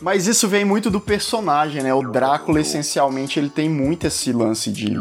[0.00, 1.92] Mas isso vem muito do personagem, né?
[1.92, 4.96] O Drácula, essencialmente, ele tem muito esse lance de.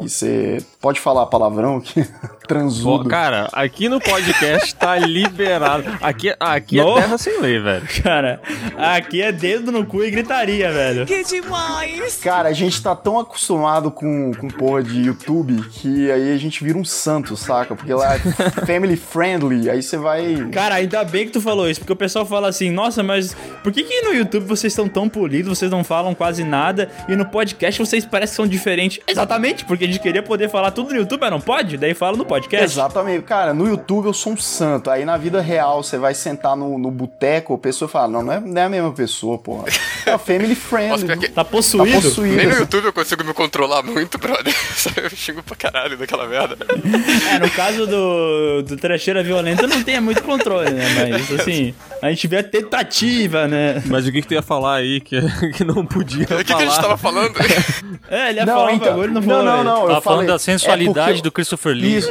[0.00, 2.06] Você pode falar palavrão que
[2.48, 3.04] transudo.
[3.04, 5.84] Pô, cara, aqui no podcast tá liberado.
[6.00, 7.86] Aqui, aqui é terra sem lei, velho.
[8.02, 8.40] Cara,
[8.76, 11.06] aqui é dedo no cu e gritaria, velho.
[11.06, 12.16] Que demais!
[12.16, 16.64] Cara, a gente tá tão acostumado com, com porra de YouTube que aí a gente
[16.64, 17.76] vira um santo, saca?
[17.76, 18.18] Porque lá é
[18.66, 20.48] family friendly, aí você vai.
[20.50, 23.70] Cara, ainda bem que tu falou isso, porque o pessoal fala assim, nossa, mas por
[23.70, 27.26] que que no YouTube vocês estão tão polidos, vocês não falam quase nada, e no
[27.26, 29.00] podcast vocês parecem que são diferentes?
[29.06, 31.76] Exatamente, porque a gente queria poder falar tudo no YouTube, mas não pode?
[31.76, 32.64] Daí fala no podcast.
[32.64, 33.22] Exatamente.
[33.24, 34.90] Cara, no YouTube eu sou um santo.
[34.90, 38.32] Aí na vida real, você vai sentar no, no boteco, a pessoa fala, não, não
[38.32, 39.64] é, não é a mesma pessoa, porra.
[40.06, 41.06] É family friendly.
[41.06, 41.96] Nossa, Tá possuído?
[41.96, 42.36] Tá possuído.
[42.36, 44.54] Nem no YouTube eu consigo me controlar muito, brother.
[44.96, 46.56] Eu xingo pra caralho daquela merda.
[47.32, 50.84] É, no caso do, do trecheira violenta não tem muito controle, né?
[51.10, 53.82] Mas assim, a gente vê a tentativa, né?
[53.86, 55.20] Mas o que, que tu ia falar aí que,
[55.54, 56.62] que não podia O que, que falar?
[56.62, 57.32] a gente tava falando?
[58.08, 58.88] É, ele ia Não, falar um então.
[58.88, 59.44] bagulho e não Não, falou.
[59.44, 59.64] não, velho.
[59.64, 59.80] não.
[59.82, 60.34] eu Tava falando falei-
[60.66, 61.96] da é sensualidade porque- do Christopher Lee.
[61.98, 62.10] Isso.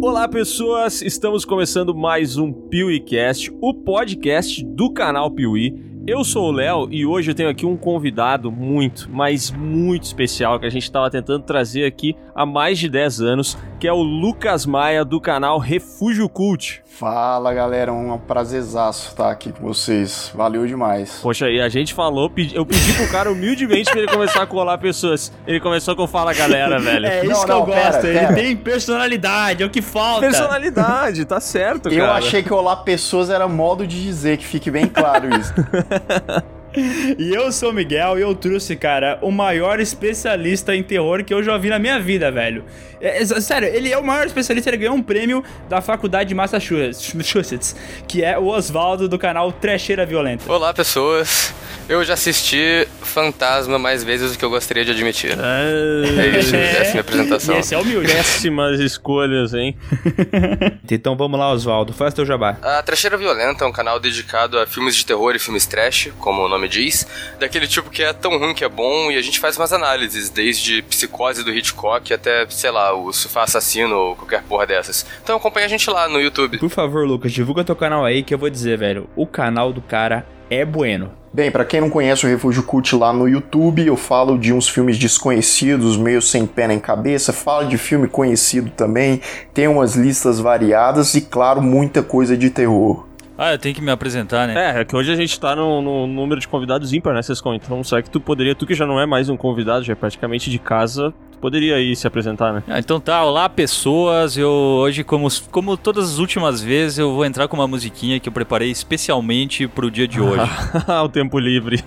[0.00, 1.02] Olá, pessoas!
[1.02, 5.74] Estamos começando mais um PeeWeeCast, o podcast do canal Piuí.
[6.08, 10.58] Eu sou o Léo e hoje eu tenho aqui um convidado muito, mas muito especial
[10.58, 14.02] que a gente estava tentando trazer aqui há mais de 10 anos, que é o
[14.02, 16.82] Lucas Maia do canal Refúgio Cult.
[16.86, 17.92] Fala, galera.
[17.92, 20.32] Um prazerzaço estar aqui com vocês.
[20.34, 21.20] Valeu demais.
[21.22, 24.78] Poxa, e a gente falou, eu pedi pro cara humildemente pra ele começar a colar
[24.78, 25.30] pessoas.
[25.46, 27.06] Ele começou com Fala Galera, velho.
[27.06, 28.00] É isso Não, que não, eu gosto.
[28.00, 28.34] pera, ele pera.
[28.34, 30.22] tem personalidade, é o que falta.
[30.22, 32.14] Personalidade, tá certo, Eu cara.
[32.18, 35.52] achei que olá pessoas era modo de dizer, que fique bem claro isso.
[37.18, 41.32] E eu sou o Miguel e eu trouxe, cara, o maior especialista em terror que
[41.32, 42.64] eu já vi na minha vida, velho.
[43.00, 46.34] É, é, sério, ele é o maior especialista, ele ganhou um prêmio da faculdade de
[46.34, 47.74] Massachusetts,
[48.06, 50.50] que é o Oswaldo do canal Trecheira Violenta.
[50.50, 51.54] Olá, pessoas.
[51.88, 55.32] Eu já assisti Fantasma mais vezes do que eu gostaria de admitir.
[55.32, 57.56] É isso, essa é a minha apresentação.
[57.56, 58.12] E esse é humilde.
[58.12, 59.76] Péssimas escolhas, hein?
[60.90, 62.56] então vamos lá, Oswaldo, faz teu jabá.
[62.62, 66.42] A Trecheira Violenta é um canal dedicado a filmes de terror e filmes trash, como
[66.42, 67.06] o nome diz,
[67.40, 70.30] daquele tipo que é tão ruim que é bom, e a gente faz umas análises,
[70.30, 75.06] desde Psicose do Hitchcock até, sei lá, o Sofá Assassino ou qualquer porra dessas.
[75.22, 76.58] Então acompanha a gente lá no YouTube.
[76.58, 79.80] Por favor, Lucas, divulga teu canal aí que eu vou dizer, velho, o canal do
[79.80, 81.10] cara é bueno.
[81.32, 84.68] Bem, pra quem não conhece o Refúgio Cult lá no YouTube, eu falo de uns
[84.68, 89.20] filmes desconhecidos, meio sem pé nem cabeça, falo de filme conhecido também,
[89.52, 93.07] tem umas listas variadas e, claro, muita coisa de terror.
[93.40, 94.76] Ah, eu tenho que me apresentar, né?
[94.76, 97.54] É, é que hoje a gente tá no, no número de convidados ímpar, né, Sescon?
[97.54, 99.96] Então, será que tu poderia, tu que já não é mais um convidado, já é
[99.96, 102.64] praticamente de casa, tu poderia aí se apresentar, né?
[102.66, 107.24] Ah, então tá, olá pessoas, eu hoje, como, como todas as últimas vezes, eu vou
[107.24, 110.50] entrar com uma musiquinha que eu preparei especialmente pro dia de hoje.
[111.04, 111.84] o tempo livre.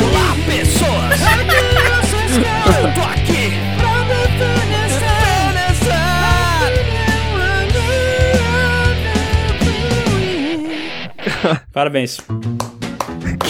[0.00, 1.20] Olá, pessoas!
[1.20, 3.92] Eu escroto aqui.
[11.72, 12.18] Parabéns.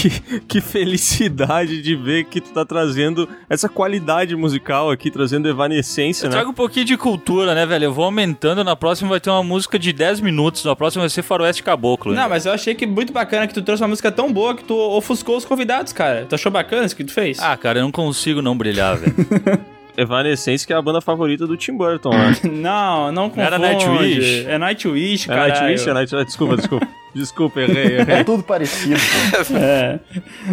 [0.01, 0.11] Que,
[0.47, 6.31] que felicidade de ver que tu tá trazendo essa qualidade musical aqui, trazendo evanescência, Eu
[6.31, 6.37] né?
[6.37, 7.85] trago um pouquinho de cultura, né, velho?
[7.87, 11.11] Eu vou aumentando, na próxima vai ter uma música de 10 minutos, na próxima vai
[11.11, 12.13] ser Faroeste Caboclo.
[12.13, 12.23] né?
[12.23, 14.65] Não, mas eu achei que muito bacana que tu trouxe uma música tão boa que
[14.65, 16.27] tu ofuscou os convidados, cara.
[16.29, 17.39] Tu achou bacana isso que tu fez?
[17.41, 19.15] Ah, cara, eu não consigo não brilhar, velho.
[19.99, 22.37] Evanescence, que é a banda favorita do Tim Burton, né?
[22.49, 23.47] Não, não confunde.
[23.47, 24.47] Era Nightwish?
[24.47, 25.49] É Nightwish, É cara.
[25.49, 25.89] Nightwish?
[25.89, 26.25] É Nightwish?
[26.25, 26.89] Desculpa, desculpa.
[27.15, 28.17] Desculpa, errei, errei.
[28.17, 29.01] É tudo parecido.
[29.57, 29.99] É.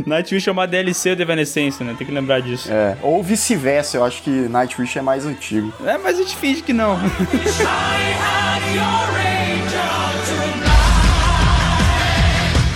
[0.06, 1.94] Nightwish é uma DLC do Evanescence, né?
[1.98, 2.72] Tem que lembrar disso.
[2.72, 2.98] É.
[3.04, 5.72] Ou vice-versa, eu acho que Nightwish é mais antigo.
[5.86, 6.98] É, mas a gente finge que não.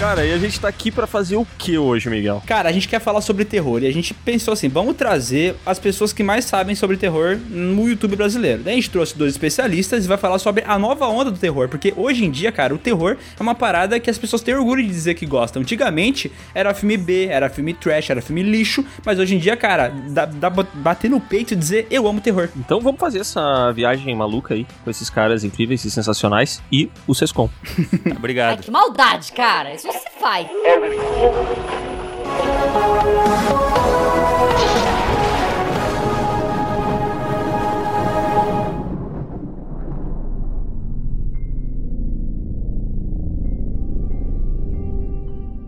[0.09, 2.41] Cara, e a gente tá aqui pra fazer o que hoje, Miguel?
[2.47, 5.77] Cara, a gente quer falar sobre terror e a gente pensou assim, vamos trazer as
[5.77, 8.63] pessoas que mais sabem sobre terror no YouTube brasileiro.
[8.63, 11.69] Daí a gente trouxe dois especialistas e vai falar sobre a nova onda do terror,
[11.69, 14.81] porque hoje em dia, cara, o terror é uma parada que as pessoas têm orgulho
[14.81, 15.61] de dizer que gostam.
[15.61, 19.89] Antigamente era filme B, era filme trash, era filme lixo, mas hoje em dia, cara,
[20.09, 22.49] dá, dá ba- bater no peito e dizer eu amo terror.
[22.57, 27.13] Então vamos fazer essa viagem maluca aí com esses caras incríveis e sensacionais e o
[27.13, 27.47] Sescom.
[28.07, 28.63] Ai, Obrigado.
[28.63, 29.71] que maldade, cara.
[29.75, 30.47] Isso você faz.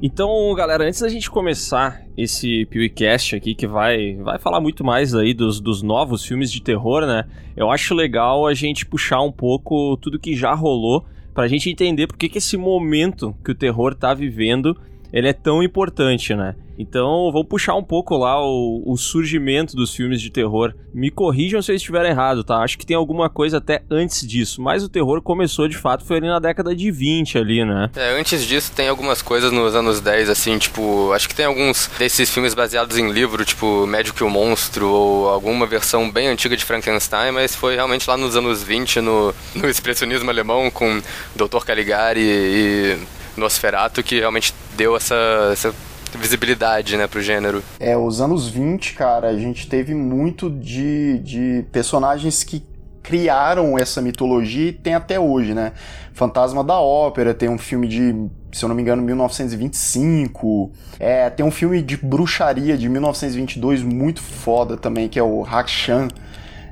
[0.03, 5.13] Então, galera, antes da gente começar esse PewCast aqui, que vai, vai falar muito mais
[5.13, 7.25] aí dos, dos novos filmes de terror, né?
[7.55, 12.07] Eu acho legal a gente puxar um pouco tudo que já rolou pra gente entender
[12.07, 14.75] por que, esse momento que o terror tá vivendo
[15.13, 16.55] ele é tão importante, né?
[16.81, 20.73] Então, vamos puxar um pouco lá o, o surgimento dos filmes de terror.
[20.91, 22.57] Me corrijam se eu estiver errado, tá?
[22.57, 26.17] Acho que tem alguma coisa até antes disso, mas o terror começou de fato foi
[26.17, 27.91] ali na década de 20 ali, né?
[27.95, 31.89] É, antes disso tem algumas coisas nos anos 10, assim, tipo, acho que tem alguns
[31.99, 36.57] desses filmes baseados em livro, tipo Médico e o Monstro, ou alguma versão bem antiga
[36.57, 40.99] de Frankenstein, mas foi realmente lá nos anos 20, no, no expressionismo alemão, com
[41.35, 41.63] Dr.
[41.63, 42.97] Caligari e
[43.37, 45.73] Nosferatu, que realmente deu essa, essa
[46.17, 47.63] visibilidade, né, pro gênero.
[47.79, 52.63] É, os anos 20, cara, a gente teve muito de, de personagens que
[53.01, 55.73] criaram essa mitologia e tem até hoje, né?
[56.13, 58.13] Fantasma da Ópera, tem um filme de,
[58.51, 60.71] se eu não me engano, 1925.
[60.99, 66.07] É, tem um filme de bruxaria de 1922 muito foda também, que é o Hakshan.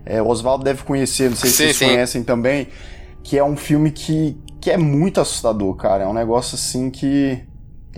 [0.05, 1.85] É, o Oswaldo deve conhecer, não sei se Sim, vocês sim.
[1.85, 2.67] conhecem também,
[3.23, 6.03] que é um filme que, que é muito assustador, cara.
[6.03, 7.39] É um negócio assim que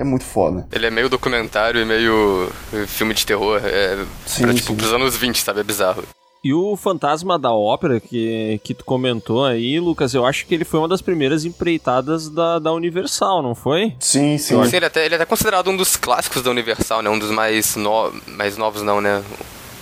[0.01, 0.67] é muito foda.
[0.71, 4.75] Ele é meio documentário e meio eh, filme de terror, é, Sim, pra, tipo, sim.
[4.75, 6.03] pros anos 20, sabe, é bizarro.
[6.43, 10.65] E o Fantasma da Ópera, que, que tu comentou aí, Lucas, eu acho que ele
[10.65, 13.93] foi uma das primeiras empreitadas da, da Universal, não foi?
[13.99, 14.55] Sim, sim.
[14.65, 17.11] Sim, ele, é até, ele é até considerado um dos clássicos da Universal, né?
[17.11, 18.11] Um dos mais, no...
[18.25, 19.23] mais novos, não, né?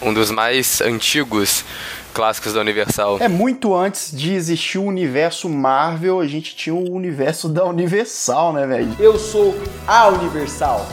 [0.02, 1.64] Um dos mais antigos
[2.14, 3.18] clássicos da Universal.
[3.20, 8.54] É muito antes de existir o universo Marvel, a gente tinha o universo da Universal,
[8.54, 8.96] né, velho?
[9.00, 9.56] Eu sou
[9.88, 10.88] a Universal.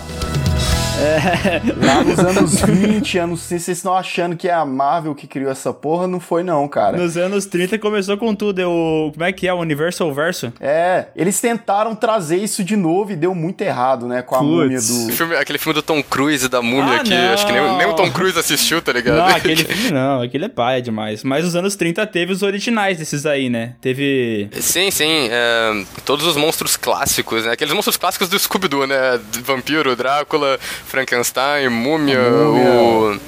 [1.85, 5.51] Lá nos anos 20, anos 30, vocês estão achando que é a Marvel que criou
[5.51, 6.07] essa porra?
[6.07, 6.97] Não foi não, cara.
[6.97, 10.53] Nos anos 30 começou com tudo, é o como é que é o Universal Verso?
[10.61, 14.51] É, eles tentaram trazer isso de novo e deu muito errado, né, com a Putz.
[14.51, 14.79] múmia
[15.09, 15.13] do...
[15.13, 17.33] filme- aquele filme do Tom Cruise e da múmia Ah, que não.
[17.35, 19.17] acho que nem, nem o Tom Cruise assistiu, tá ligado?
[19.17, 21.23] Não, aquele filme não, aquele é paia demais.
[21.23, 23.75] Mas nos anos 30 teve os originais desses aí, né?
[23.81, 25.29] Teve Sim, sim.
[25.31, 27.53] é, todos os monstros clássicos, né?
[27.53, 29.21] Aqueles monstros clássicos do Scooby-Doo, né?
[29.45, 32.71] Vampiro, Drácula, Frankenstein, Múmia, múmia.
[32.71, 33.21] o...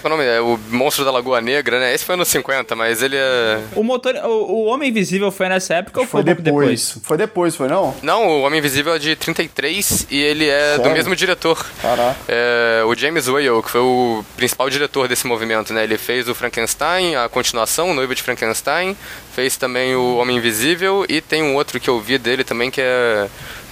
[0.00, 0.28] Qual é o nome?
[0.30, 1.94] É o Monstro da Lagoa Negra, né?
[1.94, 3.60] Esse foi anos 50, mas ele é...
[3.76, 6.98] o motor, o, o Homem Invisível foi nessa época ou foi, Foi um pouco depois.
[7.02, 7.94] Foi depois, foi não?
[8.02, 10.92] Não, o Homem Invisível é de 33 e ele é do Sério?
[10.92, 11.66] mesmo diretor.
[11.82, 12.16] Caraca.
[12.26, 15.84] É, o James Whale, que foi o principal diretor desse movimento, né?
[15.84, 18.96] Ele fez o Frankenstein, a continuação, o Noivo de Frankenstein,
[19.40, 22.80] fez também o Homem Invisível e tem um outro que eu vi dele também que
[22.80, 23.26] é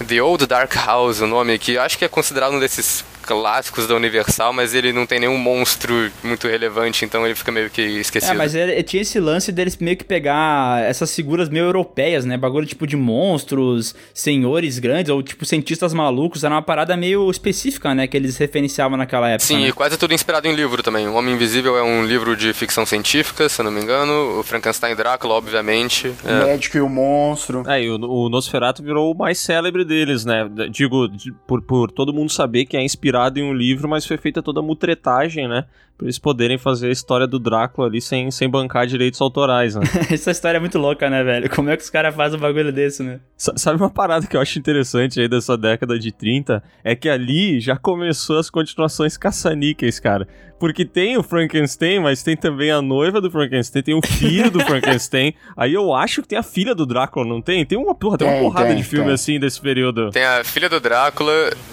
[0.07, 3.93] The Old Dark House, o nome, que acho que é considerado um desses clássicos da
[3.93, 8.31] Universal, mas ele não tem nenhum monstro muito relevante, então ele fica meio que esquecido.
[8.31, 12.35] É, mas ele tinha esse lance deles meio que pegar essas figuras meio europeias, né?
[12.37, 16.43] Bagulho tipo de monstros, senhores grandes, ou tipo cientistas malucos.
[16.43, 18.07] Era uma parada meio específica, né?
[18.07, 19.45] Que eles referenciavam naquela época.
[19.45, 19.67] Sim, né?
[19.67, 21.07] e quase tudo inspirado em livro também.
[21.07, 24.39] O Homem Invisível é um livro de ficção científica, se eu não me engano.
[24.39, 25.58] O Frankenstein e Drácula, obviamente.
[26.25, 26.45] É.
[26.45, 27.63] Médico e o Monstro.
[27.69, 30.49] É, e o, o Nosferatu virou o mais célebre deles, né?
[30.71, 34.17] Digo, de- por, por todo mundo saber que é inspirado em um livro, mas foi
[34.17, 35.65] feita toda a mutretagem, né?
[35.99, 39.81] Pra eles poderem fazer a história do Drácula ali sem, sem bancar direitos autorais, né?
[40.09, 41.49] Essa história é muito louca, né, velho?
[41.49, 43.19] Como é que os caras fazem um bagulho desse, né?
[43.35, 46.63] Sa- Sabe uma parada que eu acho interessante aí dessa década de 30?
[46.85, 50.25] É que ali já começou as continuações caça-níqueis, cara.
[50.57, 54.59] Porque tem o Frankenstein, mas tem também a noiva do Frankenstein, tem o filho do
[54.65, 55.33] Frankenstein.
[55.55, 57.65] Aí eu acho que tem a filha do Drácula, não tem?
[57.65, 59.13] Tem uma porra, tem uma Tem, porrada tem, de filme tem.
[59.13, 60.09] assim desse período.
[60.11, 61.31] Tem a filha do Drácula,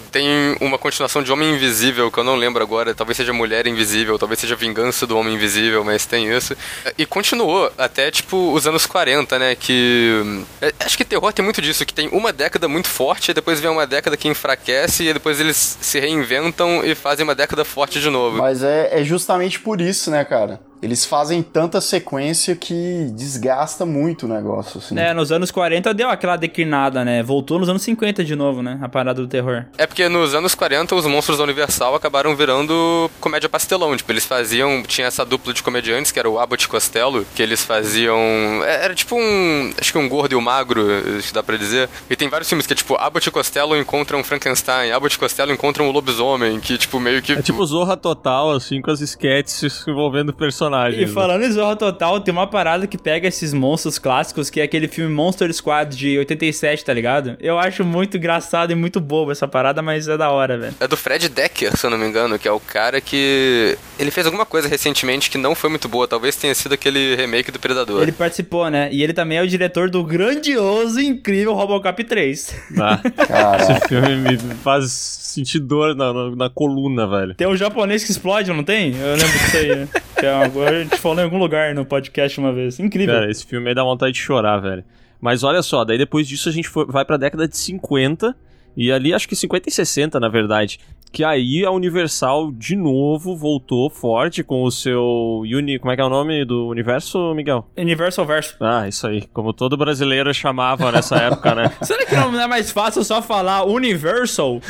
[0.09, 0.25] tem
[0.61, 4.39] uma continuação de Homem Invisível, que eu não lembro agora, talvez seja Mulher Invisível, talvez
[4.39, 6.55] seja Vingança do Homem Invisível, mas tem isso.
[6.97, 10.43] E continuou até, tipo, os anos 40, né, que...
[10.61, 13.59] é, Acho que terror tem muito disso, que tem uma década muito forte, e depois
[13.59, 17.99] vem uma década que enfraquece, e depois eles se reinventam e fazem uma década forte
[17.99, 18.37] de novo.
[18.37, 20.59] Mas é, é justamente por isso, né, cara?
[20.81, 24.97] Eles fazem tanta sequência que desgasta muito o negócio, assim.
[24.97, 27.23] É, nos anos 40 deu aquela declinada, né?
[27.23, 28.77] Voltou nos anos 50 de novo, né?
[28.81, 29.65] A parada do terror.
[29.77, 33.95] É porque nos anos 40 os monstros da Universal acabaram virando comédia pastelão.
[33.97, 34.83] Tipo, eles faziam.
[34.83, 38.17] Tinha essa dupla de comediantes, que era o Abbott e Costello, que eles faziam.
[38.63, 39.71] é, Era tipo um.
[39.79, 40.85] Acho que um gordo e um magro,
[41.17, 41.89] acho que dá pra dizer.
[42.09, 45.51] E tem vários filmes que é tipo Abbott e Costello encontram Frankenstein, Abbott e Costello
[45.51, 47.33] encontram o lobisomem, que tipo meio que.
[47.33, 50.66] É tipo Zorra Total, assim, com as sketches envolvendo personagens.
[50.97, 51.07] E né?
[51.07, 54.87] falando em Zorra Total, tem uma parada que pega esses monstros clássicos, que é aquele
[54.87, 57.37] filme Monster Squad de 87, tá ligado?
[57.39, 60.75] Eu acho muito engraçado e muito bobo essa parada, mas é da hora, velho.
[60.79, 63.77] É do Fred Decker, se eu não me engano, que é o cara que.
[63.99, 66.07] Ele fez alguma coisa recentemente que não foi muito boa.
[66.07, 68.01] Talvez tenha sido aquele remake do Predador.
[68.01, 68.89] Ele participou, né?
[68.91, 72.55] E ele também é o diretor do grandioso e incrível Robocop 3.
[72.79, 77.35] Ah, Cara, esse filme me faz sentir dor na, na, na coluna, velho.
[77.35, 78.95] Tem um japonês que explode, não tem?
[78.95, 79.75] Eu lembro disso aí.
[79.75, 79.87] né?
[80.19, 80.65] Que é uma...
[80.69, 82.79] A gente falou em algum lugar no podcast uma vez.
[82.79, 83.13] Incrível.
[83.15, 84.83] Cara, esse filme aí dá vontade de chorar, velho.
[85.21, 88.35] Mas olha só, daí depois disso a gente foi- vai pra década de 50,
[88.75, 90.79] e ali acho que 50 e 60, na verdade.
[91.11, 95.79] Que aí a Universal de novo voltou forte com o seu Uni.
[95.79, 97.67] Como é que é o nome do universo, Miguel?
[97.77, 98.55] Universal Verso.
[98.59, 99.27] Ah, isso aí.
[99.33, 101.71] Como todo brasileiro chamava nessa época, né?
[101.81, 104.61] Será que não é mais fácil só falar Universal?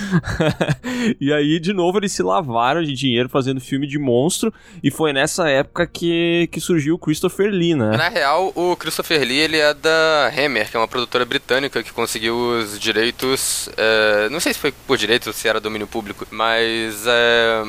[1.20, 4.54] e aí, de novo, eles se lavaram de dinheiro fazendo filme de monstro.
[4.84, 7.98] E foi nessa época que, que surgiu o Christopher Lee, né?
[7.98, 11.92] Na real, o Christopher Lee ele é da Hammer, que é uma produtora britânica que
[11.92, 13.70] conseguiu os direitos.
[13.78, 17.64] é, não sei se foi por direito ou se era domínio público, mas é,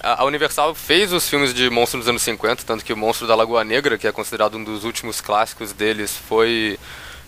[0.00, 3.34] a, Universal fez os filmes de monstros dos anos 50, tanto que o Monstro da
[3.34, 6.78] Lagoa Negra, que é considerado um dos últimos clássicos deles, foi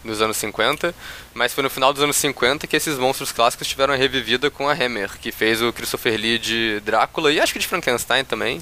[0.04, 0.94] nos anos 50,
[1.36, 4.68] mas foi no final dos anos 50 que esses monstros clássicos tiveram a revivida com
[4.68, 8.60] a Hammer, que fez o Christopher Lee de Drácula e acho que de Frankenstein também.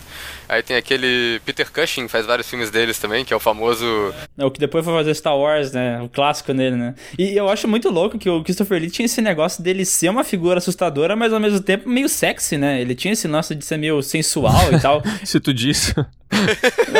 [0.48, 4.44] Aí tem aquele Peter Cushing, faz vários filmes deles também, que é o famoso É
[4.44, 6.00] o que depois foi fazer Star Wars, né?
[6.02, 6.94] O clássico nele, né?
[7.16, 10.24] E eu acho muito louco que o Christopher Lee tinha esse negócio dele ser uma
[10.24, 12.80] figura assustadora, mas ao mesmo tempo meio sexy, né?
[12.80, 15.00] Ele tinha esse lance de ser meio sensual e tal.
[15.24, 15.94] Se tu disse.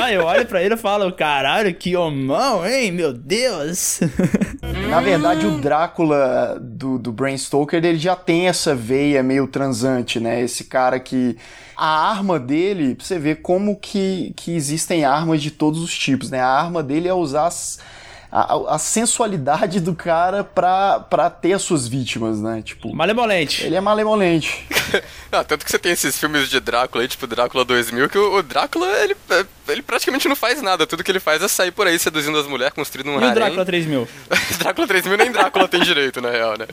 [0.01, 2.93] Ah, eu olho pra ele e falo, caralho, que homão, hein?
[2.93, 4.01] Meu Deus!
[4.89, 10.21] na verdade, o Drácula do, do Bram Stoker, ele já tem essa veia meio transante,
[10.21, 10.41] né?
[10.43, 11.37] Esse cara que...
[11.77, 16.41] A arma dele, você ver como que, que existem armas de todos os tipos, né?
[16.41, 17.81] A arma dele é usar as-
[18.35, 22.63] a, a sensualidade do cara pra, pra ter as suas vítimas, né?
[22.63, 23.65] Tipo, Malemolente.
[23.65, 24.67] ele é malemolente.
[25.31, 28.39] Ah, tanto que você tem esses filmes de Drácula aí, tipo Drácula 2000, que o,
[28.39, 30.85] o Drácula, ele, é, ele praticamente não faz nada.
[30.85, 33.35] Tudo que ele faz é sair por aí seduzindo as mulheres, construindo um E o.
[33.35, 34.09] Drácula 3000?
[34.59, 36.67] Drácula 3000 nem Drácula tem direito, na real, né?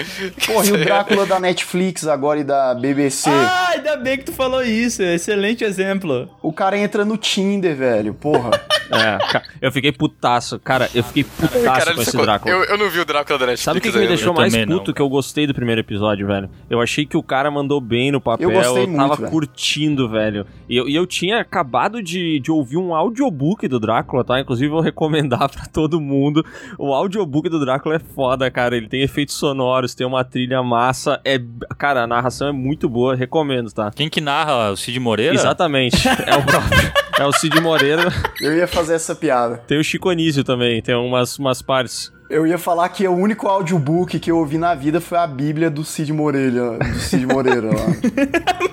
[0.48, 3.30] Porra, e o Drácula da Netflix agora e da BBC.
[3.30, 5.04] Ah, ainda bem que tu falou isso.
[5.04, 6.28] Excelente exemplo.
[6.42, 8.16] O cara entra no Tinder, velho.
[8.16, 8.50] Porra.
[8.92, 10.60] É, eu fiquei putaço.
[10.60, 12.54] Cara, eu fiquei putaço Caralho, com esse Drácula.
[12.54, 14.34] eu, eu não vi o Drácula da Netflix Sabe o que, que me deixou Eu
[14.34, 14.94] mais também não, puto?
[14.94, 16.50] que eu gostei do primeiro episódio, velho.
[16.70, 18.50] Eu achei que o cara mandou bem no papel.
[18.50, 19.32] Eu gostei tava muito, velho.
[19.32, 20.46] curtindo, velho.
[20.70, 24.40] E eu, e eu tinha acabado de, de ouvir um audiobook do Drácula, tá?
[24.40, 26.46] Inclusive, vou recomendar pra todo mundo.
[26.78, 28.76] O audiobook do Drácula é foda, cara.
[28.76, 31.20] Ele tem efeitos sonoros, tem uma trilha massa.
[31.26, 31.40] É,
[31.78, 33.92] cara, a narração é muito boa, recomendo, tá?
[33.94, 34.72] Quem que narra?
[34.72, 35.34] O Cid Moreira?
[35.34, 36.08] Exatamente.
[36.08, 36.92] É o próprio.
[37.22, 38.12] É o Cid Moreira.
[38.42, 39.58] Eu ia fazer essa piada.
[39.68, 42.12] Tem o Chico Anísio também, tem umas, umas partes.
[42.32, 45.70] Eu ia falar que o único audiobook que eu ouvi na vida foi a Bíblia
[45.70, 46.78] do Cid Moreira.
[46.78, 47.86] Do Cid Moreira lá.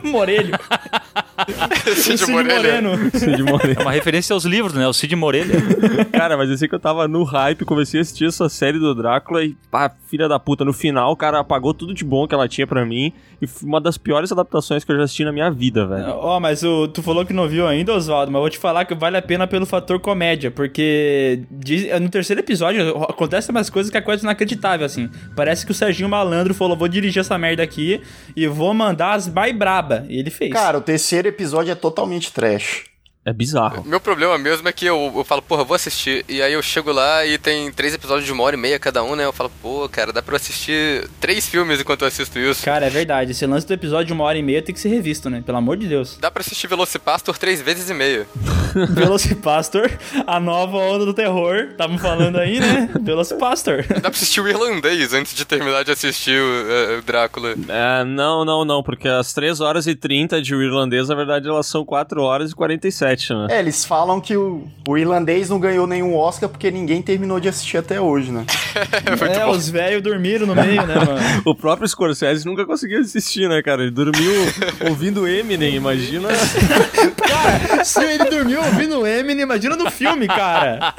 [0.08, 0.56] Morelho.
[1.94, 2.80] Cid Cid Moreira.
[2.82, 3.10] Moreno.
[3.12, 3.80] Cid Moreira.
[3.80, 4.86] É uma referência aos livros, né?
[4.86, 5.48] O Cid Moreira.
[6.12, 8.94] Cara, mas eu sei que eu tava no hype, comecei a assistir essa série do
[8.94, 12.34] Drácula e, pá, filha da puta, no final o cara apagou tudo de bom que
[12.34, 15.32] ela tinha pra mim e foi uma das piores adaptações que eu já assisti na
[15.32, 16.08] minha vida, velho.
[16.08, 18.84] Ó, mas o, tu falou que não viu ainda, Oswaldo, mas eu vou te falar
[18.84, 22.82] que vale a pena pelo fator comédia, porque diz- no terceiro episódio
[23.48, 25.10] acontecem umas coisas que é coisa inacreditável, assim.
[25.34, 28.00] Parece que o Serginho Malandro falou, vou dirigir essa merda aqui
[28.36, 30.04] e vou mandar as mais braba.
[30.08, 30.52] E ele fez.
[30.52, 32.84] Cara, o terceiro episódio é totalmente trash.
[33.28, 33.84] É bizarro.
[33.84, 36.24] Meu problema mesmo é que eu, eu falo, porra, vou assistir.
[36.26, 39.02] E aí eu chego lá e tem três episódios de uma hora e meia cada
[39.02, 39.26] um, né?
[39.26, 42.64] Eu falo, pô, cara, dá pra eu assistir três filmes enquanto eu assisto isso.
[42.64, 43.32] Cara, é verdade.
[43.32, 45.42] Esse lance do episódio de uma hora e meia tem que ser revisto, né?
[45.44, 46.16] Pelo amor de Deus.
[46.18, 48.26] Dá pra assistir Velocipastor três vezes e meia.
[48.90, 49.90] Velocipastor,
[50.26, 51.68] a nova onda do terror.
[51.70, 52.90] Estavam falando aí, né?
[53.00, 53.84] Velocipastor.
[53.88, 57.54] Dá pra assistir o Irlandês antes de terminar de assistir o, eh, o Drácula.
[57.68, 61.48] É, não, não, não, porque as 3 horas e 30 de o irlandês, na verdade,
[61.48, 63.17] elas são 4 horas e 47.
[63.34, 63.46] Né?
[63.50, 67.48] É, eles falam que o, o irlandês não ganhou nenhum Oscar porque ninguém terminou de
[67.48, 68.44] assistir até hoje, né?
[69.28, 71.18] É, os velhos dormiram no meio, né, mano?
[71.44, 73.82] O próprio Scorsese nunca conseguiu assistir, né, cara?
[73.82, 74.32] Ele dormiu
[74.88, 76.28] ouvindo Eminem, imagina.
[77.16, 80.94] Cara, se ele dormiu ouvindo Eminem, imagina no filme, cara.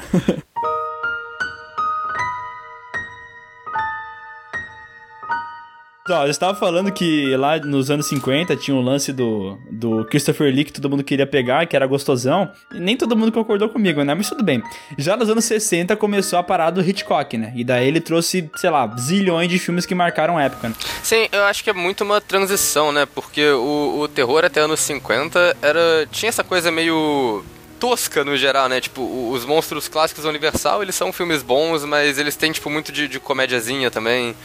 [6.10, 10.52] Ó, eu estava falando que lá nos anos 50 tinha um lance do, do Christopher
[10.52, 12.50] Lee que todo mundo queria pegar, que era gostosão.
[12.72, 14.14] Nem todo mundo concordou comigo, né?
[14.14, 14.62] Mas tudo bem.
[14.98, 17.52] Já nos anos 60 começou a parada do Hitchcock, né?
[17.54, 20.74] E daí ele trouxe, sei lá, zilhões de filmes que marcaram a época, né?
[21.02, 23.06] Sim, eu acho que é muito uma transição, né?
[23.06, 26.06] Porque o, o terror até anos 50 era.
[26.10, 27.44] tinha essa coisa meio
[27.78, 28.80] tosca no geral, né?
[28.80, 33.08] Tipo, os monstros clássicos Universal, eles são filmes bons, mas eles têm, tipo, muito de,
[33.08, 34.36] de comédiazinha também.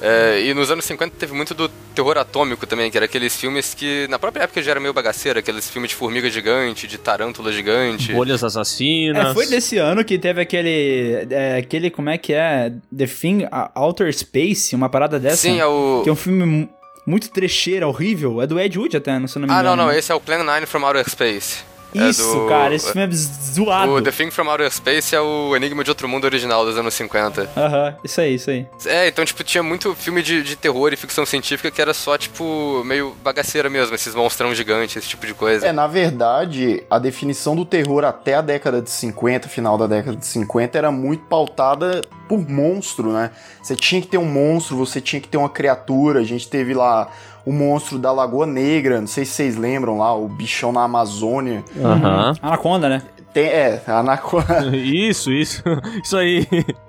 [0.00, 3.74] É, e nos anos 50 teve muito do terror atômico também, que era aqueles filmes
[3.74, 7.50] que na própria época já era meio bagaceiro, aqueles filmes de formiga gigante, de tarântula
[7.52, 8.12] gigante.
[8.12, 9.30] Bolhas assassinas.
[9.30, 11.26] É, foi desse ano que teve aquele.
[11.30, 12.72] é, aquele, como é que é?
[12.96, 15.38] The Thing Outer Space, uma parada dessa.
[15.38, 16.02] Sim, é o.
[16.04, 16.68] Que é um filme mu-
[17.04, 18.40] muito trecheira, horrível.
[18.40, 20.20] É do Ed Wood até, se eu não me Ah, não, não, esse é o
[20.20, 21.64] Plan 9 from Outer Space.
[21.94, 23.92] É Isso, do- cara, esse filme é zoado.
[23.92, 26.92] O The Thing from Outer Space é o Enigma de Outro Mundo original dos anos
[26.94, 27.48] 50.
[27.56, 28.66] Aham, isso aí, isso aí.
[28.86, 32.18] É, então, tipo, tinha muito filme de, de terror e ficção científica que era só,
[32.18, 35.66] tipo, meio bagaceira mesmo, esses monstrão gigantes, esse tipo de coisa.
[35.66, 40.16] É, na verdade, a definição do terror até a década de 50, final da década
[40.16, 43.30] de 50, era muito pautada por monstro, né?
[43.62, 46.20] Você tinha que ter um monstro, você tinha que ter uma criatura.
[46.20, 47.08] A gente teve lá
[47.46, 51.64] o monstro da Lagoa Negra, não sei se vocês lembram lá, o bichão na Amazônia.
[51.82, 52.34] Aham.
[52.42, 53.02] Anaconda, né?
[53.32, 54.68] Tem, é, Anaconda.
[54.74, 55.62] Isso, isso.
[56.02, 56.46] Isso aí.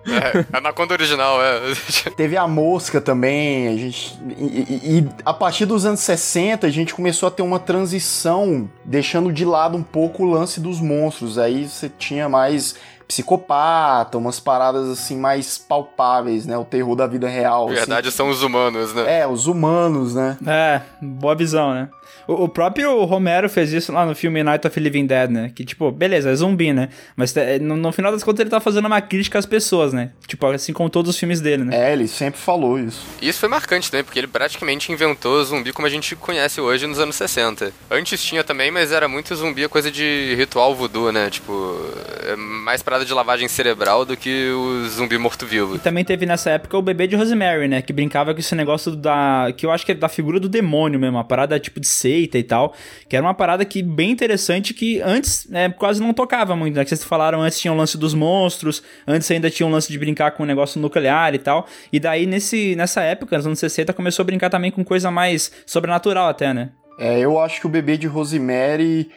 [0.08, 1.60] É, Anaconda original, é.
[2.16, 4.18] Teve a mosca também, a gente.
[4.38, 8.70] E, e- e a partir dos anos 60 a gente começou a ter uma transição,
[8.86, 11.38] deixando de lado um pouco o lance dos monstros.
[11.38, 12.76] Aí você tinha mais
[13.10, 16.56] psicopata, umas paradas assim mais palpáveis, né?
[16.56, 17.66] O terror da vida real.
[17.66, 17.80] Na assim.
[17.80, 19.22] verdade, são os humanos, né?
[19.22, 20.38] É, os humanos, né?
[20.46, 21.90] É, boa visão, né?
[22.28, 25.52] O, o próprio Romero fez isso lá no filme Night of the Living Dead, né?
[25.54, 26.90] Que, tipo, beleza, é zumbi, né?
[27.16, 30.12] Mas é, no, no final das contas ele tá fazendo uma crítica às pessoas, né?
[30.28, 31.90] Tipo, assim como todos os filmes dele, né?
[31.90, 33.02] É, ele sempre falou isso.
[33.22, 36.62] E isso foi marcante também, porque ele praticamente inventou o zumbi como a gente conhece
[36.62, 37.72] hoje nos anos 60.
[37.90, 41.30] Antes tinha também, mas era muito zumbi, a coisa de ritual voodoo, né?
[41.30, 41.78] Tipo,
[42.24, 45.76] é mais parada de lavagem cerebral do que o zumbi morto-vivo.
[45.76, 47.82] E também teve nessa época o bebê de Rosemary, né?
[47.82, 49.52] Que brincava com esse negócio da.
[49.56, 52.38] Que eu acho que é da figura do demônio mesmo, uma parada tipo de seita
[52.38, 52.74] e tal.
[53.08, 56.84] Que era uma parada que bem interessante que antes né, quase não tocava muito, né?
[56.84, 60.00] Que vocês falaram antes tinha o lance dos monstros, antes ainda tinha um lance de
[60.00, 61.68] brincar com o negócio nuclear e tal.
[61.92, 65.52] E daí nesse, nessa época, nos anos 60, começou a brincar também com coisa mais
[65.66, 66.70] sobrenatural até, né?
[67.00, 69.10] É, eu acho que o bebê de Rosemary,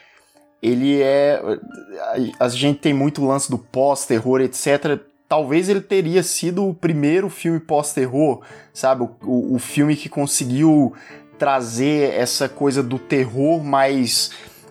[0.62, 1.42] ele é.
[2.38, 5.00] A gente tem muito lance do pós-terror, etc.
[5.28, 8.42] Talvez ele teria sido o primeiro filme pós-terror,
[8.72, 9.02] sabe?
[9.02, 10.94] O, o, o filme que conseguiu
[11.42, 14.30] trazer essa coisa do terror mais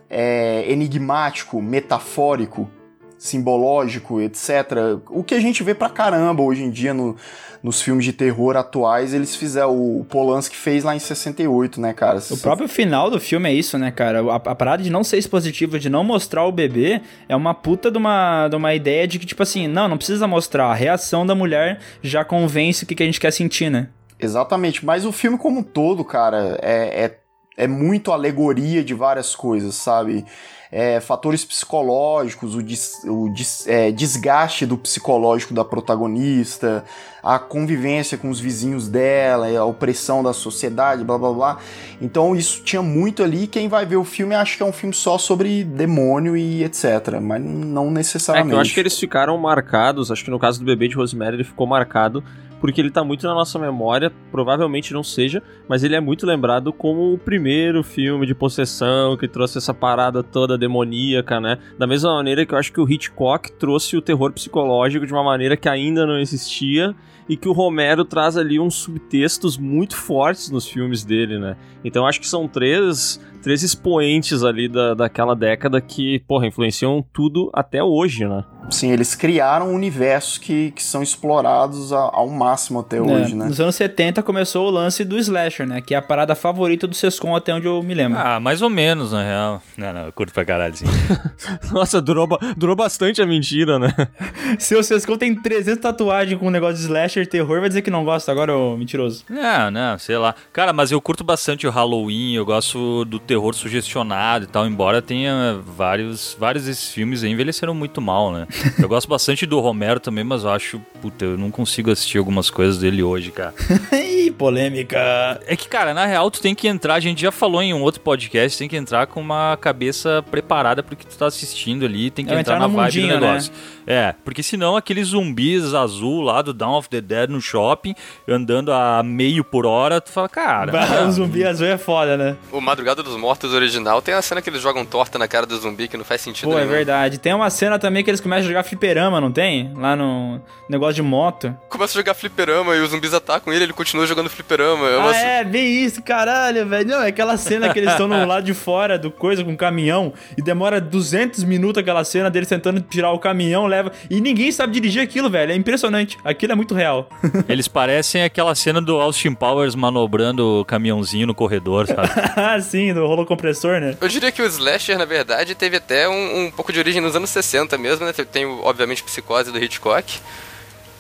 [0.10, 2.72] é, enigmático, metafórico,
[3.18, 4.72] simbológico, etc.
[5.10, 7.18] O que a gente vê pra caramba hoje em dia no,
[7.62, 9.76] nos filmes de terror atuais, eles fizeram.
[9.76, 12.20] O Polanski fez lá em 68, né, cara?
[12.32, 14.22] O próprio final do filme é isso, né, cara?
[14.32, 17.92] A, a parada de não ser expositivo, de não mostrar o bebê, é uma puta
[17.92, 20.68] de uma, de uma ideia de que, tipo assim, não, não precisa mostrar.
[20.68, 23.90] A reação da mulher já convence o que, que a gente quer sentir, né?
[24.22, 27.18] Exatamente, mas o filme como um todo, cara, é, é,
[27.58, 30.26] é muito alegoria de várias coisas, sabe?
[30.74, 36.86] É, fatores psicológicos, o, des, o des, é, desgaste do psicológico da protagonista,
[37.22, 41.58] a convivência com os vizinhos dela, a opressão da sociedade, blá blá blá.
[42.02, 43.48] Então isso tinha muito ali.
[43.48, 47.20] Quem vai ver o filme acha que é um filme só sobre demônio e etc.
[47.22, 48.52] Mas não É necessariamente.
[48.52, 51.36] que eu acho que eles ficaram marcados, acho que no caso do bebê de Rosemary
[51.36, 52.24] ele ficou marcado
[52.62, 56.72] porque ele tá muito na nossa memória, provavelmente não seja, mas ele é muito lembrado
[56.72, 61.58] como o primeiro filme de possessão que trouxe essa parada toda demoníaca, né?
[61.78, 65.24] Da mesma maneira que eu acho que o Hitchcock trouxe o terror psicológico de uma
[65.24, 66.96] maneira que ainda não existia
[67.28, 71.58] e que o Romero traz ali uns subtextos muito fortes nos filmes dele, né?
[71.84, 77.50] Então acho que são três, três expoentes ali da, daquela década que, porra, influenciam tudo
[77.54, 78.44] até hoje, né?
[78.70, 83.46] Sim, eles criaram universos que, que são explorados a- ao máximo até hoje, É, né?
[83.46, 85.82] Nos anos 70 começou o lance do slasher, né?
[85.82, 88.18] Que é a parada favorita do Sescom até onde eu me lembro.
[88.18, 89.62] Ah, mais ou menos, na real.
[89.76, 90.86] Não, não, eu curto pra caralho, sim.
[91.74, 93.94] Nossa, durou, durou bastante a mentira, né?
[94.60, 97.92] Se o Sescom tem 300 tatuagens com um negócio de slasher terror, vai dizer que
[97.92, 99.26] não gosta agora, ô mentiroso.
[99.30, 100.36] Não, não, sei lá.
[100.54, 105.02] Cara, mas eu curto bastante o Halloween, eu gosto do terror sugestionado e tal, embora
[105.02, 108.46] tenha vários, vários desses filmes aí envelheceram muito mal, né?
[108.78, 112.50] Eu gosto bastante do Romero também, mas eu acho, puta, eu não consigo assistir algumas
[112.50, 113.54] coisas dele hoje, cara.
[113.94, 115.40] Ih, polêmica.
[115.48, 117.82] É que, cara, na real, tu tem que entrar, a gente já falou em um
[117.82, 122.12] outro podcast, tem que entrar com uma cabeça preparada pro que tu tá assistindo ali,
[122.12, 123.14] tem que É, entrar, entrar na vibe do né?
[123.14, 123.54] negócio.
[123.88, 127.96] É, porque senão aqueles zumbis azul lá do Dawn of the Dead no shopping,
[128.28, 130.72] andando a meio por hora, tu fala, cara...
[130.72, 132.36] Bah, o zumbi azul é foda, né?
[132.52, 135.56] O Madrugada dos Mortos original tem a cena que eles jogam torta na cara do
[135.56, 136.72] zumbi que não faz sentido Pô, é nenhum.
[136.72, 137.20] verdade.
[137.20, 139.72] Tem uma cena também que eles começam a jogar fliperama, não tem?
[139.76, 141.56] Lá no negócio de moto.
[141.70, 144.88] Começa a jogar fliperama e os zumbis atacam ele, ele continua jogando fliperama.
[144.88, 145.12] É uma...
[145.12, 146.90] Ah, é, bem isso, caralho, velho.
[146.90, 149.58] Não, é aquela cena que eles estão no lado de fora do coisa com o
[149.58, 153.92] caminhão e demora 200 minutos aquela cena deles tentando tirar o caminhão, leva.
[154.10, 155.52] E ninguém sabe dirigir aquilo, velho.
[155.52, 156.18] É impressionante.
[156.24, 157.08] Aquilo é muito real.
[157.48, 162.10] Eles parecem aquela cena do Austin Powers manobrando o caminhãozinho no corredor, sabe?
[162.36, 163.96] ah, sim, do rolo compressor, né?
[164.00, 167.16] Eu diria que o slasher, na verdade, teve até um, um pouco de origem nos
[167.16, 168.14] anos 60 mesmo, né?
[168.14, 170.20] Tem, obviamente, Psicose do Hitchcock,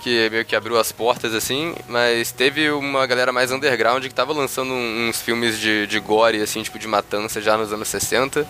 [0.01, 4.33] que meio que abriu as portas, assim, mas teve uma galera mais underground que tava
[4.33, 8.45] lançando uns filmes de, de gore, assim, tipo de matança já nos anos 60.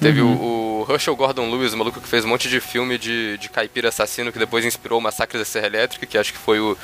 [0.00, 3.36] Teve o, o Herschel Gordon Lewis, o maluco que fez um monte de filme de,
[3.36, 6.58] de caipira assassino, que depois inspirou o Massacre da Serra Elétrica, que acho que foi
[6.58, 6.76] o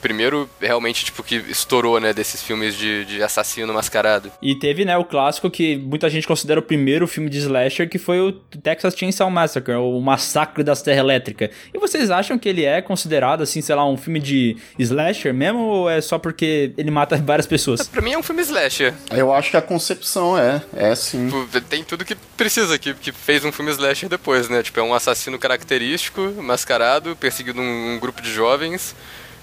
[0.00, 4.30] primeiro realmente, tipo, que estourou, né, desses filmes de, de assassino mascarado.
[4.42, 7.98] E teve, né, o clássico que muita gente considera o primeiro filme de slasher, que
[7.98, 11.50] foi o Texas Chainsaw Massacre, o Massacre da Serra Elétrica.
[11.72, 15.60] E vocês acham que ele é considerado, assim, sei lá, um filme de slasher mesmo,
[15.60, 17.86] ou é só porque ele mata várias pessoas?
[17.86, 18.94] Pra mim é um filme slasher.
[19.10, 21.26] Eu acho que a concepção é, é sim.
[21.26, 24.62] Tipo, tem tudo que precisa, que, que fez um filme slasher depois, né?
[24.62, 28.94] Tipo, é um assassino característico, mascarado, perseguindo um, um grupo de jovens.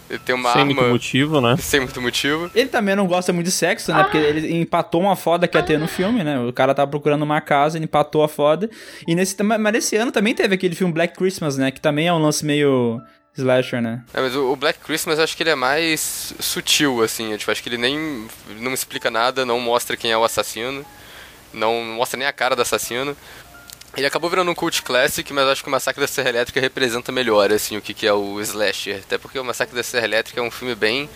[0.10, 1.58] Ele tem uma Sem arma muito motivo, né?
[1.58, 2.50] sem muito motivo.
[2.56, 4.04] Ele também não gosta muito de sexo, né?
[4.04, 6.40] Porque ele empatou uma foda que ia ter no filme, né?
[6.40, 8.70] O cara tava procurando uma casa, ele empatou a foda.
[9.06, 11.72] E nesse, mas nesse ano também teve aquele filme Black Christmas, né?
[11.72, 13.02] Que também é um lance meio
[13.36, 14.04] slasher, né?
[14.14, 17.32] É, mas o, Black Christmas eu acho que ele é mais sutil, assim.
[17.32, 18.28] Eu, tipo, acho que ele nem
[18.60, 20.86] não explica nada, não mostra quem é o assassino,
[21.54, 23.16] não mostra nem a cara do assassino.
[23.98, 26.62] Ele acabou virando um cult classic, mas eu acho que o Massacre da Serra Elétrica
[26.62, 29.02] representa melhor, assim, o que, que é o slasher.
[29.04, 31.10] Até porque o Massacre da Serra Elétrica é um filme bem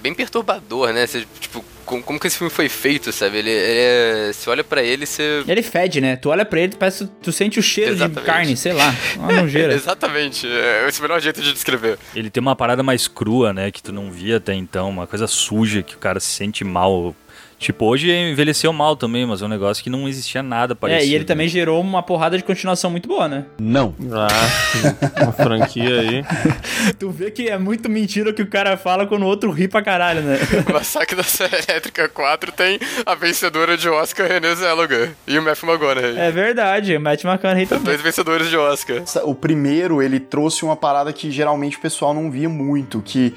[0.00, 1.06] bem perturbador, né?
[1.06, 3.38] Você, tipo, como, como que esse filme foi feito, sabe?
[3.38, 4.32] Ele, ele é...
[4.32, 5.42] Você olha pra ele, você...
[5.46, 6.16] Ele fede, né?
[6.16, 8.26] Tu olha pra ele, parece que tu sente o cheiro de Exatamente.
[8.26, 8.94] carne, sei lá.
[9.16, 9.72] Uma nojeira.
[9.72, 11.98] Exatamente, é esse é o melhor jeito de descrever.
[12.14, 13.70] Ele tem uma parada mais crua, né?
[13.70, 17.14] Que tu não via até então, uma coisa suja que o cara se sente mal.
[17.60, 21.12] Tipo, hoje envelheceu mal também, mas é um negócio que não existia nada É, parecido.
[21.12, 23.44] e ele também gerou uma porrada de continuação muito boa, né?
[23.60, 23.94] Não.
[24.12, 26.24] Ah, uma franquia aí.
[26.98, 29.68] Tu vê que é muito mentira o que o cara fala quando o outro ri
[29.68, 30.38] pra caralho, né?
[30.66, 35.42] O Massacre da Serra Elétrica 4 tem a vencedora de Oscar, Renée Zellweger, e o
[35.42, 36.18] Matthew McConaughey.
[36.18, 37.84] É verdade, o Matt McConaughey também.
[37.84, 39.02] Dois vencedores de Oscar.
[39.24, 43.34] O primeiro, ele trouxe uma parada que geralmente o pessoal não via muito, que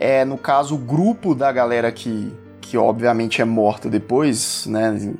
[0.00, 2.32] é, no caso, o grupo da galera que,
[2.72, 5.14] que obviamente é morta depois, né?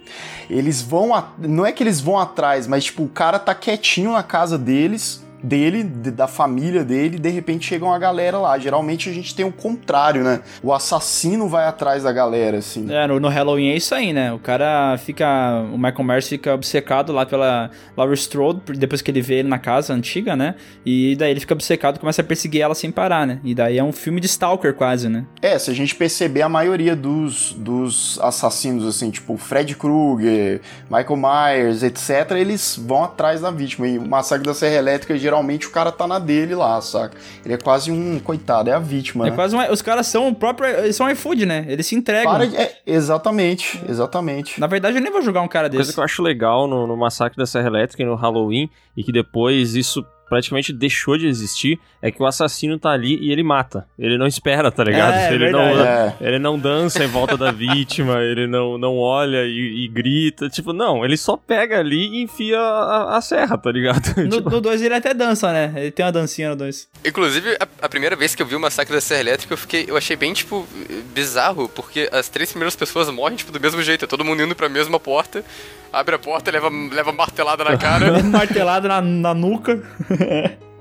[0.49, 1.15] Eles vão.
[1.15, 4.57] a- Não é que eles vão atrás, mas tipo, o cara tá quietinho na casa
[4.57, 5.23] deles.
[5.43, 8.59] Dele, de- da família dele, e de repente chega uma galera lá.
[8.59, 10.41] Geralmente a gente tem o contrário, né?
[10.63, 12.87] O assassino vai atrás da galera, assim.
[12.93, 14.33] É, no, no Halloween é isso aí, né?
[14.33, 15.27] O cara fica.
[15.73, 19.59] O Michael Myers fica obcecado lá pela Laurie Strode, depois que ele vê ele na
[19.59, 20.55] casa antiga, né?
[20.87, 23.41] E daí ele fica obcecado e começa a perseguir ela sem parar, né?
[23.43, 25.25] E daí é um filme de Stalker, quase, né?
[25.41, 31.17] É, se a gente perceber a maioria dos, dos assassinos, assim, tipo Fred Krueger, Michael
[31.17, 33.89] Myers, etc., eles vão atrás da vítima.
[33.89, 35.32] E o Massacre da Serra Elétrica, geralmente
[35.69, 37.17] o cara tá na dele lá, saca?
[37.45, 39.37] Ele é quase um, coitado, é a vítima, É né?
[39.37, 40.69] quase um, os caras são o próprio.
[40.69, 41.65] Eles são iFood, né?
[41.69, 42.33] Eles se entregam.
[42.33, 44.61] Para de- é, exatamente, exatamente.
[44.61, 45.95] Na verdade, eu nem vou jogar um cara coisa desse.
[45.95, 49.13] que eu acho legal no, no Massacre da Serra Elétrica e no Halloween, e que
[49.13, 53.87] depois isso praticamente deixou de existir, é que o assassino tá ali e ele mata.
[53.99, 55.13] Ele não espera, tá ligado?
[55.13, 56.15] É, é ele, não, verdade.
[56.23, 60.49] ele não dança em volta da vítima, ele não, não olha e, e grita.
[60.49, 64.03] Tipo, não, ele só pega ali e enfia a, a serra, tá ligado?
[64.23, 65.71] No Tipo, 2 ele até dança, né?
[65.77, 66.89] Ele tem uma dancinha no 2.
[67.05, 69.85] Inclusive, a, a primeira vez que eu vi o Massacre da Serra Elétrica, eu fiquei,
[69.87, 70.67] eu achei bem, tipo,
[71.13, 74.07] bizarro, porque as três primeiras pessoas morrem, tipo, do mesmo jeito.
[74.07, 75.45] É todo mundo indo pra mesma porta,
[75.93, 78.23] abre a porta, leva, leva martelada na cara.
[78.25, 79.83] Martelado na, na nuca.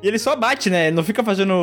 [0.03, 0.87] E ele só bate, né?
[0.87, 1.53] Ele não fica fazendo,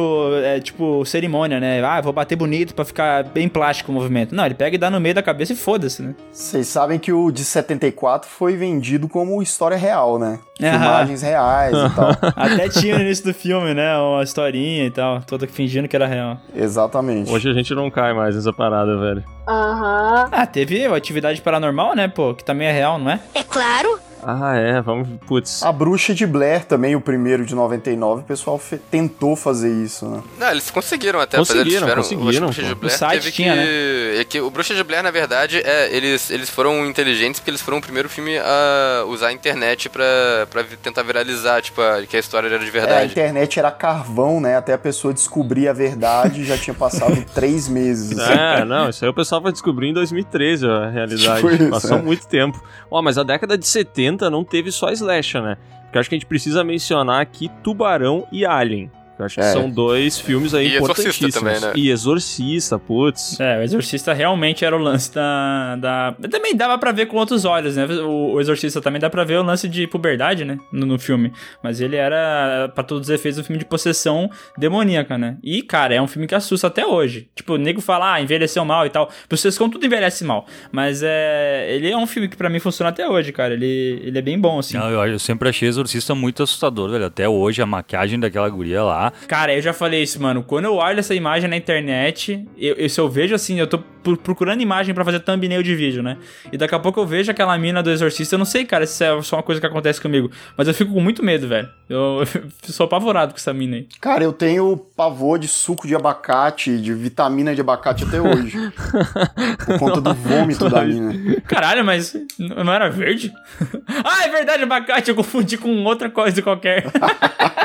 [0.45, 1.83] é, tipo, cerimônia, né?
[1.83, 4.33] Ah, vou bater bonito pra ficar bem plástico o movimento.
[4.35, 6.15] Não, ele pega e dá no meio da cabeça e foda-se, né?
[6.31, 10.39] Vocês sabem que o de 74 foi vendido como história real, né?
[10.63, 10.71] Aham.
[10.79, 12.11] Filmagens reais e tal.
[12.37, 13.97] Até tinha no início do filme, né?
[13.99, 16.39] Uma historinha e tal, toda fingindo que era real.
[16.55, 17.33] Exatamente.
[17.33, 19.25] Hoje a gente não cai mais nessa parada, velho.
[19.49, 20.29] Aham.
[20.31, 22.35] Ah, teve atividade paranormal, né, pô?
[22.35, 23.21] Que também é real, não é?
[23.35, 23.99] É claro.
[24.23, 25.09] Ah, é, vamos.
[25.27, 25.63] Putz.
[25.63, 30.07] A Bruxa de Blair também, o primeiro de 99, o pessoal fe- tentou fazer isso,
[30.09, 30.23] né?
[30.39, 32.81] Não, eles conseguiram até Conseguiram, fazer, eles tiveram, conseguiram, O Bruxa de pô.
[32.81, 34.21] Blair O site teve tinha, que, né?
[34.21, 37.61] é que o Bruxa de Blair, na verdade, é, eles, eles foram inteligentes porque eles
[37.63, 40.05] foram o primeiro filme a usar a internet pra,
[40.51, 43.13] pra tentar viralizar, tipo, a- que a história era de É, a verdade.
[43.13, 44.57] internet era carvão, né?
[44.57, 48.19] Até a pessoa descobrir a verdade já tinha passado três meses.
[48.19, 48.33] assim.
[48.33, 51.41] É, não, isso aí o pessoal vai descobrir em 2013, a realidade.
[51.43, 52.03] Tipo isso, Passou é.
[52.03, 52.63] muito tempo.
[52.91, 55.57] Ó, mas a década de 70 não teve só slasher, né?
[55.85, 58.91] Porque acho que a gente precisa mencionar aqui Tubarão e Alien.
[59.19, 59.53] Eu acho que É.
[59.53, 61.35] são dois filmes aí E Exorcista importantíssimos.
[61.35, 61.73] também, né?
[61.75, 63.39] E Exorcista, putz.
[63.41, 65.77] É, o Exorcista realmente era o lance da.
[65.77, 66.15] da...
[66.31, 67.87] Também dava pra ver com outros olhos, né?
[67.87, 70.59] O, o Exorcista também dá pra ver o lance de puberdade, né?
[70.73, 71.33] No, no filme.
[71.63, 75.37] Mas ele era, pra todos os efeitos, um filme de possessão demoníaca, né?
[75.43, 77.29] E, cara, é um filme que assusta até hoje.
[77.35, 79.11] Tipo, o nego fala, ah, envelheceu mal e tal.
[79.29, 80.47] Possessão tudo envelhece mal.
[80.71, 81.67] Mas é.
[81.71, 83.55] Ele é um filme que pra mim funciona até hoje, cara.
[83.55, 84.77] Ele, ele é bem bom, assim.
[84.77, 87.07] Não, eu, eu sempre achei Exorcista muito assustador, velho.
[87.07, 89.08] Até hoje, a maquiagem daquela guria lá.
[89.27, 90.43] Cara, eu já falei isso, mano.
[90.43, 93.79] Quando eu olho essa imagem na internet, eu, eu- se eu vejo assim, eu tô
[93.79, 96.17] pro- procurando imagem pra fazer thumbnail de vídeo, né?
[96.53, 98.35] E daqui a pouco eu vejo aquela mina do Exorcista.
[98.35, 100.31] Eu não sei, cara, se é só uma coisa que acontece comigo.
[100.57, 101.69] Mas eu fico com muito medo, velho.
[101.89, 102.43] Eu, eu
[102.73, 103.87] sou apavorado com essa mina aí.
[104.01, 108.57] Cara, eu tenho pavor de suco de abacate, de vitamina de abacate até hoje.
[109.67, 111.41] por conta do vômito da mina.
[111.47, 113.33] Caralho, mas não era verde?
[114.05, 115.09] ah, é verdade, abacate.
[115.11, 116.87] Eu confundi com outra coisa qualquer.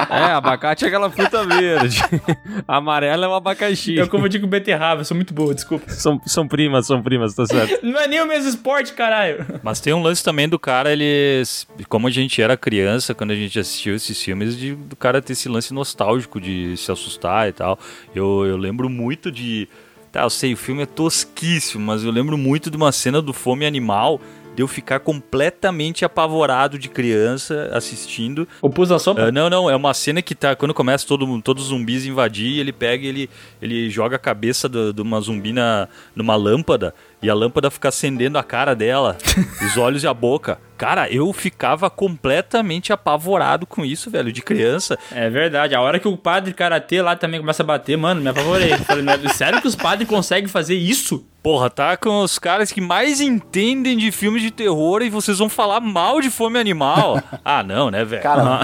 [0.09, 1.99] É, abacate é aquela fruta verde.
[2.67, 3.95] Amarela é o abacaxi.
[3.95, 5.01] eu confundi com beterraba.
[5.01, 5.89] Eu sou muito burro, desculpa.
[5.89, 7.83] São, são primas, são primas, tá certo.
[7.83, 9.45] Não é nem o mesmo esporte, caralho.
[9.63, 11.43] Mas tem um lance também do cara, ele.
[11.89, 15.33] Como a gente era criança, quando a gente assistiu esses filmes, de, do cara ter
[15.33, 17.79] esse lance nostálgico de se assustar e tal.
[18.13, 19.67] Eu, eu lembro muito de.
[20.11, 23.33] Tá, eu sei, o filme é tosquíssimo, mas eu lembro muito de uma cena do
[23.33, 24.21] Fome Animal.
[24.55, 28.47] De eu ficar completamente apavorado de criança assistindo.
[28.61, 29.23] O pus da sopa?
[29.23, 30.55] Ah, não, não, é uma cena que tá.
[30.55, 33.29] Quando começa todo, mundo- todos os zumbis invadir, ele pega e ele,
[33.61, 38.37] ele joga a cabeça de uma zumbi na, numa lâmpada e a lâmpada fica acendendo
[38.37, 39.17] a cara dela,
[39.65, 40.59] os olhos e a boca.
[40.77, 44.97] Cara, eu ficava completamente apavorado com isso, velho, de criança.
[45.11, 45.73] É verdade.
[45.75, 48.75] A hora que o padre karatê lá também começa a bater, mano, me apavorei.
[48.79, 51.25] Falei, "Não é- sério que os padres conseguem fazer isso?
[51.41, 55.47] Porra, tá com os caras que mais entendem de filmes de terror e vocês vão
[55.49, 57.21] falar mal de fome animal.
[57.45, 58.23] ah, não, né, velho?
[58.23, 58.61] Cara,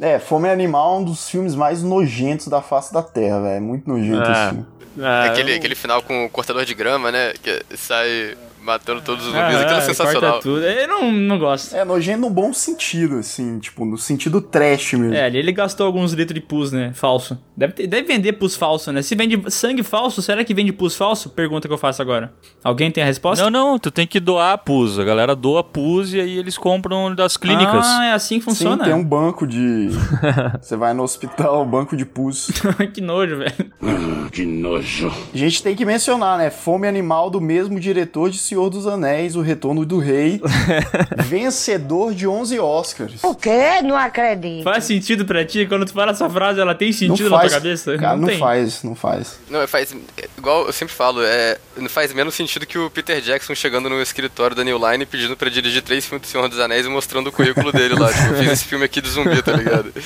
[0.00, 3.56] é, Fome Animal é um dos filmes mais nojentos da face da Terra, velho.
[3.56, 4.32] É muito nojento É.
[4.32, 4.66] esse filme.
[4.98, 7.32] É, Aquele, eu- aquele final com o cortador de grama, né?
[7.42, 9.56] Que sai matando todos os zumbis.
[9.56, 10.20] Ah, Aquilo é sensacional.
[10.32, 10.64] corta tudo.
[10.64, 11.74] Eu não, não gosto.
[11.76, 15.14] É nojento no bom sentido, assim, tipo, no sentido trash mesmo.
[15.14, 16.92] É, ali ele gastou alguns litros de pus, né?
[16.94, 17.38] Falso.
[17.56, 19.02] Deve, ter- deve vender pus falso, né?
[19.02, 21.30] Se vende sangue falso, será que vende pus falso?
[21.30, 22.32] Pergunta que eu faço agora.
[22.62, 23.44] Alguém tem a resposta?
[23.44, 24.98] Não, não, tu tem que doar pus.
[24.98, 27.86] A galera doa pus e aí eles compram das clínicas.
[27.86, 28.84] Ah, é assim que Sim, funciona?
[28.84, 29.88] tem um banco de.
[30.60, 32.50] Você vai no hospital, banco de pus.
[32.94, 33.54] que nojo, velho.
[35.32, 36.50] A gente tem que mencionar, né?
[36.50, 40.40] Fome Animal do mesmo diretor de Senhor dos Anéis, O Retorno do Rei.
[41.26, 43.24] vencedor de 11 Oscars.
[43.24, 43.82] O quê?
[43.82, 44.62] Não acredito.
[44.62, 45.66] Faz sentido pra ti?
[45.66, 47.98] Quando tu fala essa frase, ela tem Não sentido na faz, tua cabeça?
[47.98, 48.38] cara, não, tem.
[48.38, 49.38] faz, não faz.
[49.50, 49.94] Não, faz.
[50.38, 54.00] Igual eu sempre falo, é, não faz menos sentido que o Peter Jackson chegando no
[54.00, 57.28] escritório da New Line pedindo pra dirigir três filmes do Senhor dos Anéis e mostrando
[57.28, 58.12] o currículo dele lá.
[58.12, 59.92] Tipo, eu fiz esse filme aqui de zumbi, tá ligado?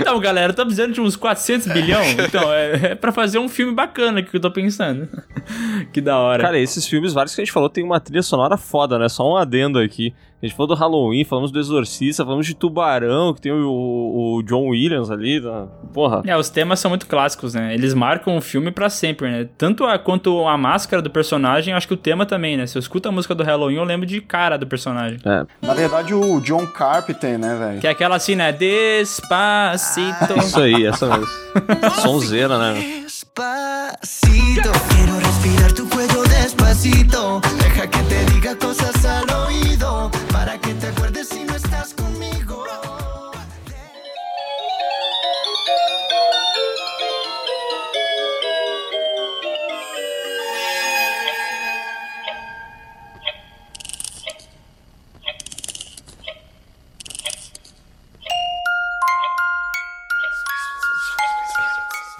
[0.00, 2.02] Então, galera, eu tô precisando de uns 400 bilhão.
[2.10, 5.08] Então, é, é pra fazer um filme bacana que eu tô pensando.
[5.92, 6.42] que da hora.
[6.42, 9.08] Cara, esses filmes, vários que a gente falou, tem uma trilha sonora foda, né?
[9.08, 10.14] Só um adendo aqui.
[10.40, 14.42] A gente falou do Halloween, falamos do Exorcista, falamos de Tubarão, que tem o, o
[14.44, 15.40] John Williams ali.
[15.40, 15.66] Tá?
[15.92, 16.22] Porra.
[16.24, 17.74] É, os temas são muito clássicos, né?
[17.74, 19.48] Eles marcam o filme pra sempre, né?
[19.58, 22.68] Tanto a, quanto a máscara do personagem, acho que o tema também, né?
[22.68, 25.18] Se eu escuto a música do Halloween, eu lembro de cara do personagem.
[25.24, 25.44] É.
[25.60, 27.80] Na verdade, o John Carpenter, né, velho?
[27.80, 28.52] Que é aquela assim, né?
[28.52, 30.38] Despacito.
[30.38, 31.26] Isso aí, essa mesmo.
[32.00, 33.02] Sonzeira, né?
[33.02, 37.40] Despacito, quiero respirar tu cuello despacito.
[37.58, 40.27] Deja que te diga cosas al oído.
[40.32, 42.64] Para que te acuerdes si no estás conmigo.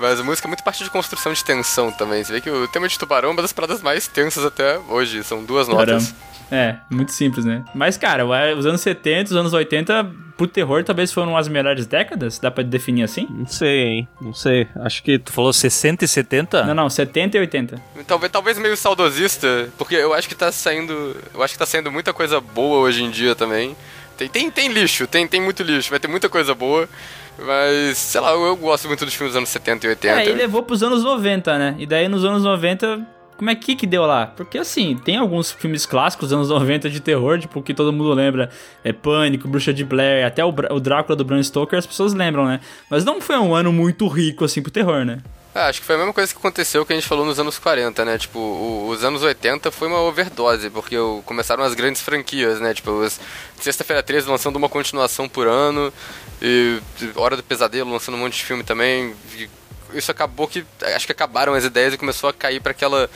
[0.09, 2.25] mas a música é muito parte de construção de tensão também.
[2.25, 5.23] Você vê que o tema de tubarão é uma das paradas mais tensas até hoje,
[5.23, 6.13] são duas notas.
[6.13, 6.28] Caramba.
[6.51, 7.65] É, muito simples, né?
[7.75, 8.25] Mas, cara,
[8.57, 12.39] os anos 70, os anos 80, pro terror, talvez foram as melhores décadas?
[12.39, 13.27] Dá pra definir assim?
[13.29, 14.09] Não sei, hein?
[14.21, 14.69] Não sei.
[14.77, 15.19] Acho que.
[15.19, 16.65] Tu falou 60 e 70?
[16.65, 17.83] Não, não, 70 e 80.
[18.07, 21.17] Talvez, talvez meio saudosista, porque eu acho que tá saindo.
[21.35, 23.77] Eu acho que tá saindo muita coisa boa hoje em dia também.
[24.17, 26.89] Tem, tem, tem lixo, tem, tem muito lixo, vai ter muita coisa boa.
[27.39, 30.21] Mas, sei lá, eu, eu gosto muito dos filmes dos anos 70 e 80.
[30.21, 31.77] É, e levou pros anos 90, né?
[31.79, 34.27] E daí nos anos 90 como é que que deu lá?
[34.27, 38.13] Porque assim, tem alguns filmes clássicos dos anos 90 de terror, tipo, que todo mundo
[38.13, 38.51] lembra.
[38.83, 42.47] É Pânico, Bruxa de Blair, até o, o Drácula do Bram Stoker, as pessoas lembram,
[42.47, 42.59] né?
[42.91, 45.21] Mas não foi um ano muito rico, assim, pro terror, né?
[45.55, 47.61] Ah, acho que foi a mesma coisa que aconteceu que a gente falou nos anos
[47.61, 48.19] 40, né?
[48.19, 52.75] Tipo, o, os anos 80 foi uma overdose, porque começaram as grandes franquias, né?
[52.75, 53.07] Tipo,
[53.61, 55.93] Sexta-feira 13 lançando uma continuação por ano,
[56.43, 56.81] e
[57.15, 59.15] Hora do Pesadelo lançando um monte de filme também.
[59.37, 59.49] E
[59.95, 60.65] isso acabou que.
[60.95, 63.09] Acho que acabaram as ideias e começou a cair para aquela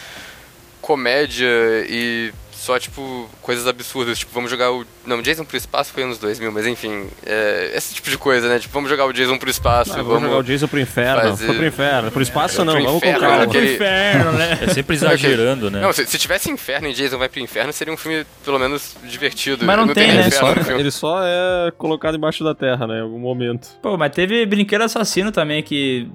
[0.81, 1.47] comédia
[1.89, 2.33] e
[2.63, 4.21] só, tipo, coisas absurdas.
[4.21, 4.87] Tipo, vamos jogar o.
[5.05, 7.09] Não, Jason pro espaço foi anos 2000, mas enfim.
[7.27, 8.61] É, esse tipo de coisa, né?
[8.61, 9.93] Tipo, vamos jogar o Jason pro espaço.
[9.99, 11.23] Ah, vamos, jogar o Jason pro inferno.
[11.23, 11.47] Fazer...
[11.47, 12.11] Foi pro inferno.
[12.13, 13.43] Pro espaço é, não, pro vamos inferno, com calma.
[13.43, 13.67] Aquele...
[13.67, 14.59] Pro inferno, né?
[14.63, 15.81] É sempre exagerando, né?
[15.81, 18.97] Não, se, se, tivesse inferno e Jason vai pro inferno, seria um filme, pelo menos,
[19.03, 19.65] divertido.
[19.65, 20.31] Mas não, não tem, tem, né?
[20.31, 22.99] Só, ele só é colocado embaixo da terra, né?
[22.99, 23.71] Em algum momento.
[23.83, 26.09] Pô, mas teve Brinquedo Assassino também, que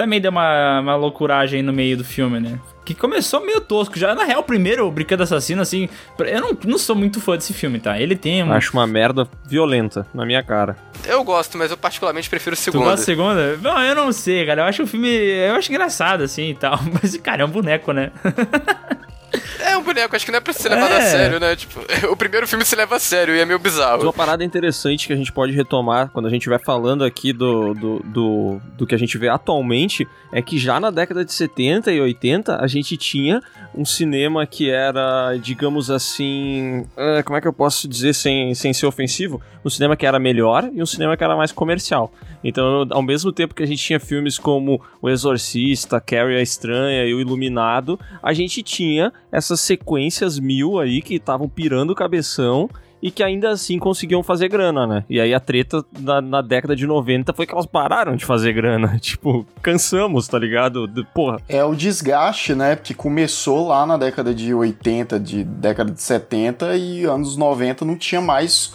[0.00, 2.58] também deu uma, uma loucuragem no meio do filme, né?
[2.86, 3.98] Que começou meio tosco.
[3.98, 5.90] Já, na real, primeiro, o Brinquedo Assassino, assim.
[6.18, 8.00] Eu não, não sou muito fã desse filme, tá?
[8.00, 8.50] Ele tem um.
[8.50, 10.74] Acho uma merda violenta na minha cara.
[11.04, 12.80] Eu gosto, mas eu particularmente prefiro o segundo.
[12.80, 13.56] Tu gosta do segunda?
[13.58, 14.62] Não, eu não sei, cara.
[14.62, 15.10] Eu acho o filme.
[15.10, 16.80] Eu acho engraçado, assim e tal.
[17.02, 18.10] Mas, cara, é um boneco, né?
[19.60, 20.98] É um boneco, acho que não é pra ser levado é.
[20.98, 21.56] a sério, né?
[21.56, 24.02] Tipo, o primeiro filme se leva a sério e é meio bizarro.
[24.02, 27.74] Uma parada interessante que a gente pode retomar quando a gente vai falando aqui do,
[27.74, 31.92] do, do, do, que a gente vê atualmente é que já na década de 70
[31.92, 33.40] e 80 a gente tinha
[33.74, 36.80] um cinema que era, digamos assim.
[36.96, 39.40] Uh, como é que eu posso dizer sem, sem ser ofensivo?
[39.64, 42.12] Um cinema que era melhor e um cinema que era mais comercial.
[42.42, 47.04] Então, ao mesmo tempo que a gente tinha filmes como O Exorcista, Carrie a Estranha
[47.04, 52.68] e O Iluminado, a gente tinha essas sequências mil aí que estavam pirando o cabeção
[53.02, 55.04] e que ainda assim conseguiam fazer grana, né?
[55.08, 58.52] E aí a treta na, na, década de 90 foi que elas pararam de fazer
[58.52, 58.98] grana.
[59.00, 60.86] Tipo, cansamos, tá ligado?
[60.86, 61.40] De, porra.
[61.48, 62.76] É o desgaste, né?
[62.76, 67.96] Que começou lá na década de 80, de década de 70 e anos 90 não
[67.96, 68.72] tinha mais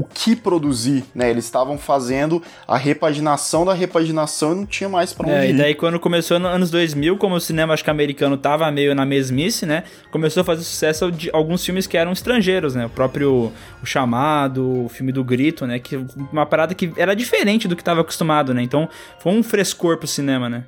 [0.00, 1.28] o que produzir, né?
[1.28, 5.54] Eles estavam fazendo a repaginação da repaginação e não tinha mais pra onde é, ir.
[5.54, 8.94] E daí quando começou nos anos 2000, como o cinema acho que americano tava meio
[8.94, 9.84] na mesmice, né?
[10.10, 12.86] Começou a fazer sucesso de alguns filmes que eram estrangeiros, né?
[12.86, 15.78] O próprio O Chamado, o filme do Grito, né?
[15.78, 15.96] Que
[16.32, 18.62] uma parada que era diferente do que tava acostumado, né?
[18.62, 20.64] Então foi um frescor pro cinema, né?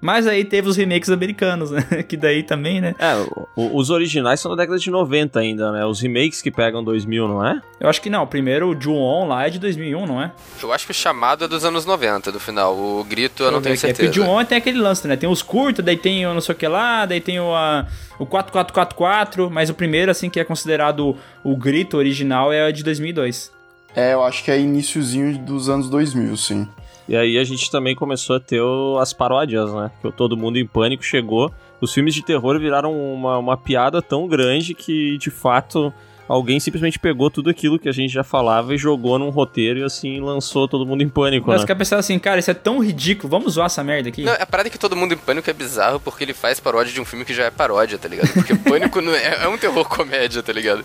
[0.00, 1.82] Mas aí teve os remakes americanos, né?
[2.08, 2.94] Que daí também, né?
[2.98, 3.14] É,
[3.56, 5.84] o, os originais são da década de 90 ainda, né?
[5.84, 7.60] Os remakes que pegam 2000, não é?
[7.80, 8.26] Eu acho que não.
[8.26, 10.32] Primeiro o Ju-On lá é de 2001, não é?
[10.62, 12.76] Eu acho que o chamado é dos anos 90, do final.
[12.76, 14.08] O grito eu não tenho certeza.
[14.08, 15.16] É que o Ju-On tem aquele lance, né?
[15.16, 17.86] Tem os curtos, daí tem o não sei o que lá, daí tem o, a,
[18.18, 22.84] o 4444, mas o primeiro, assim, que é considerado o, o grito original é de
[22.84, 23.52] 2002.
[23.96, 26.68] É, eu acho que é iníciozinho dos anos 2000, sim.
[27.08, 28.60] E aí a gente também começou a ter
[29.00, 29.90] as paródias, né?
[30.02, 31.50] Que todo mundo em pânico chegou.
[31.80, 35.92] Os filmes de terror viraram uma, uma piada tão grande que, de fato,
[36.28, 39.82] alguém simplesmente pegou tudo aquilo que a gente já falava e jogou num roteiro e
[39.82, 41.48] assim lançou todo mundo em pânico.
[41.48, 41.66] Mas né?
[41.66, 44.22] quer pensar assim, cara, isso é tão ridículo, vamos zoar essa merda aqui?
[44.24, 46.92] Não, a parada é que todo mundo em pânico é bizarro porque ele faz paródia
[46.92, 48.30] de um filme que já é paródia, tá ligado?
[48.34, 50.84] Porque pânico não é, é um terror comédia, tá ligado?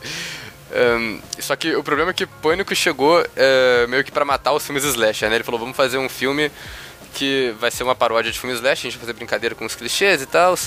[0.73, 4.65] Um, só que o problema é que Pânico chegou uh, meio que para matar os
[4.65, 5.36] filmes slasher, né?
[5.36, 6.51] Ele falou, vamos fazer um filme
[7.13, 9.75] que vai ser uma paródia de filmes slasher, a gente vai fazer brincadeira com os
[9.75, 10.57] clichês e tal.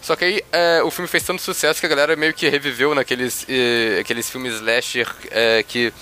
[0.00, 0.44] Só que aí
[0.82, 4.30] uh, o filme fez tanto sucesso que a galera meio que reviveu naqueles uh, aqueles
[4.30, 5.08] filmes slasher
[5.66, 5.92] que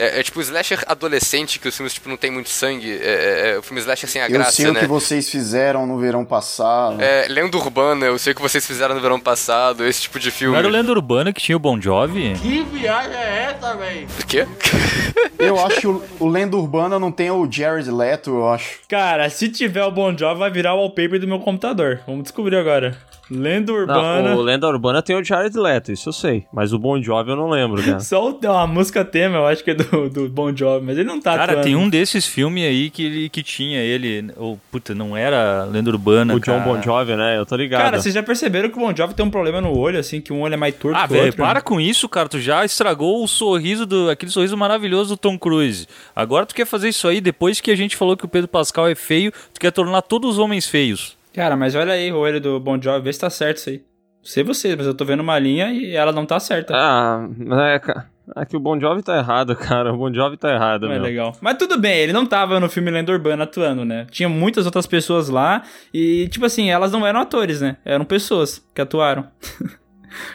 [0.00, 2.90] é, é, tipo slasher adolescente, que os filmes tipo, não tem muito sangue.
[2.90, 4.72] É, é, é o filme slasher sem a eu graça, sei né?
[4.72, 7.02] o que vocês fizeram no verão passado.
[7.02, 10.30] É, Lenda Urbana, eu sei o que vocês fizeram no verão passado, esse tipo de
[10.30, 10.52] filme.
[10.52, 12.32] Não era o Lenda Urbana que tinha o Bon Jovi?
[12.40, 14.08] Que viagem é essa, velho?
[14.18, 14.46] O quê?
[15.38, 18.78] eu acho que o, o Lenda Urbana não tem o Jared Leto, eu acho.
[18.88, 22.00] Cara, se tiver o Bon Jovi, vai virar o wallpaper do meu computador.
[22.06, 22.96] Vamos descobrir agora.
[23.30, 24.34] Lenda Não, Urbana.
[24.36, 26.44] o Lenda Urbana tem o Jared Leto, isso eu sei.
[26.52, 28.00] Mas o Bon Jovi eu não lembro, cara.
[28.00, 31.06] Só o, a música tema, eu acho que é do, do Bon Jovi, mas ele
[31.08, 31.62] não tá Cara, atuando.
[31.64, 34.30] tem um desses filmes aí que, ele- que tinha ele.
[34.36, 36.34] Ou, puta, não era Lenda Urbana.
[36.34, 36.64] o John cara.
[36.64, 37.38] Bon Jovi, né?
[37.38, 37.82] Eu tô ligado.
[37.82, 40.32] Cara, vocês já perceberam que o Bon Jovi tem um problema no olho, assim, que
[40.32, 41.42] um olho é mais torto Ah, que o velho, outro?
[41.44, 41.60] para né?
[41.60, 42.28] com isso, cara.
[42.28, 44.10] Tu já estragou o sorriso do.
[44.10, 45.86] aquele sorriso maravilhoso do Tom Cruise.
[46.16, 48.88] Agora tu quer fazer isso aí depois que a gente falou que o Pedro Pascal
[48.88, 51.16] é feio, tu quer tornar todos os homens feios.
[51.34, 53.76] Cara, mas olha aí o olho do Bon Jovi, vê se tá certo isso aí.
[53.78, 56.74] Não sei vocês, mas eu tô vendo uma linha e ela não tá certa.
[56.76, 57.26] Ah,
[57.72, 59.92] é, ca- é que o Bon Jovi tá errado, cara.
[59.94, 61.32] O Bon Jovi tá errado, Não é legal.
[61.40, 64.06] Mas tudo bem, ele não tava no filme Lenda Urbana atuando, né?
[64.10, 65.62] Tinha muitas outras pessoas lá
[65.94, 67.78] e, tipo assim, elas não eram atores, né?
[67.84, 69.26] Eram pessoas que atuaram.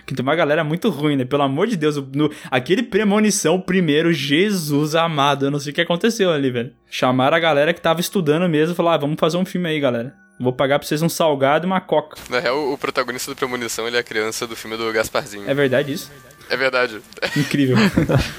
[0.08, 1.26] que tem uma galera muito ruim, né?
[1.26, 5.82] Pelo amor de Deus, no, aquele premonição primeiro, Jesus amado, eu não sei o que
[5.82, 6.72] aconteceu ali, velho.
[6.90, 9.80] Chamaram a galera que tava estudando mesmo e falaram, ah, vamos fazer um filme aí,
[9.80, 10.16] galera.
[10.40, 12.18] Vou pagar pra vocês um salgado e uma coca.
[12.30, 15.50] Na real, o protagonista do Premonição, ele é a criança do filme do Gasparzinho.
[15.50, 16.12] É verdade isso?
[16.50, 17.00] É verdade.
[17.38, 17.78] Incrível.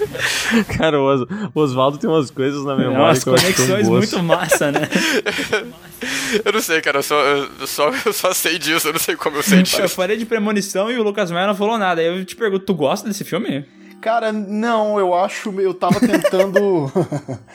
[0.78, 1.22] Cara, o Os-
[1.54, 4.80] o Oswaldo tem umas coisas na memória umas eu acho tão conexões muito massa, né?
[6.44, 9.16] Eu não sei, cara, eu só, eu só, eu só sei disso, eu não sei
[9.16, 9.88] como eu sei Eu disso.
[9.88, 12.02] falei de premonição e o Lucas Maia não falou nada.
[12.02, 13.64] Aí eu te pergunto, tu gosta desse filme?
[14.00, 15.50] Cara, não, eu acho.
[15.60, 16.90] Eu tava tentando.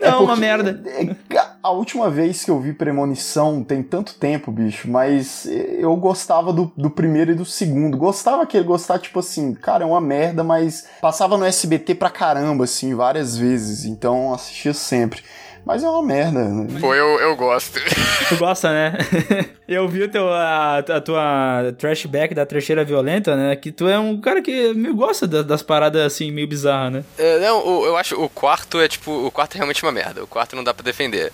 [0.00, 0.82] É Não, uma porque- merda.
[0.86, 1.14] é,
[1.62, 6.70] A última vez que eu vi Premonição tem tanto tempo, bicho, mas eu gostava do,
[6.76, 7.96] do primeiro e do segundo.
[7.96, 12.10] Gostava que ele gostava, tipo assim, cara, é uma merda, mas passava no SBT pra
[12.10, 13.84] caramba, assim, várias vezes.
[13.84, 15.22] Então assistia sempre.
[15.70, 16.42] Mas é uma merda.
[16.44, 16.66] né?
[16.80, 17.78] Pô, eu, eu gosto.
[18.28, 18.98] Tu gosta, né?
[19.68, 23.54] eu vi o teu, a, a tua trashback da trecheira violenta, né?
[23.56, 27.04] Que tu é um cara que meio gosta das, das paradas assim, meio bizarras, né?
[27.18, 29.10] É, não, o- eu acho o quarto é tipo.
[29.26, 30.22] O quarto é realmente uma merda.
[30.24, 31.32] O quarto não dá pra defender.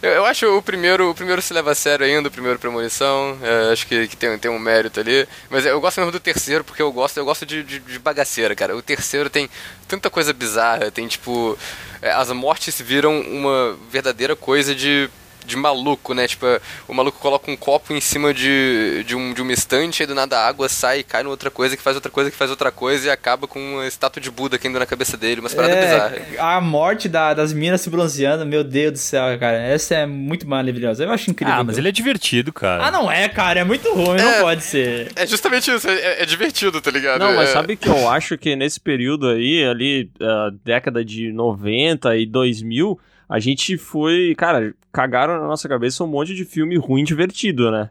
[0.00, 3.36] Eu, eu acho o primeiro, o primeiro se leva a sério ainda, o primeiro premonição.
[3.42, 5.26] é, acho que, que tem, tem um mérito ali.
[5.50, 8.54] Mas eu gosto mesmo do terceiro, porque eu gosto, eu gosto de, de, de bagaceira,
[8.54, 8.76] cara.
[8.76, 9.50] O terceiro tem
[9.88, 11.58] tanta coisa bizarra, tem tipo.
[12.00, 15.10] é, as mortes viram uma verdadeira coisa de.
[15.48, 16.28] De maluco, né?
[16.28, 16.46] Tipo,
[16.86, 20.14] o maluco coloca um copo em cima de, de, um, de uma estante, aí do
[20.14, 22.50] nada a água sai e cai em outra coisa, que faz outra coisa, que faz
[22.50, 25.76] outra coisa, e acaba com uma estátua de Buda caindo na cabeça dele, umas paradas
[25.78, 26.18] bizarras.
[26.34, 29.56] É, a morte da- das minas se bronzeando, meu Deus do céu, cara.
[29.58, 31.04] Essa é muito maravilhosa.
[31.04, 31.54] Eu acho incrível.
[31.54, 32.84] Ah, mas ele é divertido, cara.
[32.86, 33.60] Ah, não é, cara.
[33.60, 35.10] É muito ruim, não pode ser.
[35.16, 37.20] É justamente isso, é, é divertido, tá ligado?
[37.20, 41.32] Não, mas É- sabe que eu acho que nesse período aí, ali, a década de
[41.32, 42.98] 90 e 2000,
[43.28, 47.90] a gente foi, cara, cagaram na nossa cabeça um monte de filme ruim divertido, né?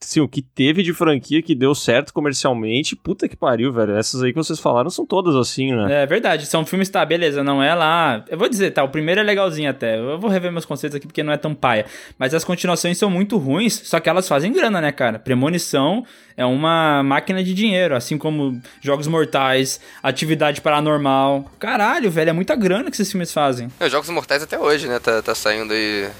[0.00, 3.96] Sim, o que teve de franquia que deu certo comercialmente, puta que pariu, velho.
[3.96, 6.02] Essas aí que vocês falaram são todas assim, né?
[6.02, 8.22] É verdade, são filmes, tá, beleza, não é lá.
[8.28, 9.98] Eu vou dizer, tá, o primeiro é legalzinho até.
[9.98, 11.86] Eu vou rever meus conceitos aqui porque não é tão paia.
[12.18, 15.18] Mas as continuações são muito ruins, só que elas fazem grana, né, cara?
[15.18, 16.04] Premonição
[16.36, 21.50] é uma máquina de dinheiro, assim como Jogos Mortais, Atividade Paranormal.
[21.58, 23.68] Caralho, velho, é muita grana que esses filmes fazem.
[23.80, 24.98] É, Jogos Mortais até hoje, né?
[24.98, 26.10] Tá, tá saindo aí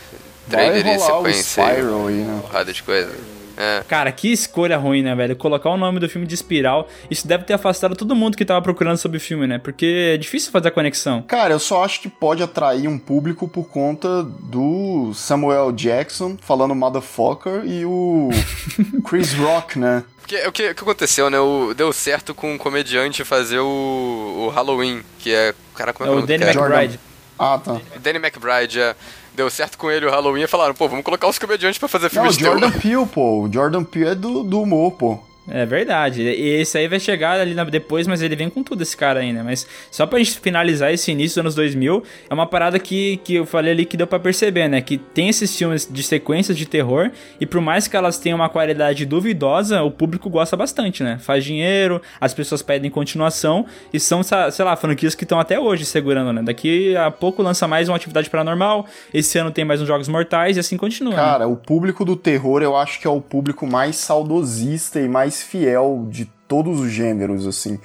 [0.48, 1.64] trailer e sequência.
[1.64, 2.38] aí, aí, né?
[2.40, 3.33] Porrada de coisa.
[3.56, 3.82] É.
[3.88, 5.36] Cara, que escolha ruim, né, velho?
[5.36, 8.60] Colocar o nome do filme de Espiral, isso deve ter afastado todo mundo que tava
[8.62, 9.58] procurando sobre o filme, né?
[9.58, 11.22] Porque é difícil fazer a conexão.
[11.22, 16.74] Cara, eu só acho que pode atrair um público por conta do Samuel Jackson falando
[16.74, 18.30] motherfucker e o
[19.08, 20.04] Chris Rock, né?
[20.20, 21.38] Porque, o, que, o que aconteceu, né?
[21.38, 25.54] O, deu certo com um comediante fazer o, o Halloween, que é.
[25.74, 26.50] Cara, como É é, o nome do Danny.
[26.50, 26.98] McBride.
[27.38, 27.80] Ah, tá.
[28.00, 28.94] Danny McBride, é.
[29.34, 32.04] Deu certo com ele o Halloween e falaram, pô, vamos colocar os comediantes pra fazer
[32.04, 32.58] Não, filme o de terror.
[32.60, 33.40] Jordan Peele, pô.
[33.42, 35.18] O Jordan Peele é do, do humor, pô.
[35.46, 36.22] É verdade.
[36.22, 39.42] E esse aí vai chegar ali depois, mas ele vem com tudo, esse cara né?
[39.42, 43.34] Mas só pra gente finalizar esse início dos anos 2000, é uma parada que, que
[43.34, 44.80] eu falei ali que deu pra perceber, né?
[44.80, 48.48] Que tem esses filmes de sequências de terror, e por mais que elas tenham uma
[48.48, 51.18] qualidade duvidosa, o público gosta bastante, né?
[51.20, 55.84] Faz dinheiro, as pessoas pedem continuação, e são, sei lá, franquias que estão até hoje
[55.84, 56.42] segurando, né?
[56.42, 60.56] Daqui a pouco lança mais uma atividade paranormal, esse ano tem mais uns Jogos Mortais,
[60.56, 61.12] e assim continua.
[61.12, 61.16] né?
[61.16, 65.33] Cara, o público do terror eu acho que é o público mais saudosista e mais
[65.42, 67.78] fiel de todos os gêneros, assim.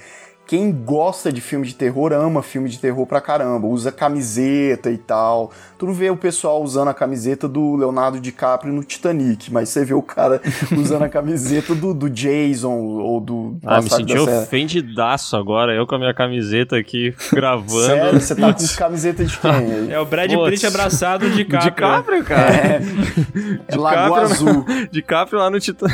[0.46, 4.98] Quem gosta de filme de terror ama filme de terror pra caramba, usa camiseta e
[4.98, 5.52] tal.
[5.80, 9.82] Tu não vê o pessoal usando a camiseta do Leonardo DiCaprio no Titanic, mas você
[9.82, 10.38] vê o cara
[10.76, 15.94] usando a camiseta do, do Jason ou do Ah, me senti ofendidaço agora, eu com
[15.94, 17.70] a minha camiseta aqui gravando.
[17.86, 19.90] Sério, você tá com camiseta de quem aí?
[19.90, 20.30] É o Brad.
[20.50, 21.70] Pitt abraçado de De Capra.
[21.72, 22.82] Caprio, cara.
[23.66, 24.66] É Lagoa Capra- Azul.
[24.92, 25.86] De Caprio lá no Titã.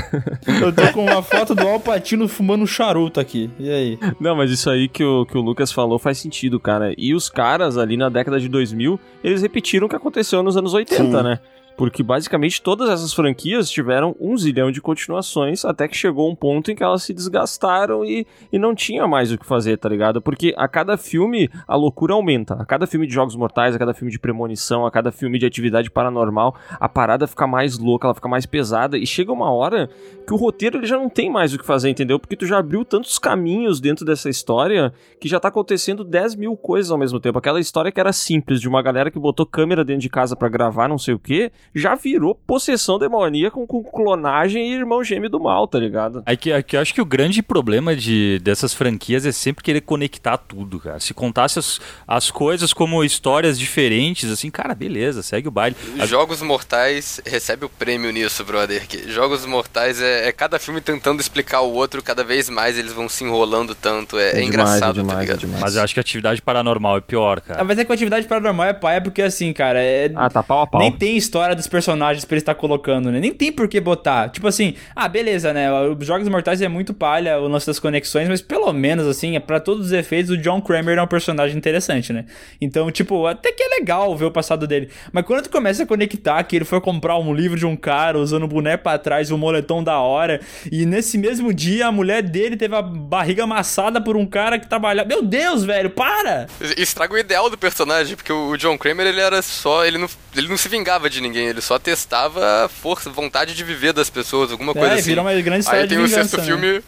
[0.60, 3.48] Eu tô com uma foto do Al Pacino fumando um charuto aqui.
[3.56, 3.98] E aí?
[4.18, 6.92] Não, mas isso aí que o, que o Lucas falou faz sentido, cara.
[6.98, 10.72] E os caras ali na década de 2000, eles repetiram o que aconteceu nos anos
[10.72, 11.22] 80, Sim.
[11.22, 11.38] né?
[11.76, 16.70] Porque basicamente todas essas franquias tiveram um zilhão de continuações até que chegou um ponto
[16.70, 20.22] em que elas se desgastaram e, e não tinha mais o que fazer, tá ligado?
[20.22, 22.54] Porque a cada filme a loucura aumenta.
[22.54, 25.46] A cada filme de Jogos Mortais, a cada filme de premonição, a cada filme de
[25.46, 29.90] atividade paranormal, a parada fica mais louca, ela fica mais pesada e chega uma hora
[30.26, 32.18] que o roteiro ele já não tem mais o que fazer, entendeu?
[32.18, 36.56] Porque tu já abriu tantos caminhos dentro dessa história que já tá acontecendo 10 mil
[36.56, 37.38] coisas ao mesmo tempo.
[37.38, 40.48] Aquela história que era simples, de uma galera que botou câmera dentro de casa para
[40.48, 45.28] gravar não sei o que, já virou possessão demoníaca com, com clonagem e irmão gêmeo
[45.28, 46.22] do mal, tá ligado?
[46.26, 50.36] Aqui, aqui eu acho que o grande problema de, dessas franquias é sempre querer conectar
[50.36, 51.00] tudo, cara.
[51.00, 55.76] Se contasse as, as coisas como histórias diferentes, assim, cara, beleza, segue o baile.
[56.06, 58.86] Jogos Mortais recebe o prêmio nisso, brother.
[58.86, 62.92] que Jogos Mortais é, é cada filme tentando explicar o outro, cada vez mais eles
[62.92, 64.18] vão se enrolando tanto.
[64.18, 65.36] É, é demais, engraçado, é demais, tá ligado?
[65.36, 65.62] é demais.
[65.62, 67.64] Mas eu acho que a atividade paranormal é pior, Ah, cara.
[67.64, 70.10] mas é que a atividade paranormal é paia porque, assim, cara, é...
[70.14, 70.80] Ah, tá pau a pau.
[70.80, 73.18] Nem tem história dos personagens pra ele estar colocando, né?
[73.18, 74.28] Nem tem por que botar.
[74.28, 75.70] Tipo assim, ah, beleza, né?
[75.72, 79.40] Os Jogos Mortais é muito palha o lance das conexões, mas pelo menos, assim, é
[79.40, 82.26] pra todos os efeitos, o John Kramer é um personagem interessante, né?
[82.60, 84.90] Então, tipo, até que é legal ver o passado dele.
[85.12, 88.18] Mas quando tu começa a conectar que ele foi comprar um livro de um cara
[88.18, 90.40] usando o boné pra trás, um moletom da hora,
[90.70, 94.68] e nesse mesmo dia a mulher dele teve a barriga amassada por um cara que
[94.68, 95.08] trabalhava.
[95.08, 96.46] Meu Deus, velho, para!
[96.76, 99.84] Estraga o ideal do personagem, porque o John Kramer ele era só.
[99.84, 103.92] Ele não, ele não se vingava de ninguém, ele só testava força, vontade de viver
[103.92, 105.04] das pessoas, alguma coisa É, assim.
[105.10, 106.44] virou uma grande história Aí de tem o sexto né?
[106.44, 106.82] filme.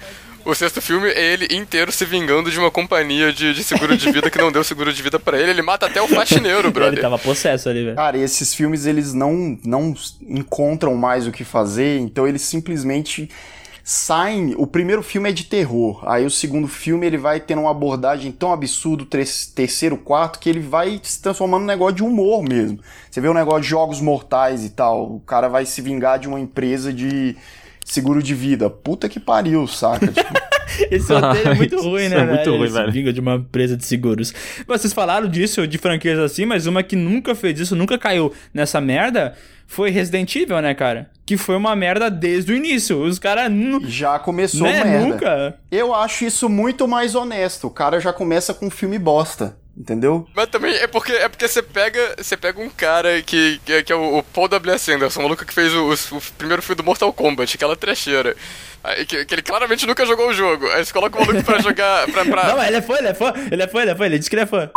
[0.44, 4.11] O sexto filme é ele inteiro se vingando de uma companhia de, de seguro de
[4.11, 5.50] vida que não deu seguro de vida pra ele.
[5.50, 7.00] Ele mata até o faxineiro, Ele brother.
[7.02, 7.96] tava possesso ali, velho.
[7.96, 9.94] Cara, e esses filmes eles não, não
[10.26, 13.28] encontram mais o que fazer, então eles simplesmente
[13.89, 14.55] saem.
[14.59, 18.30] O primeiro filme é de terror, aí o segundo filme ele vai tendo uma abordagem
[18.30, 19.07] tão absurda,
[19.55, 22.80] terceiro, quarto, que ele vai se transformando num negócio de humor mesmo.
[23.11, 26.28] Você vê o negócio de jogos mortais e tal, o cara vai se vingar de
[26.28, 27.34] uma empresa de
[27.82, 28.68] seguro de vida.
[28.68, 30.09] Puta que pariu, saca?
[30.12, 30.47] Tipo,
[30.90, 32.24] Esse roteiro é muito Isso ruim, é né?
[32.24, 32.50] muito velho?
[32.52, 32.92] ruim, Ele se velho.
[32.92, 34.32] vinga de uma empresa de seguros.
[34.66, 38.80] Vocês falaram disso, de franquias assim, mas uma que nunca fez isso, nunca caiu nessa
[38.80, 39.34] merda,
[39.66, 41.10] foi Resident Evil, né, cara?
[41.26, 43.02] Que foi uma merda desde o início.
[43.02, 43.52] Os caras
[43.86, 45.06] já começou né, merda.
[45.06, 45.54] nunca.
[45.70, 47.66] Eu acho isso muito mais honesto.
[47.66, 50.26] O cara já começa com um filme bosta, entendeu?
[50.35, 53.93] Mas também é porque é porque você pega, você pega um cara que, que, que
[53.93, 54.91] é o, o Paul W.S.
[54.93, 58.37] Anderson, o maluco que fez o, o- o primeiro filme do Mortal Kombat, aquela trecheira.
[58.83, 60.66] Aí, que, que ele claramente nunca jogou o jogo.
[60.70, 62.07] Aí você coloca o maluco pra jogar.
[62.11, 64.07] Pra, pra- Não, ele é fã, ele é fã, ele é fã, ele é fã,
[64.07, 64.70] ele diz que ele é fã.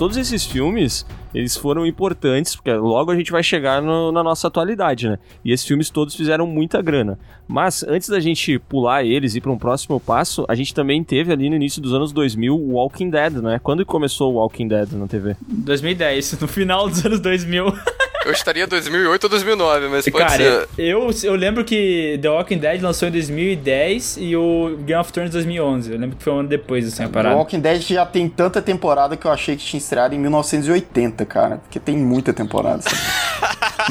[0.00, 4.48] Todos esses filmes, eles foram importantes, porque logo a gente vai chegar no- na nossa
[4.48, 5.18] atualidade, né?
[5.44, 7.18] E esses filmes todos fizeram muita grana.
[7.46, 11.04] Mas antes da gente pular eles e ir para um próximo passo, a gente também
[11.04, 13.60] teve ali no início dos anos 2000 o Walking Dead, né?
[13.62, 15.36] Quando começou o Walking Dead na TV?
[15.46, 17.66] 2010, no final dos anos 2000.
[18.24, 20.68] Eu estaria 2008 ou 2009, mas pode Cara, ser.
[20.78, 25.30] eu, eu lembro que The Walking Dead lançou em 2010 e o Game of Thrones
[25.30, 25.92] em 2011.
[25.92, 27.36] Eu lembro que foi um ano depois, assim, a O parada.
[27.36, 31.56] Walking Dead já tem tanta temporada que eu achei que tinha estreado em 1980, cara.
[31.58, 32.82] Porque tem muita temporada.
[32.82, 32.96] sabe?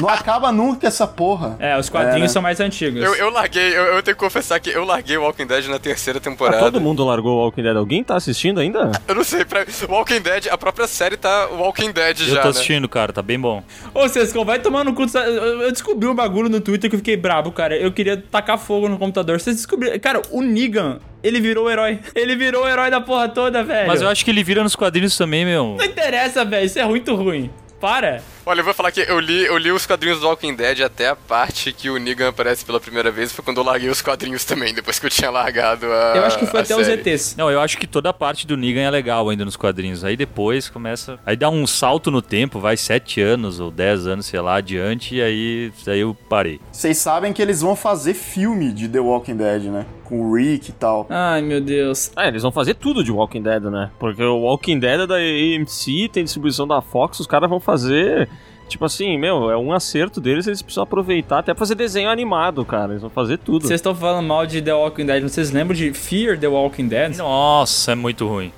[0.00, 1.56] Não acaba nunca essa porra.
[1.58, 2.28] É, os quadrinhos É, né?
[2.28, 3.02] são mais antigos.
[3.02, 5.78] Eu, eu larguei, eu, eu tenho que confessar que eu larguei o Walking Dead na
[5.80, 6.58] terceira Ah, temporada.
[6.60, 7.76] todo mundo largou o Walking Dead.
[7.76, 8.92] Alguém tá assistindo ainda?
[9.08, 12.44] Eu não sei, pra Walking Dead, a própria série tá Walking Dead Eu já, tô
[12.44, 12.50] né?
[12.50, 13.62] assistindo, cara, tá bem bom.
[13.92, 14.08] Ô,
[14.44, 15.04] Vai tomar no cu.
[15.14, 17.76] Eu eu descobri um bagulho no Twitter que eu fiquei brabo, cara.
[17.76, 19.40] Eu queria tacar fogo no computador.
[19.40, 19.98] Vocês descobriram.
[19.98, 21.98] Cara, o Negan, ele virou o herói.
[22.14, 23.88] Ele virou o herói da porra toda, velho.
[23.88, 25.76] Mas eu acho que ele vira nos quadrinhos também, meu.
[25.78, 26.66] Não interessa, velho.
[26.66, 27.50] Isso é muito ruim.
[27.80, 28.22] Para.
[28.46, 31.08] Olha, eu vou falar que eu li, eu li os quadrinhos do Walking Dead até
[31.08, 34.44] a parte que o Negan aparece pela primeira vez, foi quando eu larguei os quadrinhos
[34.44, 37.08] também, depois que eu tinha largado a Eu acho que foi até os série.
[37.08, 37.36] ETs.
[37.36, 40.02] Não, eu acho que toda a parte do Negan é legal ainda nos quadrinhos.
[40.04, 41.18] Aí depois começa.
[41.24, 45.16] Aí dá um salto no tempo, vai sete anos ou dez anos, sei lá, adiante,
[45.16, 46.60] e aí, aí eu parei.
[46.72, 49.86] Vocês sabem que eles vão fazer filme de The Walking Dead, né?
[50.04, 51.06] Com o Rick e tal.
[51.08, 52.10] Ai, meu Deus.
[52.16, 53.90] Ah, eles vão fazer tudo de Walking Dead, né?
[53.98, 58.28] Porque o Walking Dead é da AMC, tem distribuição da Fox, os caras vão fazer.
[58.70, 62.64] Tipo assim, meu, é um acerto deles, eles precisam aproveitar até pra fazer desenho animado,
[62.64, 62.92] cara.
[62.92, 63.66] Eles vão fazer tudo.
[63.66, 65.22] Vocês estão falando mal de The Walking Dead.
[65.22, 67.16] Vocês lembram de Fear the Walking Dead?
[67.16, 68.52] Nossa, é muito ruim.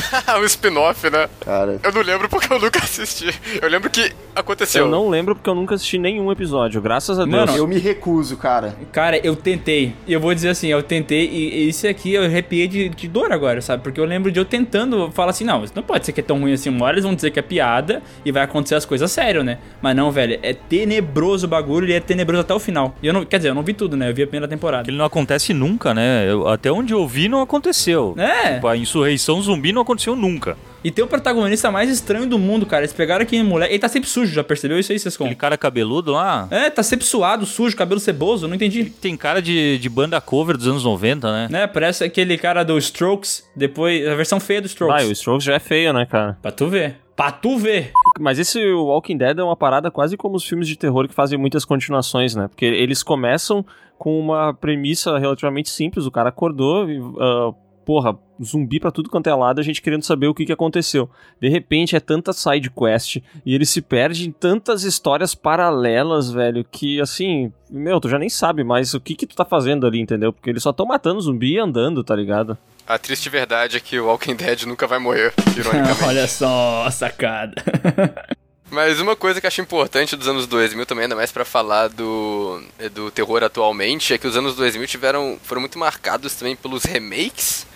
[0.40, 1.28] o spin-off, né?
[1.40, 3.32] Cara, Eu não lembro porque eu nunca assisti.
[3.60, 4.84] Eu lembro que aconteceu.
[4.84, 7.36] Eu não lembro porque eu nunca assisti nenhum episódio, graças a Deus.
[7.46, 8.76] Mano, eu me recuso, cara.
[8.92, 9.94] Cara, eu tentei.
[10.06, 13.32] E eu vou dizer assim, eu tentei e isso aqui eu arrepiei de, de dor
[13.32, 13.82] agora, sabe?
[13.82, 16.24] Porque eu lembro de eu tentando falar assim, não, isso não pode ser que é
[16.24, 16.68] tão ruim assim.
[16.70, 19.58] Uma hora eles vão dizer que é piada e vai acontecer as coisas sério, né?
[19.80, 22.94] Mas não, velho, é tenebroso o bagulho e é tenebroso até o final.
[23.02, 24.10] E eu não, quer dizer, eu não vi tudo, né?
[24.10, 24.88] Eu vi a primeira temporada.
[24.90, 26.26] Ele não acontece nunca, né?
[26.30, 28.14] Eu- até onde eu vi não aconteceu.
[28.18, 28.54] É.
[28.54, 30.56] Tipo, a insurreição zumbi não aconteceu nunca.
[30.84, 32.82] E tem o protagonista mais estranho do mundo, cara.
[32.82, 33.72] Eles pegaram aquele moleque.
[33.72, 35.24] Ele tá sempre sujo, já percebeu isso aí, Sescom?
[35.24, 36.46] Aquele cara cabeludo lá.
[36.50, 38.84] É, tá sempre suado, sujo, cabelo ceboso, não entendi.
[38.84, 41.48] Tem cara de, de banda cover dos anos 90, né?
[41.50, 44.94] Né, parece aquele cara do Strokes, depois a versão feia do Strokes.
[44.94, 46.38] Vai, o Strokes já é feio, né, cara?
[46.40, 46.96] Pra tu ver.
[47.16, 47.92] Pra tu ver.
[48.20, 51.38] Mas esse Walking Dead é uma parada quase como os filmes de terror que fazem
[51.38, 52.46] muitas continuações, né?
[52.46, 53.64] Porque eles começam
[53.98, 56.04] com uma premissa relativamente simples.
[56.04, 57.52] O cara acordou e, ah,
[57.86, 61.08] porra, zumbi pra tudo quanto é lado, a gente querendo saber o que, que aconteceu.
[61.40, 66.64] De repente é tanta side quest e ele se perde em tantas histórias paralelas, velho,
[66.64, 70.00] que assim, meu, tu já nem sabe mais o que que tu tá fazendo ali,
[70.00, 70.32] entendeu?
[70.32, 72.56] Porque eles só tão matando zumbi e andando, tá ligado?
[72.86, 76.04] A triste verdade é que o Walking Dead nunca vai morrer, ironicamente.
[76.06, 77.54] Olha só a sacada.
[78.70, 81.88] Mas uma coisa que eu acho importante dos anos 2000 também, ainda mais pra falar
[81.88, 82.60] do,
[82.92, 87.66] do terror atualmente, é que os anos 2000 tiveram, foram muito marcados também pelos remakes.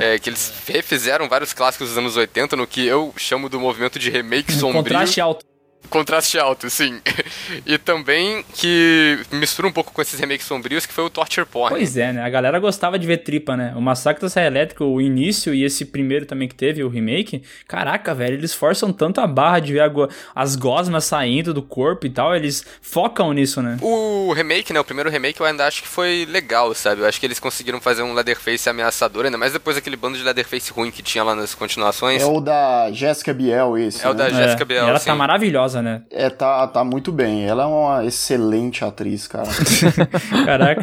[0.00, 3.98] É, que eles refizeram vários clássicos dos anos 80 no que eu chamo do movimento
[3.98, 4.82] de remake sombrio.
[4.82, 5.47] Contraste alto.
[5.90, 7.00] Contraste alto, sim.
[7.64, 11.70] e também que mistura um pouco com esses remakes sombrios, que foi o Torture Porn.
[11.74, 12.22] Pois é, né?
[12.22, 13.72] A galera gostava de ver tripa, né?
[13.74, 17.42] O Massacre da Serra Elétrica, o início e esse primeiro também que teve, o remake.
[17.66, 22.04] Caraca, velho, eles forçam tanto a barra de ver go- as gosmas saindo do corpo
[22.06, 22.36] e tal.
[22.36, 23.78] Eles focam nisso, né?
[23.80, 24.80] O remake, né?
[24.80, 27.00] O primeiro remake eu ainda acho que foi legal, sabe?
[27.00, 30.22] Eu acho que eles conseguiram fazer um Leatherface ameaçador, ainda mais depois daquele bando de
[30.22, 32.20] Leatherface ruim que tinha lá nas continuações.
[32.22, 34.52] É o da Jéssica Biel esse, É o da né?
[34.52, 35.06] É, Biel, e ela sim.
[35.06, 36.02] tá maravilhosa, né?
[36.10, 37.44] É, tá, tá muito bem.
[37.46, 39.48] Ela é uma excelente atriz, cara.
[40.44, 40.82] Caraca.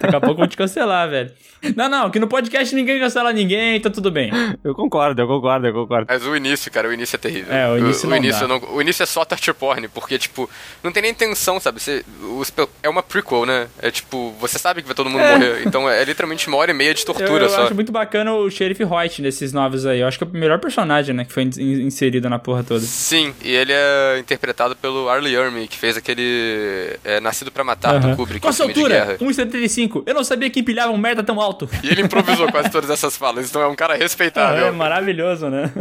[0.00, 1.30] Daqui a pouco eu vou te cancelar, velho.
[1.74, 4.30] Não, não, que no podcast ninguém cancela ninguém, tá tudo bem.
[4.62, 6.06] Eu concordo, eu concordo, eu concordo.
[6.08, 7.52] Mas o início, cara, o início é terrível.
[7.52, 8.46] É, o início o, não início dá.
[8.46, 10.48] não- o início é só torture porn, porque, tipo,
[10.84, 11.80] não tem nem tensão, sabe?
[11.80, 12.04] Você,
[12.38, 13.66] os é uma prequel, né?
[13.80, 15.32] É tipo, você sabe que vai todo mundo É.
[15.32, 15.62] morrer.
[15.66, 17.64] Então é literalmente uma hora e meia de Eu, tortura eu só.
[17.64, 20.00] acho muito bacana o Sheriff Hoyt desses novos aí.
[20.00, 21.24] Eu acho que é o melhor personagem, né?
[21.24, 22.80] Que foi in- inserido na porra toda.
[22.80, 23.75] Sim, e ele é
[24.18, 28.16] interpretado pelo Arlie Ermey, que fez aquele é, Nascido pra Matar do Aham.
[28.16, 28.94] Kubrick, Qual a sua altura?
[28.94, 29.18] guerra.
[29.18, 30.02] 1,75.
[30.06, 31.68] Eu não sabia que empilhava um merda tão alto.
[31.82, 34.66] E ele improvisou quase todas essas falas, então é um cara respeitável.
[34.66, 35.72] É maravilhoso, né?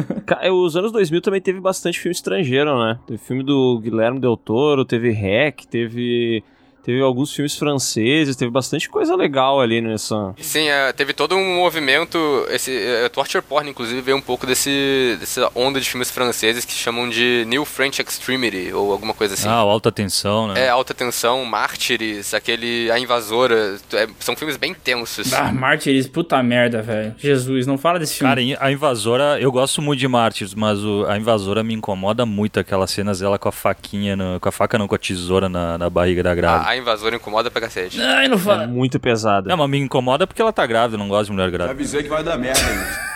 [0.41, 2.97] É, Os anos 2000 também teve bastante filme estrangeiro, né?
[3.07, 6.43] Teve filme do Guilherme Del Toro, teve Hack, teve,
[6.85, 10.33] teve alguns filmes franceses, teve bastante coisa legal ali nessa.
[10.39, 12.17] Sim, é, teve todo um movimento,
[12.49, 16.73] esse é, Torture Porn, inclusive, veio um pouco desse, dessa onda de filmes franceses que
[16.73, 19.47] chamam de New French Extremity, ou alguma coisa assim.
[19.47, 20.65] Ah, o alta tensão, né?
[20.65, 25.33] É, Alta Tensão, Mártires, aquele A Invasora, é, são filmes bem tensos.
[25.33, 27.15] Ah, Mártires, puta merda, velho.
[27.17, 28.53] Jesus, não fala desse filme.
[28.53, 32.59] Cara, a invasora, eu gosto muito de Mártires, mas o- a invasora me incomoda muito
[32.59, 35.77] aquelas cenas dela com a faquinha, no- com a faca não, com a tesoura na,
[35.77, 36.69] na barriga da grávida.
[36.69, 38.01] A, a Invasora incomoda pra cacete.
[38.01, 38.67] Ai, não É fala.
[38.67, 39.49] muito pesada.
[39.49, 41.73] Não, mas me incomoda porque ela tá grávida, eu não gosto de mulher grávida.
[41.73, 43.15] Avisei que vai dar merda, gente.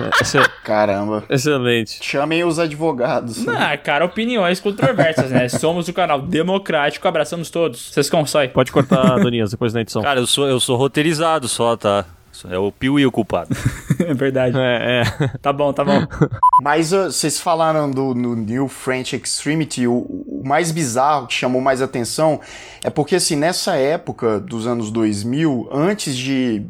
[0.20, 1.24] Exce- Caramba.
[1.28, 1.98] Excelente.
[2.02, 3.46] Chamem os advogados.
[3.48, 5.48] Ah, cara, opiniões controversas, né?
[5.50, 7.90] Somos o canal democrático, abraçamos todos.
[7.92, 8.48] Vocês consói.
[8.48, 10.00] Pode cortar, Donias, depois na edição.
[10.02, 12.06] Cara, eu sou, eu sou roteirizado só, tá?
[12.48, 13.54] É o Piuí o culpado.
[14.00, 14.56] É verdade.
[14.58, 15.28] É, é.
[15.42, 16.06] Tá bom, tá bom.
[16.62, 21.60] Mas uh, vocês falaram do no New French Extremity, o, o mais bizarro que chamou
[21.60, 22.40] mais atenção
[22.82, 26.64] é porque assim, nessa época dos anos 2000, antes de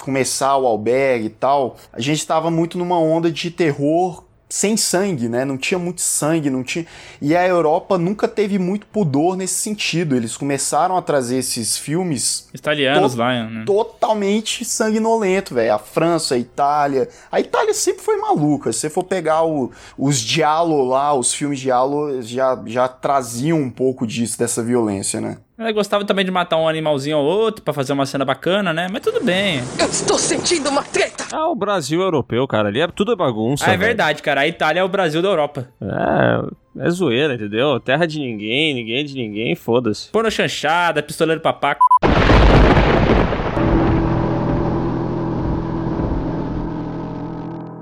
[0.00, 5.28] começar o albergue e tal, a gente estava muito numa onda de terror sem sangue,
[5.28, 5.44] né?
[5.44, 6.86] Não tinha muito sangue, não tinha.
[7.20, 10.14] E a Europa nunca teve muito pudor nesse sentido.
[10.14, 13.64] Eles começaram a trazer esses filmes Italianos Todo- lá, né?
[13.66, 15.74] totalmente sanguinolento, velho.
[15.74, 17.08] A França, a Itália.
[17.32, 18.72] A Itália sempre foi maluca.
[18.72, 23.70] Se você for pegar o- os diálogos lá, os filmes diálogo já, já traziam um
[23.70, 25.38] pouco disso, dessa violência, né?
[25.56, 28.88] Ela gostava também de matar um animalzinho ou outro pra fazer uma cena bacana, né?
[28.90, 29.60] Mas tudo bem.
[29.78, 31.24] Eu estou sentindo uma treta!
[31.32, 33.64] Ah, o Brasil europeu, cara, ali é tudo é bagunça.
[33.70, 34.40] Ah, é verdade, cara.
[34.40, 35.68] A Itália é o Brasil da Europa.
[35.80, 37.78] É, é zoeira, entendeu?
[37.78, 40.10] Terra de ninguém, ninguém de ninguém, foda-se.
[40.10, 41.84] Pôr chanchada, pistoleiro papaco.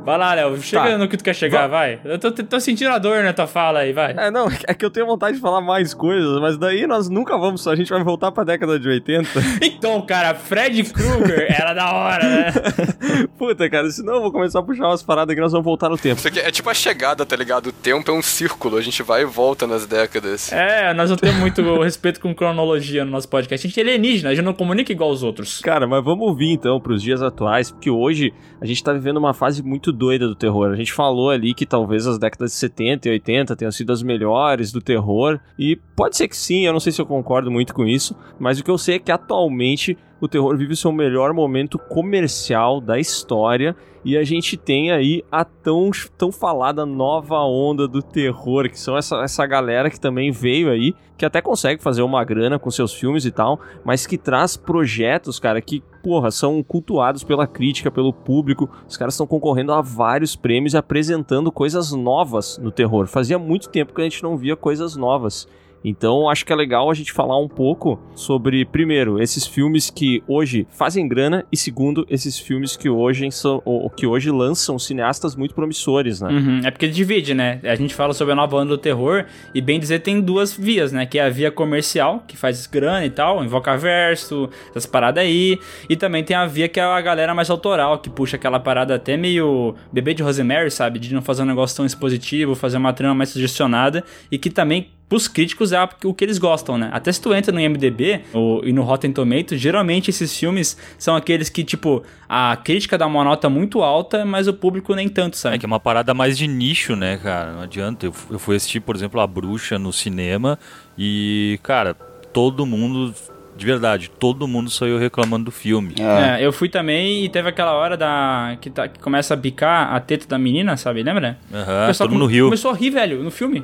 [0.05, 0.61] Vai lá, Léo.
[0.61, 0.99] Chega Tá.
[0.99, 2.01] no que tu quer chegar, vai.
[2.05, 4.15] Eu tô, tô sentindo a dor na tua fala aí, vai.
[4.17, 7.37] É, não, é que eu tenho vontade de falar mais coisas, mas daí nós nunca
[7.39, 9.29] vamos, a gente vai voltar pra década de 80.
[9.83, 12.53] Então, cara, Fred Krueger era da hora, né?
[13.37, 15.99] Puta, cara, senão eu vou começar a puxar umas paradas que nós vamos voltar no
[15.99, 16.19] tempo.
[16.19, 17.69] Isso aqui é tipo a chegada, tá ligado?
[17.69, 20.53] O tempo é um círculo, a gente vai e volta nas décadas.
[20.53, 23.67] É, nós não temos muito respeito com cronologia no nosso podcast.
[23.67, 25.61] A gente é alienígena, a gente não comunica igual os outros.
[25.61, 29.35] Cara, mas vamos vir então pros dias atuais, porque hoje a gente tá vivendo uma
[29.35, 30.71] fase muito doida do terror.
[30.71, 34.03] A gente falou ali que talvez as décadas de 70 e 80 tenham sido as
[34.03, 37.75] melhores do terror, e pode ser que sim, eu não sei se eu concordo muito
[37.75, 40.93] com isso, mas o que eu sei é que atualmente o terror vive o seu
[40.93, 43.75] melhor momento comercial da história.
[44.05, 48.97] E a gente tem aí a tão, tão falada nova onda do terror, que são
[48.97, 52.93] essa, essa galera que também veio aí, que até consegue fazer uma grana com seus
[52.93, 58.13] filmes e tal, mas que traz projetos, cara, que, porra, são cultuados pela crítica, pelo
[58.13, 58.69] público.
[58.89, 63.07] Os caras estão concorrendo a vários prêmios e apresentando coisas novas no terror.
[63.07, 65.47] Fazia muito tempo que a gente não via coisas novas.
[65.85, 70.23] Então, acho que é legal a gente falar um pouco sobre, primeiro, esses filmes que
[70.27, 75.35] hoje fazem grana e segundo, esses filmes que hoje são ou, que hoje lançam cineastas
[75.35, 76.29] muito promissores, né?
[76.31, 77.61] Uhum, é porque divide, né?
[77.65, 79.25] A gente fala sobre a nova onda do terror
[79.55, 81.07] e bem dizer tem duas vias, né?
[81.07, 85.59] Que é a via comercial, que faz grana e tal, invoca verso, essas paradas aí.
[85.89, 88.95] E também tem a via que é a galera mais autoral, que puxa aquela parada
[88.95, 90.99] até meio bebê de Rosemary, sabe?
[90.99, 94.89] De não fazer um negócio tão expositivo, fazer uma trama mais sugestionada e que também
[95.13, 96.89] pros críticos é o que eles gostam, né?
[96.91, 101.15] Até se tu entra no IMDB ou, e no Rotten Tomatoes, geralmente esses filmes são
[101.15, 105.37] aqueles que, tipo, a crítica dá uma nota muito alta, mas o público nem tanto,
[105.37, 105.57] sabe?
[105.57, 107.53] É que é uma parada mais de nicho, né, cara?
[107.53, 108.07] Não adianta.
[108.07, 110.59] Eu, eu fui assistir, por exemplo, A Bruxa no cinema
[110.97, 111.93] e, cara,
[112.33, 113.15] todo mundo,
[113.55, 115.95] de verdade, todo mundo saiu reclamando do filme.
[115.99, 119.93] É, eu fui também e teve aquela hora da que, tá, que começa a bicar
[119.93, 121.03] a teta da menina, sabe?
[121.03, 121.39] Lembra?
[121.53, 122.47] Aham, O pessoal todo mundo riu.
[122.47, 123.63] Começou a rir, velho, no filme.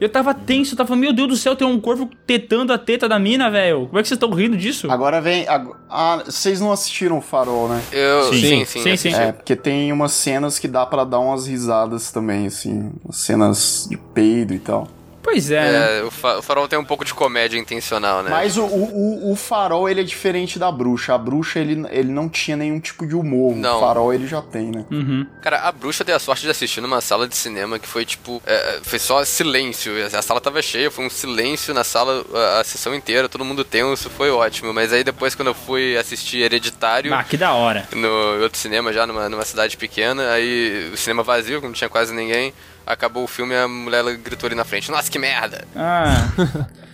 [0.00, 3.08] Eu tava tenso, eu tava, meu Deus do céu, tem um corvo tetando a teta
[3.08, 3.86] da mina, velho.
[3.86, 4.90] Como é que vocês estão rindo disso?
[4.90, 5.46] Agora vem.
[5.88, 7.82] Ah, vocês não assistiram o Farol, né?
[7.92, 8.64] Eu, Sim.
[8.64, 9.14] sim, sim, Sim.
[9.14, 12.92] É, porque tem umas cenas que dá pra dar umas risadas também, assim.
[13.04, 14.88] umas Cenas de peido e tal.
[15.24, 15.98] Pois é, né?
[16.00, 18.30] É, o, fa- o farol tem um pouco de comédia intencional, né?
[18.30, 21.14] Mas o, o, o- o farol, ele é diferente da bruxa.
[21.14, 23.56] A bruxa, ele, ele não tinha nenhum tipo de humor.
[23.56, 23.78] Não.
[23.78, 24.84] O farol, ele já tem, né?
[24.90, 25.26] Uhum.
[25.40, 28.40] Cara, a bruxa deu a sorte de assistir numa sala de cinema que foi tipo.
[28.46, 29.92] é, foi só silêncio.
[30.14, 33.64] A sala tava cheia, foi um silêncio na sala a, a sessão inteira, todo mundo
[33.64, 34.72] tenso, foi ótimo.
[34.74, 37.14] Mas aí depois, quando eu fui assistir Hereditário.
[37.14, 37.88] Ah, que da hora.
[37.94, 42.12] no outro cinema já, numa, numa cidade pequena, aí o cinema vazio, não tinha quase
[42.14, 42.52] ninguém.
[42.86, 45.64] Acabou o filme e a mulher ela gritou ali na frente, nossa, que merda!
[45.76, 46.28] Ah.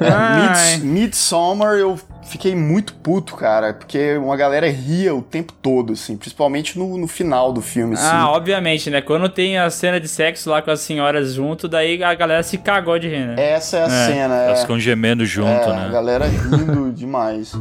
[0.00, 0.76] É, Ai.
[0.78, 3.74] Mids- Midsommar, eu fiquei muito puto, cara.
[3.74, 6.16] Porque uma galera ria o tempo todo, assim.
[6.16, 8.06] Principalmente no, no final do filme, assim.
[8.10, 9.02] Ah, obviamente, né?
[9.02, 12.56] Quando tem a cena de sexo lá com as senhoras junto, daí a galera se
[12.56, 13.34] cagou de rir, né?
[13.36, 14.62] Essa é a cena, Elas é.
[14.62, 15.90] ficam gemendo junto, É, a né?
[15.92, 17.52] galera rindo demais.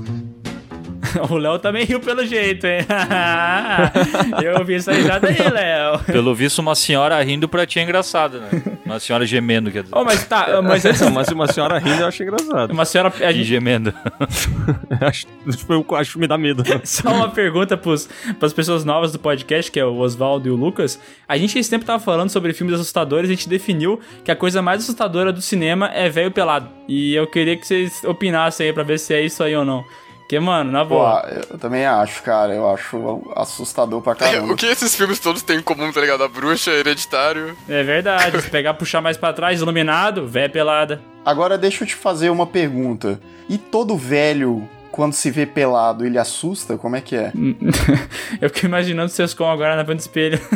[1.29, 2.79] O Léo também riu pelo jeito, hein?
[4.43, 5.99] Eu vi essa risada aí, Léo.
[6.05, 8.49] Pelo visto, uma senhora rindo pra ti é engraçado, né?
[8.85, 9.95] Uma senhora gemendo, quer dizer.
[9.95, 12.71] Oh, mas tá, mas antes, Mas uma senhora rindo eu acho engraçado.
[12.71, 13.13] uma senhora.
[13.19, 13.93] A E gente, gemendo.
[15.01, 15.27] acho,
[15.69, 16.63] eu acho que me dá medo.
[16.83, 20.55] só uma pergunta pros, pras pessoas novas do podcast, que é o Oswaldo e o
[20.55, 20.99] Lucas.
[21.27, 24.61] A gente esse tempo tava falando sobre filmes assustadores, a gente definiu que a coisa
[24.61, 26.69] mais assustadora do cinema é velho pelado.
[26.87, 29.83] E eu queria que vocês opinassem aí pra ver se é isso aí ou não.
[30.29, 31.27] Porque, mano, na Pô, boa.
[31.49, 32.53] eu também acho, cara.
[32.53, 34.53] Eu acho assustador pra caramba.
[34.53, 36.23] o que esses filmes todos têm em comum, tá ligado?
[36.23, 37.57] A bruxa, Hereditário.
[37.67, 38.37] É verdade.
[38.43, 41.01] Se pegar, puxar mais pra trás, iluminado, véia pelada.
[41.25, 43.19] Agora deixa eu te fazer uma pergunta.
[43.49, 44.69] E todo velho,
[44.99, 46.77] quando se vê pelado, ele assusta?
[46.77, 47.31] Como é que é?
[48.41, 50.37] eu fico imaginando vocês com agora na frente do espelho.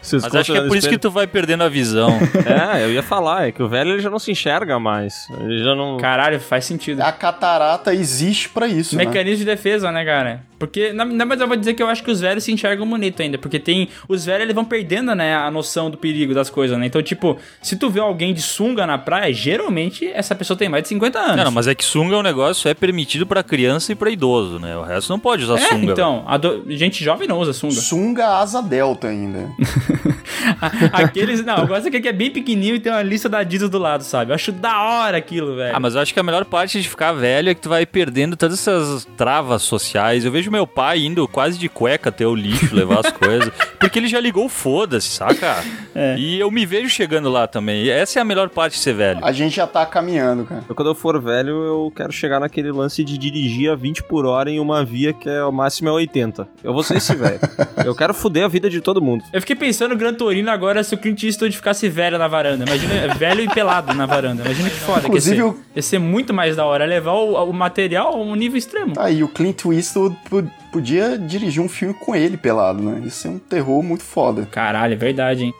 [0.00, 2.08] Mas acho que é por isso que tu vai perdendo a visão.
[2.48, 5.28] É, eu ia falar, é que o velho ele já não se enxerga mais.
[5.38, 5.98] Ele já não.
[5.98, 7.02] Caralho, faz sentido.
[7.02, 9.04] A catarata existe pra isso, né?
[9.04, 10.47] Mecanismo de defesa, né, cara?
[10.58, 12.88] Porque, na, na verdade, eu vou dizer que eu acho que os velhos se enxergam
[12.88, 13.38] bonito ainda.
[13.38, 13.88] Porque tem.
[14.08, 16.86] Os velhos eles vão perdendo, né, a noção do perigo das coisas, né?
[16.86, 20.82] Então, tipo, se tu vê alguém de sunga na praia, geralmente essa pessoa tem mais
[20.82, 21.36] de 50 anos.
[21.36, 24.10] Não, não, mas é que sunga é um negócio é permitido pra criança e pra
[24.10, 24.76] idoso, né?
[24.76, 25.92] O resto não pode usar é, sunga.
[25.92, 27.74] então, ado- gente jovem não usa sunga.
[27.74, 29.48] Sunga asa delta ainda.
[30.92, 31.44] Aqueles.
[31.44, 33.78] Não, eu gosto daquele que é bem pequenininho e tem uma lista da Adidas do
[33.78, 34.30] lado, sabe?
[34.30, 35.74] Eu acho da hora aquilo, velho.
[35.74, 37.86] Ah, mas eu acho que a melhor parte de ficar velho é que tu vai
[37.86, 40.24] perdendo todas essas travas sociais.
[40.24, 43.52] Eu vejo meu pai indo quase de cueca até o lixo levar as coisas.
[43.78, 45.62] Porque ele já ligou foda-se, saca?
[45.94, 46.16] É.
[46.18, 47.84] E eu me vejo chegando lá também.
[47.84, 49.24] E essa é a melhor parte de ser velho.
[49.24, 50.64] A gente já tá caminhando, cara.
[50.68, 54.26] Eu, quando eu for velho, eu quero chegar naquele lance de dirigir a 20 por
[54.26, 56.48] hora em uma via que é o máximo é 80.
[56.62, 57.38] Eu vou ser esse velho.
[57.84, 59.24] Eu quero fuder a vida de todo mundo.
[59.32, 62.64] Eu fiquei pensando no Gran Torino agora se o Clint Eastwood ficasse velho na varanda.
[62.66, 64.42] Imagina, velho e pelado na varanda.
[64.44, 65.34] Imagina que foda que ia ser.
[65.36, 66.84] Inclusive, Ia ser muito mais da hora.
[66.84, 68.92] Levar o, o material a um nível extremo.
[68.98, 73.00] Aí, o Clint Eastwood po- podia dirigir um filme com ele pelado, né?
[73.06, 74.46] Isso é um terror muito foda.
[74.50, 75.54] Caralho, é verdade, hein?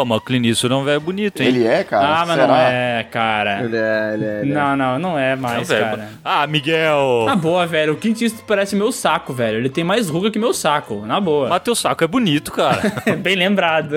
[0.00, 1.48] Ô, mas o Clint Eastwood é um velho bonito, hein?
[1.48, 2.06] Ele é, cara?
[2.06, 2.46] ah, mas Será?
[2.48, 3.62] não é, cara.
[3.64, 4.40] Ele é, ele é.
[4.42, 4.54] Ele é.
[4.54, 5.96] Não, não, não é É mais, velho cara.
[5.96, 7.24] bo- Ah, Miguel!
[7.26, 7.92] Na boa, velho.
[7.94, 9.58] O Clint Eastwood parece meu saco, velho.
[9.58, 11.04] Ele tem mais ruga que meu saco.
[11.06, 11.48] Na boa.
[11.48, 12.82] Mas teu saco é bonito, cara.
[13.22, 13.96] Bem lembrado.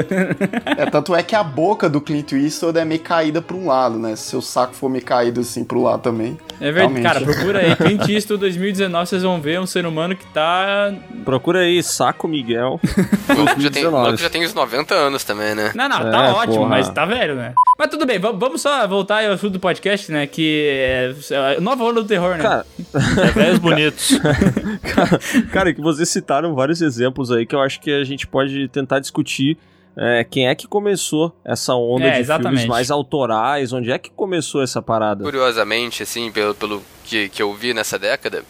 [0.78, 3.97] É, tanto é que a boca do Clint Eastwood é meio caída pra um lado,
[4.00, 4.16] né?
[4.16, 6.38] Se seu saco for meio caído assim pro lado também.
[6.62, 6.80] É verdade.
[7.00, 7.04] Realmente.
[7.04, 7.76] Cara, procura aí.
[7.78, 10.93] Clint Eastwood 2019, vocês vão ver um ser humano que tá...
[11.26, 12.80] Procura aí, Saco Miguel.
[13.30, 13.91] O já tem, o 2019.
[13.91, 15.72] maluco já tem uns 90 anos também, né?
[15.76, 16.70] Não, não, É, tá ótimo, porra.
[16.70, 17.54] mas tá velho, né?
[17.78, 20.26] Mas tudo bem, va- vamos só voltar ao assunto do podcast, né?
[20.28, 21.14] Que é
[21.56, 22.44] é nova onda do terror, né?
[22.44, 24.12] Cara, É velhos bonitos.
[24.96, 25.20] cara,
[25.52, 29.00] cara, que vocês citaram vários exemplos aí que eu acho que a gente pode tentar
[29.00, 29.58] discutir
[29.98, 32.60] é, quem é que começou essa onda É, de exatamente.
[32.62, 35.24] filmes mais autorais, onde é que começou essa parada?
[35.24, 38.44] Curiosamente, assim, pelo, pelo que, que eu vi nessa década,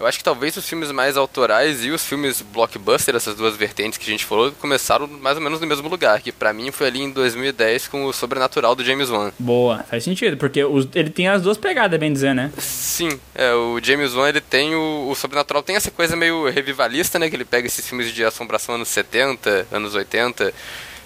[0.00, 3.98] eu acho que talvez os filmes mais autorais e os filmes blockbuster, essas duas vertentes
[3.98, 6.86] que a gente falou, começaram mais ou menos no mesmo lugar, que pra mim foi
[6.86, 9.32] ali em 2010 com o Sobrenatural do James Wan.
[9.38, 12.52] Boa, faz sentido, porque os- ele tem as duas pegadas, bem dizer, né?
[12.58, 17.18] Sim, é, o James Wan, ele tem o, o Sobrenatural, tem essa coisa meio revivalista,
[17.18, 20.52] né, que ele pega esses filmes de assombração anos 70, anos 80,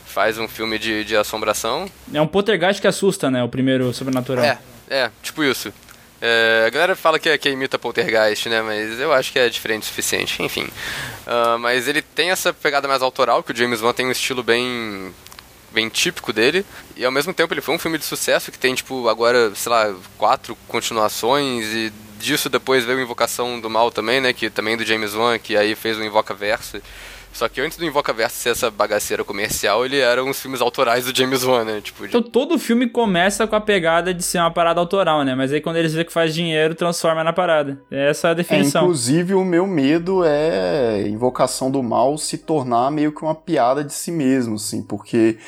[0.07, 3.43] faz um filme de, de assombração, É um poltergeist que assusta, né?
[3.43, 4.45] O primeiro sobrenatural.
[4.45, 4.59] É,
[4.91, 5.73] é, tipo isso.
[6.25, 8.63] É, a galera fala que, que imita Poltergeist, né?
[8.63, 10.69] Mas eu acho que é diferente o suficiente, enfim.
[11.27, 14.43] Ah, mas ele tem essa pegada mais autoral, que o James Wan tem um estilo
[14.43, 15.13] bem
[15.73, 18.75] bem típico dele, e ao mesmo tempo ele foi um filme de sucesso que tem,
[18.75, 24.35] tipo, agora, sei lá, quatro continuações, e disso depois veio Invocação do Mal também, né,
[24.35, 26.81] que também é do James Wan, que aí fez o Invoca Verso.
[27.33, 31.07] Só que antes do Invoca Verso ser essa bagaceira comercial, ele era uns filmes autorais
[31.07, 32.03] do James Wan, né, tipo...
[32.03, 35.35] de- Então todo filme começa com a pegada de ser uma parada autoral, né?
[35.35, 37.81] Mas aí quando eles vê que faz dinheiro, transforma na parada.
[37.91, 38.83] Essa é a É, definição.
[38.83, 43.93] inclusive, o meu medo é Invocação do Mal se tornar meio que uma piada de
[43.95, 45.39] si mesmo, assim, porque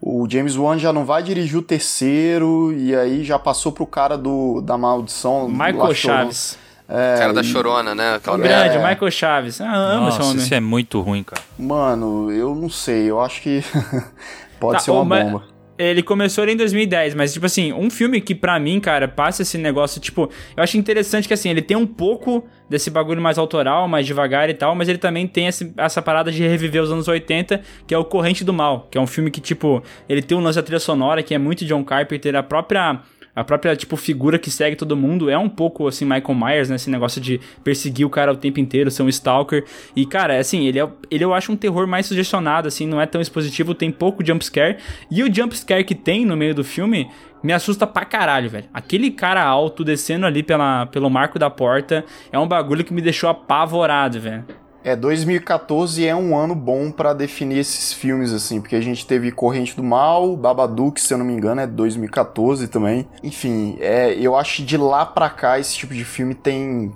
[0.00, 4.16] o James Wan já não vai dirigir o terceiro, e aí já passou pro cara
[4.16, 5.48] do, da maldição.
[5.48, 5.94] Michael.
[5.94, 6.58] Chaves.
[6.88, 8.14] É, cara da e- Chorona, né?
[8.14, 8.88] Aquela Grande, É.
[8.88, 9.60] Michael Chaves.
[9.60, 10.42] Ah, amo esse Nossa, homem.
[10.42, 11.42] isso é muito ruim, cara.
[11.58, 13.62] Mano, eu não sei, eu acho que
[14.58, 15.44] pode Tá, ser uma bomba.
[15.76, 19.42] Ele começou ali em 2010, mas, tipo assim, um filme que pra mim, cara, passa
[19.42, 23.38] esse negócio, tipo, eu acho interessante que, assim, ele tem um pouco desse bagulho mais
[23.38, 26.90] autoral, mais devagar e tal, mas ele também tem esse- essa parada de reviver os
[26.90, 30.20] anos 80, que é o Corrente do Mal, que é um filme que, tipo, ele
[30.20, 32.98] tem um lance da trilha sonora, que é muito John Carpenter, a própria.
[33.38, 36.74] A própria, tipo, figura que segue todo mundo é um pouco, assim, Michael Myers, né?
[36.74, 39.64] Esse negócio de perseguir o cara o tempo inteiro, ser um stalker.
[39.94, 43.06] E, cara, assim, ele, é, ele eu acho um terror mais sugestionado, assim, não é
[43.06, 44.78] tão expositivo, tem pouco jumpscare.
[45.08, 47.08] E o jumpscare que tem no meio do filme
[47.40, 48.64] me assusta pra caralho, velho.
[48.74, 53.00] Aquele cara alto descendo ali pela, pelo marco da porta é um bagulho que me
[53.00, 54.44] deixou apavorado, velho.
[54.88, 59.30] É, 2014 é um ano bom pra definir esses filmes, assim, porque a gente teve
[59.30, 63.06] Corrente do Mal, Babadook, se eu não me engano, é 2014 também.
[63.22, 66.90] Enfim, é, eu acho que de lá pra cá esse tipo de filme tem,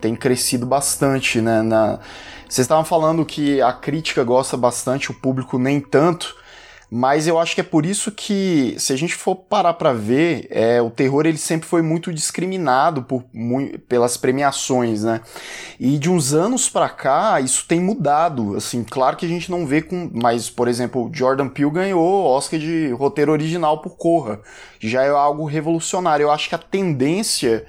[0.00, 1.62] tem crescido bastante, né?
[1.62, 2.00] Na...
[2.48, 6.34] Vocês estavam falando que a crítica gosta bastante, o público nem tanto.
[6.90, 10.46] Mas eu acho que é por isso que, se a gente for parar pra ver,
[10.50, 15.20] é, o terror ele sempre foi muito discriminado por, mui- pelas premiações, né?
[15.78, 18.56] E de uns anos pra cá, isso tem mudado.
[18.56, 20.10] Assim, claro que a gente não vê com.
[20.14, 24.40] Mas, por exemplo, Jordan Peele ganhou Oscar de roteiro original por Corra.
[24.80, 26.24] Já é algo revolucionário.
[26.24, 27.66] Eu acho que a tendência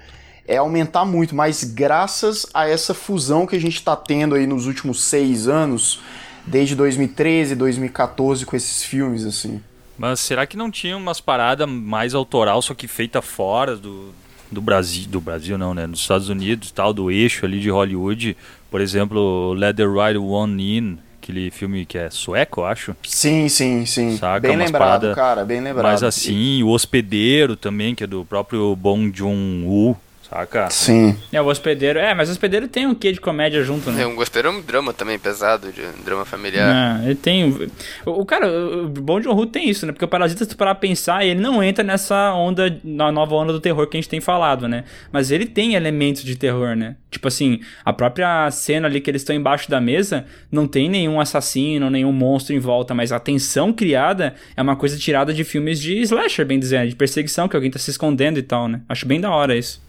[0.47, 4.65] é aumentar muito, mas graças a essa fusão que a gente tá tendo aí nos
[4.65, 6.01] últimos seis anos,
[6.49, 9.61] desde 2013, 2014, com esses filmes, assim.
[9.97, 14.13] Mas será que não tinha umas paradas mais autoral, só que feita fora do,
[14.49, 15.07] do Brasil?
[15.07, 15.85] Do Brasil não, né?
[15.85, 18.35] Nos Estados Unidos e tal, do eixo ali de Hollywood.
[18.71, 22.95] Por exemplo, Let the Right One In, aquele filme que é sueco, eu acho.
[23.03, 24.17] Sim, sim, sim.
[24.17, 25.83] Saca, bem umas lembrado, cara, bem lembrado.
[25.83, 29.97] Mas assim, o Hospedeiro também, que é do próprio Bong Joon-woo,
[30.29, 30.69] Saca?
[30.69, 31.17] Sim.
[31.31, 31.97] É, o hospedeiro.
[31.97, 34.03] É, mas o hospedeiro tem um quê de comédia junto, né?
[34.03, 37.01] É um gospel é um drama também pesado, de um drama familiar.
[37.01, 37.69] É, ele tem.
[38.05, 39.91] O, o cara, o Bom John Woo tem isso, né?
[39.91, 43.33] Porque o Parasita, se tu parar pra pensar, ele não entra nessa onda, na nova
[43.35, 44.83] onda do terror que a gente tem falado, né?
[45.11, 46.95] Mas ele tem elementos de terror, né?
[47.09, 51.19] Tipo assim, a própria cena ali que eles estão embaixo da mesa, não tem nenhum
[51.19, 55.81] assassino, nenhum monstro em volta, mas a tensão criada é uma coisa tirada de filmes
[55.81, 58.81] de slasher, bem dizendo, de perseguição, que alguém tá se escondendo e tal, né?
[58.87, 59.88] Acho bem da hora isso.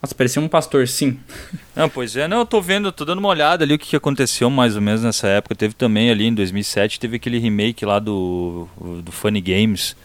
[0.00, 1.18] Nossa, parecia um pastor, sim.
[1.74, 3.96] Não, pois é, não, eu tô vendo, tô dando uma olhada ali o que, que
[3.96, 5.54] aconteceu mais ou menos nessa época.
[5.54, 8.68] Teve também ali em 2007, teve aquele remake lá do,
[9.02, 9.96] do Funny Games,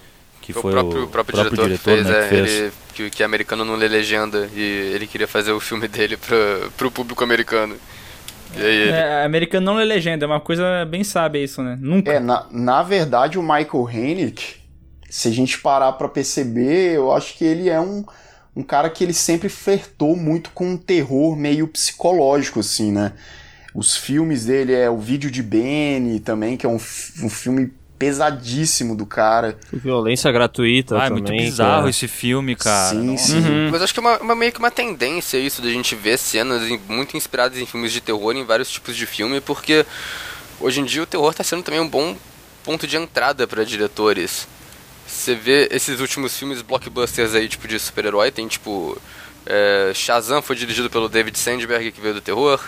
[0.42, 2.52] que Foi foi, o próprio, o próprio diretor, que fez, né, é, que fez.
[2.52, 4.62] Ele, que, que americano não lê legenda e
[4.94, 6.38] ele queria fazer o filme dele pra,
[6.78, 7.76] pro público americano.
[8.56, 11.78] E aí ele, É, americano não lê legenda, é uma coisa bem sábia isso, né?
[11.80, 12.12] Nunca.
[12.12, 14.56] É, na, na verdade, o Michael Haneke,
[15.10, 18.04] se a gente parar pra perceber, eu acho que ele é um,
[18.56, 23.14] um cara que ele sempre flertou muito com um terror meio psicológico, assim, né?
[23.74, 28.96] Os filmes dele é o Vídeo de Benny também, que é um, um filme pesadíssimo
[28.96, 29.58] do cara.
[29.72, 31.24] Violência gratuita Ah, é também.
[31.24, 32.92] muito que bizarro é- esse filme, cara.
[32.92, 33.28] sim, Nossa.
[33.28, 33.40] sim.
[33.40, 33.70] Uhum.
[33.72, 36.62] Mas acho que é uma, uma- meio que uma tendência isso da gente ver cenas
[36.70, 39.86] em- muito inspiradas em filmes de terror em vários tipos de filme, porque
[40.60, 42.16] hoje em dia o terror tá sendo também um bom
[42.64, 44.48] ponto de entrada para diretores.
[45.24, 49.02] Você vê esses últimos filmes blockbusters aí, tipo de super-herói, tem tipo.
[49.46, 52.60] É, Shazam foi dirigido pelo David Sandberg, que veio do terror.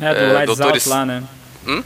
[0.00, 1.24] É, do É, Lights Doutores- Out lá, né?
[1.66, 1.82] Hum?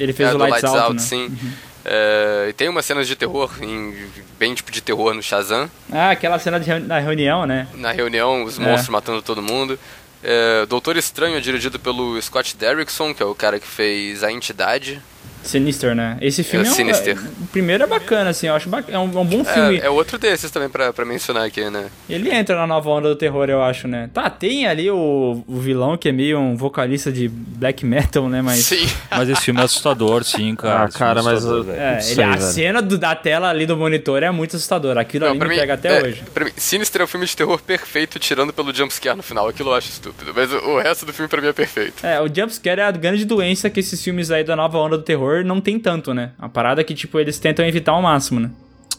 [0.00, 0.98] Ele fez É, o do Lights, Out, né?
[1.00, 1.38] sim.
[1.84, 3.94] É, e tem umas cenas de terror, em-
[4.36, 5.70] bem tipo de terror no Shazam.
[5.92, 7.68] Ah, aquela cena de na reunião, né?
[7.74, 8.62] Na reunião, os É.
[8.62, 9.78] monstros matando todo mundo.
[10.24, 14.32] É, Doutor Estranho é dirigido pelo Scott Derrickson, que é o cara que fez A
[14.32, 15.00] Entidade.
[15.42, 16.18] Sinister, né?
[16.20, 17.16] Esse filme É, é, um, Sinister.
[17.42, 19.78] o primeiro é bacana, assim, eu acho bacana, é um, é um bom filme.
[19.78, 21.86] É, é outro desses também pra, pra mencionar aqui, né?
[22.08, 24.10] Ele entra na nova onda do terror, eu acho, né?
[24.12, 28.42] Tá, tem ali o, o vilão que é meio um vocalista de black metal, né?
[28.42, 28.60] Mas.
[28.66, 28.86] Sim.
[29.10, 30.84] Mas esse filme é assustador, sim, cara.
[30.84, 31.44] Ah, filme cara, é mas.
[31.44, 32.42] É, ele- sei, a velho.
[32.42, 35.00] cena do- da tela ali do monitor é muito assustadora.
[35.00, 36.22] Aquilo Não, ali me mim, pega até é, hoje.
[36.32, 39.48] Pra mim, Sinister é o filme de terror perfeito, tirando pelo jumpscare no final.
[39.48, 40.32] Aquilo eu acho estúpido.
[40.34, 42.04] Mas o, o resto do filme pra mim é perfeito.
[42.06, 45.02] É, o jumpscare é a grande doença que esses filmes aí da nova onda do
[45.02, 46.32] terror não tem tanto, né?
[46.38, 48.50] A parada é que, tipo, eles tentam evitar ao máximo, né?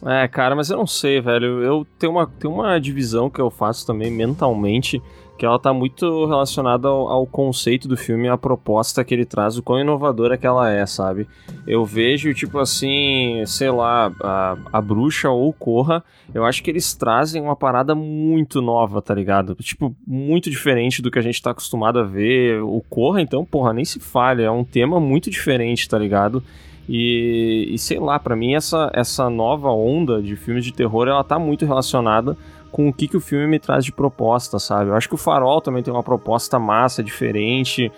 [0.06, 1.62] É, cara, mas eu não sei, velho.
[1.62, 5.02] Eu tenho uma, tenho uma divisão que eu faço também mentalmente,
[5.40, 9.58] que ela tá muito relacionada ao, ao conceito do filme à proposta que ele traz,
[9.58, 11.30] o quão inovadora que ela é, sabe?
[11.66, 16.70] Eu vejo, tipo assim, sei lá, a, a bruxa ou o Corra, eu acho que
[16.70, 19.56] eles trazem uma parada muito nova, tá ligado?
[19.56, 22.62] Tipo, muito diferente do que a gente tá acostumado a ver.
[22.62, 26.44] O Corra, então, porra, nem se falha, é um tema muito diferente, tá ligado?
[26.90, 31.24] E, e sei lá, pra mim essa, essa nova onda de filmes de terror, ela
[31.24, 32.36] tá muito relacionada
[32.72, 34.90] com o que, que o filme me traz de proposta, sabe?
[34.90, 37.92] Eu acho que o Farol também tem uma proposta massa, diferente.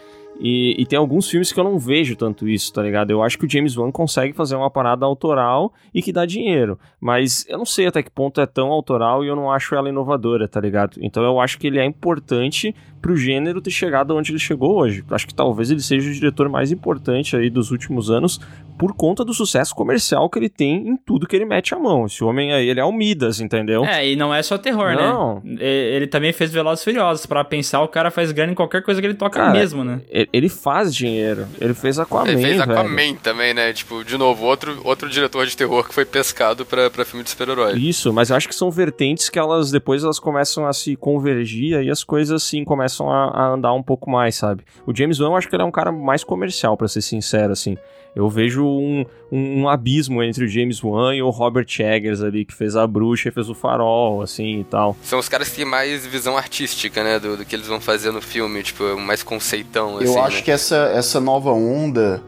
[0.44, 3.12] E, e tem alguns filmes que eu não vejo tanto isso, tá ligado?
[3.12, 6.80] Eu acho que o James Wan consegue fazer uma parada autoral e que dá dinheiro.
[7.00, 9.88] Mas eu não sei até que ponto é tão autoral e eu não acho ela
[9.90, 10.98] inovadora, tá ligado?
[11.00, 15.04] Então eu acho que ele é importante pro gênero ter chegado onde ele chegou hoje.
[15.10, 18.40] Acho que talvez ele seja o diretor mais importante aí dos últimos anos
[18.78, 22.06] por conta do sucesso comercial que ele tem em tudo que ele mete a mão.
[22.06, 23.86] Esse homem aí, ele é o Midas, entendeu?
[23.86, 25.42] É, e não é só terror, Não.
[25.44, 25.56] né?
[25.64, 27.26] Ele também fez Velozes Furiosos.
[27.26, 30.02] Pra pensar, o cara faz grana em qualquer coisa que ele toca Cara, mesmo, né?
[30.10, 31.48] Ele- Ele faz dinheiro.
[31.60, 32.72] Ele fez Aquaman, Ele fez velho.
[32.72, 33.74] Aquaman também, né?
[33.74, 37.30] Tipo, de novo, outro, outro diretor de terror que foi pescado pra, pra filme de
[37.32, 37.78] super-herói.
[37.78, 41.82] Isso, mas eu acho que são vertentes que elas depois elas começam a se convergir
[41.84, 44.64] e as coisas assim começam a, a andar um pouco mais, sabe?
[44.86, 47.52] O James Wan eu acho que ele é um cara mais comercial, pra ser sincero,
[47.52, 47.78] assim.
[48.16, 52.44] Eu vejo um, um, um abismo entre o James Wan e o Robert Eggers ali,
[52.44, 54.98] que fez a bruxa e fez o farol, assim e tal.
[55.04, 57.20] São os caras que têm mais visão artística, né?
[57.20, 60.42] Do, do que eles vão fazer no filme, tipo, mais conceitão, assim, Eu acho né?
[60.44, 62.22] que essa, essa nova onda.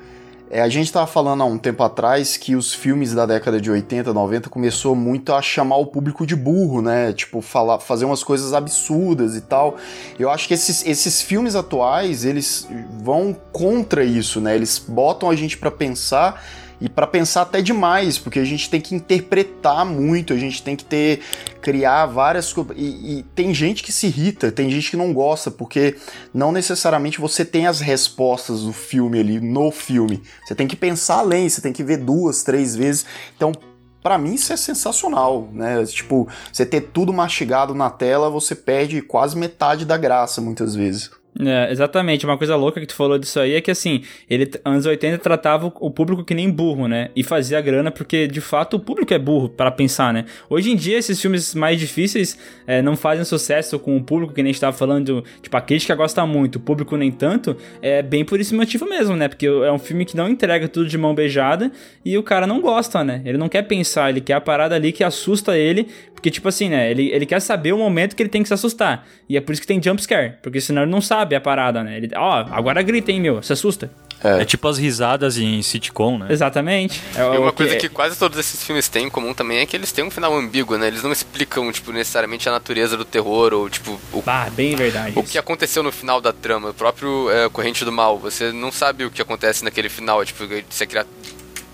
[0.53, 3.71] É, a gente tava falando há um tempo atrás que os filmes da década de
[3.71, 7.11] 80, 90 começou muito a chamar o público de burro, né?
[7.11, 9.77] Tipo, falar, fazer umas coisas absurdas e tal.
[10.19, 12.67] Eu acho que esses, esses filmes atuais, eles
[13.01, 14.53] vão contra isso, né?
[14.53, 16.45] Eles botam a gente pra pensar
[16.83, 20.75] e pra pensar até demais, porque a gente tem que interpretar muito, a gente tem
[20.75, 21.21] que ter
[21.61, 22.53] criar várias.
[22.75, 25.95] E, e tem gente que se irrita, tem gente que não gosta, porque
[26.33, 30.21] não necessariamente você tem as respostas do filme ali, no filme.
[30.45, 33.05] Você tem que pensar além, você tem que ver duas, três vezes.
[33.37, 33.53] Então,
[34.01, 35.85] Pra mim isso é sensacional, né?
[35.85, 41.09] Tipo, você ter tudo mastigado na tela, você perde quase metade da graça muitas vezes.
[41.39, 42.25] É, exatamente.
[42.25, 45.71] Uma coisa louca que tu falou disso aí é que, assim, ele, anos 80, tratava
[45.79, 47.09] o público que nem burro, né?
[47.15, 50.25] E fazia grana porque, de fato, o público é burro, para pensar, né?
[50.49, 54.43] Hoje em dia, esses filmes mais difíceis é, não fazem sucesso com o público, que
[54.43, 58.01] nem a gente tava falando, tipo, a crítica gosta muito, o público nem tanto, é
[58.01, 59.27] bem por esse motivo mesmo, né?
[59.27, 61.71] Porque é um filme que não entrega tudo de mão beijada
[62.05, 63.21] e o cara não gosta, né?
[63.25, 66.69] Ele não quer pensar, ele quer a parada ali que assusta ele, porque, tipo assim,
[66.69, 66.89] né?
[66.91, 69.05] Ele, ele quer saber o momento que ele tem que se assustar.
[69.27, 71.97] E é por isso que tem jumpscare, porque senão ele não sabe a parada, né?
[71.97, 73.89] Ele, ó, agora grita, hein, meu, se assusta.
[74.25, 74.45] É.
[74.45, 76.27] tipo as risadas em sitcom, né?
[76.29, 77.01] Exatamente.
[77.13, 79.65] É, E o uma coisa que quase todos esses filmes têm em comum também é
[79.65, 80.87] que eles têm um final ambíguo, né?
[80.87, 85.19] Eles não explicam, tipo, necessariamente a natureza do terror ou, tipo, o, Bah, bem verdade.
[85.19, 86.69] o que aconteceu no final da trama.
[86.69, 88.17] O próprio é, Corrente do Mal.
[88.19, 91.05] Você não sabe o que acontece naquele final, tipo, se a cria-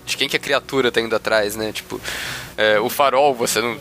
[0.04, 1.70] de quem que a criatura tá indo atrás, né?
[1.70, 2.00] Tipo,
[2.56, 3.78] é, o farol, você não...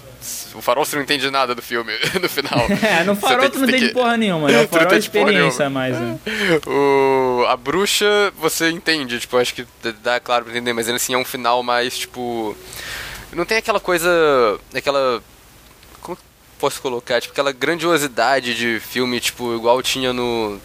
[0.56, 1.92] O farol você não entende nada do filme
[2.22, 2.66] no final.
[2.84, 3.16] É, no
[3.52, 4.62] que- não tem que- porra nenhuma, né?
[4.64, 6.20] O farol é experiência mais, né?
[6.66, 8.06] O, a bruxa,
[8.38, 9.66] você entende, tipo, acho que
[10.04, 12.56] dá claro pra entender, mas ainda assim é um final mais, tipo.
[13.32, 14.10] Não tem aquela coisa.
[14.74, 15.22] aquela.
[16.02, 16.24] Como que
[16.60, 17.22] posso colocar?
[17.22, 20.60] Tipo, aquela grandiosidade de filme, tipo, igual tinha no.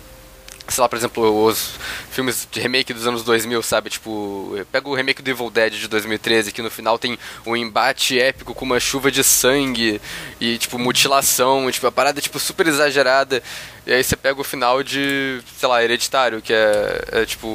[0.66, 1.78] Sei lá, por exemplo, os
[2.10, 3.90] filmes de remake dos anos 2000, sabe?
[3.90, 8.18] Tipo, pega o remake do Evil Dead de 2013, que no final tem um embate
[8.18, 10.00] épico com uma chuva de sangue
[10.40, 13.42] e, tipo, mutilação, e, tipo, a parada, tipo, super exagerada.
[13.86, 17.46] E aí você pega o final de, sei lá, Hereditário, que é, é, tipo,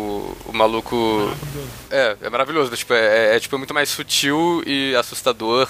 [0.46, 1.36] o maluco...
[1.90, 5.68] É, é maravilhoso, tipo, é, é, é, tipo, muito mais sutil e assustador.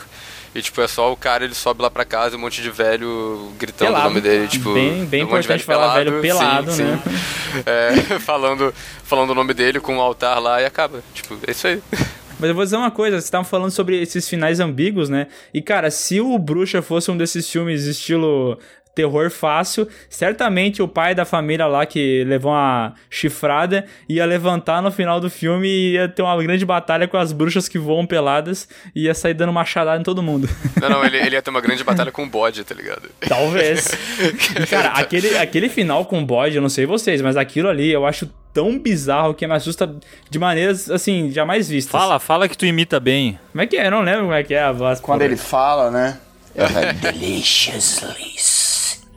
[0.56, 3.52] E, tipo, é só o cara, ele sobe lá pra casa, um monte de velho
[3.60, 4.06] gritando Pelado.
[4.06, 4.74] o nome dele, tipo...
[4.74, 7.00] Bem- bem um importante falar velho pelado, sim, né?
[7.06, 7.64] sim.
[7.66, 8.74] É, falando,
[9.04, 11.04] falando o nome dele com um altar lá e acaba.
[11.14, 11.82] Tipo, é isso aí.
[12.40, 15.28] Mas eu vou dizer uma coisa, vocês estavam falando sobre esses finais ambíguos, né?
[15.54, 18.58] E, cara, se o Bruxa fosse um desses filmes estilo
[18.94, 24.92] terror fácil, certamente o pai da família lá que levou uma chifrada ia levantar no
[24.92, 28.68] final do filme e ia ter uma grande batalha com as bruxas que voam peladas
[28.94, 30.50] e ia sair dando machadada em todo mundo.
[30.82, 33.10] Não, não, ele, ele ia ter uma grande batalha com o bode, tá ligado?
[33.28, 33.90] Talvez.
[34.62, 38.06] E, cara, aquele, aquele final com bode, eu não sei vocês, mas aquilo ali eu
[38.06, 39.96] acho tão bizarro que me assusta
[40.30, 41.92] de maneiras, assim, jamais vistas.
[41.92, 43.40] Fala, fala que tu imita bem.
[43.52, 43.88] Como é que é?
[43.88, 45.00] Eu não lembro como é que é a voz.
[45.00, 46.20] Quando ele fala, né?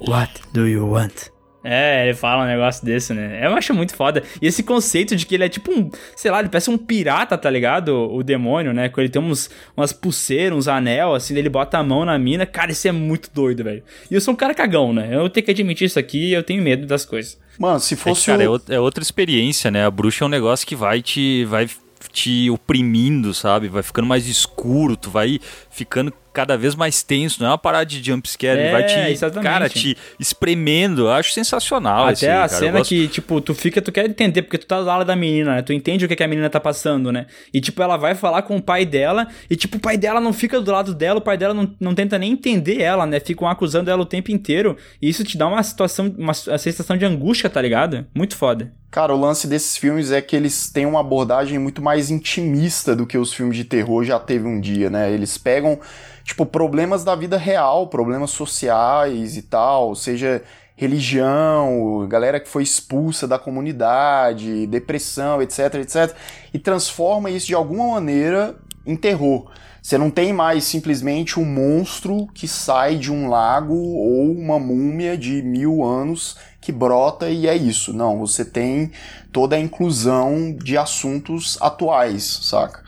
[0.09, 1.31] What do you want?
[1.65, 3.47] É, ele fala um negócio desse, né?
[3.47, 4.21] Eu acho muito foda.
[4.41, 7.39] E esse conceito de que ele é tipo um, sei lá, ele parece um pirata,
[7.39, 7.91] tá ligado?
[7.91, 8.89] O, o demônio, né?
[8.89, 12.45] Quando ele tem uns, umas pulseiras, uns anel, assim, ele bota a mão na mina.
[12.45, 13.81] Cara, isso é muito doido, velho.
[14.11, 15.09] E eu sou um cara cagão, né?
[15.13, 17.39] Eu tenho que admitir isso aqui eu tenho medo das coisas.
[17.57, 18.53] Mano, se É, fosse cara, é, o...
[18.55, 19.87] out- é outra experiência, né?
[19.87, 21.45] A bruxa é um negócio que vai te.
[21.45, 21.69] vai
[22.11, 23.69] te oprimindo, sabe?
[23.69, 25.39] Vai ficando mais escuro, tu vai
[25.71, 27.41] ficando cada vez mais tenso.
[27.41, 28.99] Não é uma parada de jumpscare, ele É, vai te.
[29.11, 29.43] exatamente.
[29.45, 31.03] Cara, te espremendo.
[31.03, 32.61] Eu acho sensacional esse Até aí, a cara.
[32.61, 35.15] Cena gosto- que, tipo, tu fica, tu quer entender, porque tu tá do lado da
[35.15, 35.63] menina, né?
[35.63, 37.27] Tu entende o que, que a menina tá passando, né?
[37.53, 40.33] E, tipo, ela vai falar com o pai dela, e, tipo, o pai dela não
[40.33, 43.21] fica do lado dela, o pai dela não, não tenta nem entender ela, né?
[43.21, 44.77] Ficam acusando ela o tempo inteiro.
[45.01, 48.07] E isso te dá uma situação, uma, uma sensação de angústia, tá ligado?
[48.15, 48.73] Muito foda.
[48.93, 53.07] Cara, o lance desses filmes é que eles têm uma abordagem muito mais intimista do
[53.07, 55.11] que os filmes de terror já teve um dia, né?
[55.11, 55.81] Eles pegam,
[56.23, 60.43] tipo, problemas da vida real, problemas sociais e tal, seja
[60.77, 66.15] religião, galera que foi expulsa da comunidade, depressão, etc, etc,
[66.53, 69.51] e transforma isso de alguma maneira em terror.
[69.83, 75.19] Você não tem mais simplesmente um monstro que sai de um lago ou uma múmia
[75.19, 77.93] de mil anos que brota e é isso.
[77.93, 78.93] Não, você tem
[79.33, 82.85] toda a inclusão de assuntos atuais, saca?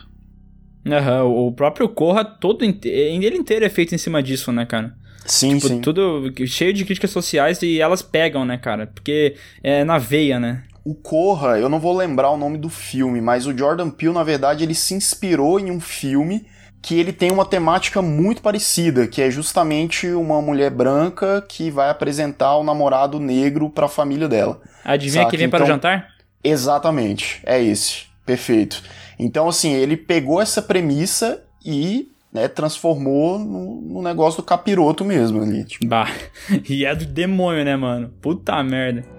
[0.87, 4.95] Aham, o próprio Corra, todo ele inteiro é feito em cima disso, né, cara?
[5.25, 5.81] Sim, Tipo, sim.
[5.81, 8.87] tudo cheio de críticas sociais e elas pegam, né, cara?
[8.87, 10.63] Porque é na veia, né?
[10.83, 14.23] O Corra, eu não vou lembrar o nome do filme, mas o Jordan Peele, na
[14.23, 16.45] verdade, ele se inspirou em um filme
[16.85, 21.89] que ele tem uma temática muito parecida, que é justamente uma mulher branca que vai
[21.89, 24.61] apresentar o namorado negro para a família dela.
[24.83, 26.09] Adivinha Saca, que vem para o então- jantar?
[26.43, 28.03] Exatamente, é esse.
[28.23, 28.83] Perfeito.
[29.17, 35.41] Então, assim, ele pegou essa premissa e né, transformou no, no negócio do capiroto mesmo
[35.41, 35.63] ali.
[35.63, 36.11] Tipo, Bah,
[36.69, 38.13] e é do demônio, né, mano?
[38.21, 39.14] Puta merda.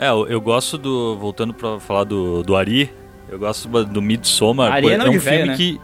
[0.00, 1.14] É, eu, eu gosto do.
[1.18, 2.90] Voltando pra falar do, do Ari,
[3.28, 4.72] eu gosto do Midsommar.
[4.72, 5.56] Ari é é nome um de filme velho, né?
[5.58, 5.78] que.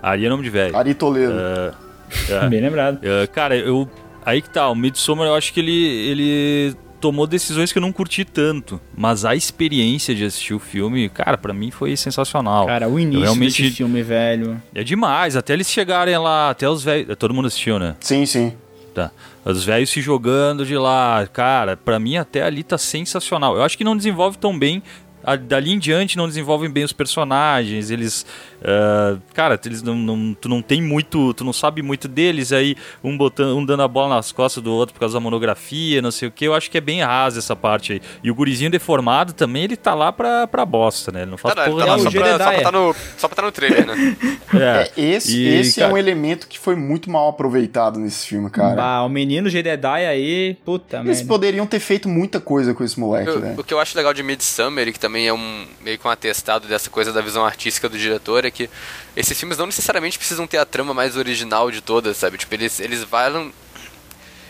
[0.00, 0.76] Ari é nome de velho.
[0.76, 1.34] Ari Toledo.
[2.30, 2.48] É.
[2.48, 3.00] Bem lembrado.
[3.02, 3.86] É, cara, eu.
[4.24, 5.74] Aí que tá, o Midsommar eu acho que ele.
[5.74, 8.80] ele tomou decisões que eu não curti tanto.
[8.96, 12.66] Mas a experiência de assistir o filme, cara, pra mim foi sensacional.
[12.66, 14.60] Cara, o início realmente- desse filme, velho.
[14.74, 17.14] É demais, até eles chegarem lá, até os velhos.
[17.16, 17.94] Todo mundo assistiu, né?
[18.00, 18.54] Sim, sim.
[18.98, 19.12] Tá.
[19.44, 21.24] Os velhos se jogando de lá.
[21.32, 23.54] Cara, pra mim até ali tá sensacional.
[23.54, 24.82] Eu acho que não desenvolve tão bem.
[25.32, 28.26] A- Dali em diante não desenvolvem bem os personagens, eles.
[28.64, 31.32] ah, cara, eles não, não- tu não tem muito.
[31.34, 34.72] Tu não sabe muito deles, aí um botando, um dando a bola nas costas do
[34.72, 36.44] outro por causa da monografia, não sei o que.
[36.44, 38.00] Eu acho que é bem rasa essa parte aí.
[38.22, 41.22] E o gurizinho deformado também, ele tá lá pra, pra bosta, né?
[41.22, 42.46] Ele não faz Tá, não, ele porra tá lá é o só pra, só, pra
[42.52, 42.62] Jedediah.
[42.70, 44.16] tá no, só pra tá no trailer, né?
[44.54, 44.90] É.
[44.96, 48.48] É, esse E, esse é cara- um elemento que foi muito mal aproveitado nesse filme,
[48.48, 48.76] cara.
[48.76, 51.28] Bah, o menino Jedediah aí, puta Eles merda.
[51.28, 53.54] poderiam ter feito muita coisa com esse moleque, Eu- né?
[53.58, 56.10] o que eu acho legal de Midsummer, e que também é um meio que um
[56.10, 58.68] atestado dessa coisa da visão artística do diretor, é que
[59.16, 62.38] esses filmes não necessariamente precisam ter a trama mais original de todas, sabe?
[62.38, 63.52] Tipo, eles, eles valem.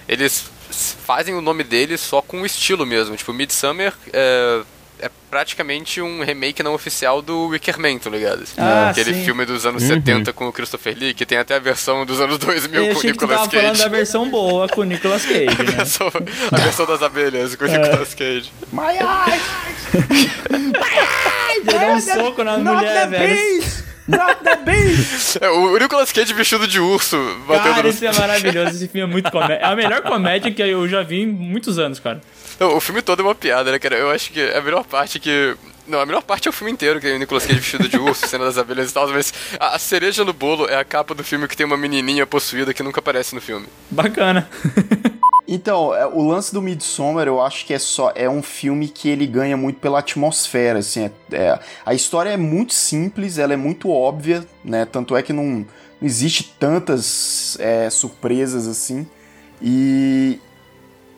[0.07, 3.17] Eles fazem o nome deles só com o estilo mesmo.
[3.17, 4.63] Tipo, Midsummer é,
[5.01, 8.43] é praticamente um remake não oficial do Wicker Man, tá ligado?
[8.57, 9.25] Ah, Aquele sim.
[9.25, 12.39] filme dos anos 70 com o Christopher Lee, que tem até a versão dos anos
[12.39, 13.83] 2000 Eu com o Nicolas tava falando Cage.
[13.83, 15.73] da versão boa com o Nicolas Cage, A né?
[15.73, 16.11] versão,
[16.53, 18.51] a versão das abelhas com o Nicolas Cage.
[21.51, 23.89] Ele dá um soco na mulher, velho.
[25.41, 27.89] É, o Nicolas Cage vestido de urso batendo Cara, no...
[27.91, 28.71] isso é maravilhoso.
[28.71, 29.57] Esse filme é muito comédia.
[29.57, 32.21] É a melhor comédia que eu já vi em muitos anos, cara.
[32.59, 33.97] Não, o filme todo é uma piada, né, cara?
[33.97, 35.57] Eu acho que a melhor parte que.
[35.87, 37.97] Não, a melhor parte é o filme inteiro, que é o Nicolas Cage vestido de
[37.99, 41.15] urso, cena das abelhas e tal, mas a, a cereja no bolo é a capa
[41.15, 43.67] do filme que tem uma menininha possuída que nunca aparece no filme.
[43.91, 44.49] Bacana.
[45.51, 49.09] Então, é, o lance do Midsommar, eu acho que é só é um filme que
[49.09, 53.57] ele ganha muito pela atmosfera, assim, é- é- a história é muito simples, ela é
[53.57, 54.85] muito óbvia, né?
[54.85, 55.67] Tanto é que não, não
[56.03, 59.07] existe tantas é, surpresas assim.
[59.63, 60.39] E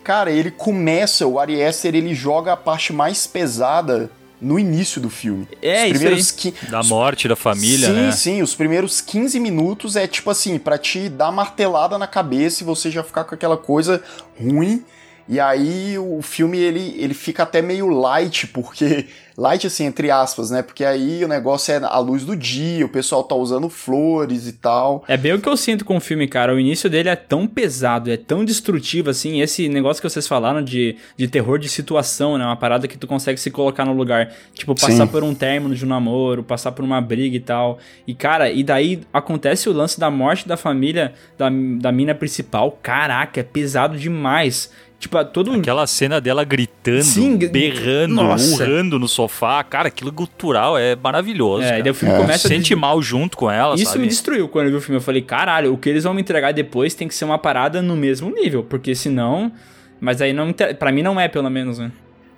[0.05, 4.11] cara, ele começa, o Ari Aster, ele joga a parte mais pesada
[4.41, 5.47] no início do filme.
[5.61, 8.13] É, Os isso primeiros qui- Da morte da família, sim, né?
[8.13, 12.67] Sim, os primeiros 15 minutos é tipo assim, pra te dar martelada na cabeça e
[12.67, 14.03] você já ficar com aquela coisa
[14.41, 14.83] ruim.
[15.31, 19.07] E aí o filme ele, ele fica até meio light, porque.
[19.39, 20.61] Light assim, entre aspas, né?
[20.61, 24.53] Porque aí o negócio é a luz do dia, o pessoal tá usando flores e
[24.53, 25.03] tal.
[25.09, 26.55] É bem o que eu sinto com o filme, cara.
[26.55, 29.41] O início dele é tão pesado, é tão destrutivo, assim.
[29.41, 32.45] Esse negócio que vocês falaram de, de terror de situação, né?
[32.45, 34.31] Uma parada que tu consegue se colocar no lugar.
[34.53, 35.13] Tipo, passar Sim.
[35.13, 37.79] por um término de um namoro, passar por uma briga e tal.
[38.07, 41.49] E, cara, e daí acontece o lance da morte da família da,
[41.79, 42.79] da mina principal.
[42.83, 44.71] Caraca, é pesado demais.
[45.01, 48.53] Tipo, todo Aquela cena dela gritando, Sim, berrando, nossa.
[48.63, 49.65] urrando no sofá.
[49.65, 51.63] Cara, aquilo gutural é maravilhoso.
[51.65, 52.19] É, e daí o filme É.
[52.19, 54.01] começa Sente mal junto com ela, Isso sabe?
[54.01, 54.99] me destruiu quando eu vi o filme.
[54.99, 57.81] Eu falei, caralho, o que eles vão me entregar depois tem que ser uma parada
[57.81, 59.51] no mesmo nível, porque senão.
[59.99, 60.53] Mas aí não.
[60.79, 61.91] Pra mim não é, pelo menos, né?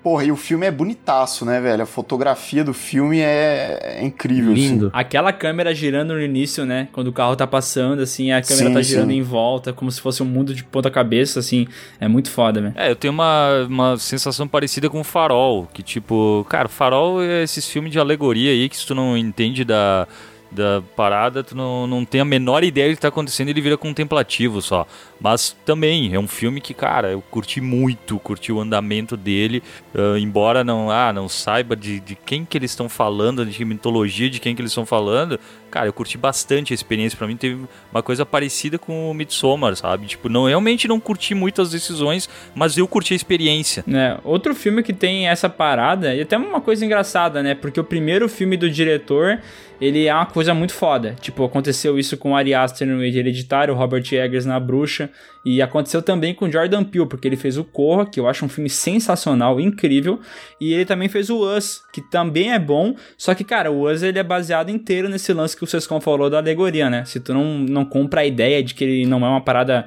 [0.02, 1.84] Porra, e o filme é bonitaço, né, velho?
[1.84, 4.52] A fotografia do filme é, é incrível.
[4.52, 4.90] Lindo.
[4.92, 6.88] Aquela câmera girando no início, né?
[6.92, 9.18] Quando o carro tá passando, assim, a câmera Sim, tá girando sim.
[9.18, 11.68] em volta, como se fosse um mundo de ponta cabeça, assim.
[12.00, 12.74] É muito foda, velho.
[12.76, 17.44] É, eu tenho uma, uma sensação parecida com o Farol, que tipo, cara, Farol é
[17.44, 20.08] esses filmes de alegoria aí que se tu não entende da,
[20.52, 23.76] da parada, tu não, não tem a menor ideia do que tá acontecendo, ele vira
[23.76, 24.86] contemplativo só.
[25.20, 29.62] Mas também é um filme que, cara, eu curti muito, curti o andamento dele,
[29.94, 34.28] ah, embora não, ah, não saiba de, de quem que eles estão falando, de mitologia
[34.28, 35.40] de quem que eles estão falando,
[35.72, 37.16] cara, eu curti bastante a experiência.
[37.16, 40.06] Pra mim teve uma coisa parecida com o Midsommar, sabe?
[40.06, 43.82] Tipo, não, realmente não curti muito as decisões, mas eu curti a experiência.
[43.86, 44.18] né?
[44.22, 47.54] Outro filme que tem essa parada, e até uma coisa engraçada, né?
[47.54, 49.40] Porque o primeiro filme do diretor,
[49.80, 51.16] ele é uma coisa muito foda.
[51.20, 55.10] Tipo, aconteceu isso com Ari Aster no Hereditário, Robert Eggers na Bruxa,
[55.44, 58.48] e aconteceu também com Jordan Peele, porque ele fez o Corra, que eu acho um
[58.48, 60.20] filme sensacional, incrível,
[60.60, 64.02] e ele também fez o Us, que também é bom, só que, cara, o Us
[64.02, 67.04] ele é baseado inteiro nesse lance que o Sescon falou da alegoria, né?
[67.04, 69.86] Se tu não, não compra a ideia de que ele não é uma parada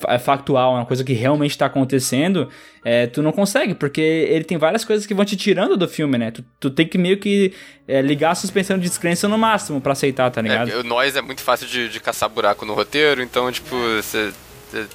[0.00, 2.48] fa- factual, é uma coisa que realmente tá acontecendo,
[2.84, 6.18] é, tu não consegue, porque ele tem várias coisas que vão te tirando do filme,
[6.18, 6.30] né?
[6.30, 7.52] Tu, tu tem que meio que
[7.86, 10.70] é, ligar a suspensão de descrença no máximo pra aceitar, tá ligado?
[10.70, 14.32] É, nós é muito fácil de, de caçar buraco no roteiro, então, tipo, você.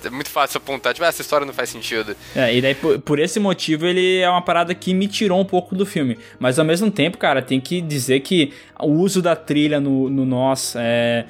[0.04, 2.16] É muito fácil apontar, tipo, ah, essa história não faz sentido.
[2.36, 5.46] É, e daí por, por esse motivo ele é uma parada que me tirou um
[5.46, 6.18] pouco do filme.
[6.40, 10.26] Mas ao mesmo tempo, cara, tem que dizer que o uso da trilha no, no
[10.26, 11.26] Nós, é,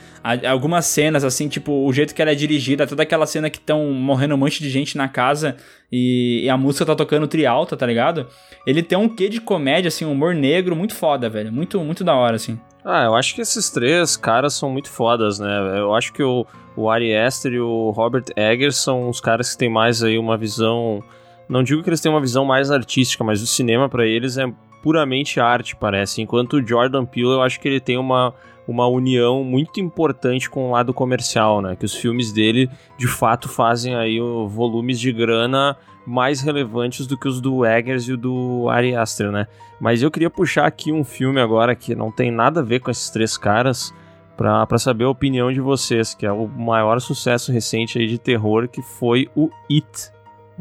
[0.48, 3.92] algumas cenas, assim, tipo, o jeito que ela é dirigida, toda aquela cena que estão
[3.92, 5.58] morrendo um monte de gente na casa
[5.92, 8.28] e, e a música tá tocando trialta, tá ligado?
[8.66, 11.52] Ele tem um quê de comédia, assim, um humor negro muito foda, velho.
[11.52, 12.60] Muito, muito da hora, assim.
[12.84, 15.80] Ah, eu acho que esses três caras são muito fodas, né?
[15.80, 16.46] Eu acho que o,
[16.76, 20.38] o Ari Aster e o Robert Eggers são os caras que têm mais aí uma
[20.38, 21.04] visão
[21.50, 24.46] não digo que eles têm uma visão mais artística, mas o cinema pra eles é
[24.84, 26.22] puramente arte, parece.
[26.22, 28.34] Enquanto o Jordan Peele, eu acho que ele tem uma,
[28.68, 31.76] uma união muito importante com o lado comercial, né?
[31.76, 37.28] Que os filmes dele, de fato, fazem aí volumes de grana mais relevantes do que
[37.28, 39.48] os do Eggers e o do Ari Aster, né?
[39.80, 42.90] Mas eu queria puxar aqui um filme agora que não tem nada a ver com
[42.90, 43.94] esses três caras,
[44.36, 48.68] pra saber a opinião de vocês, que é o maior sucesso recente aí de terror,
[48.68, 50.12] que foi o It,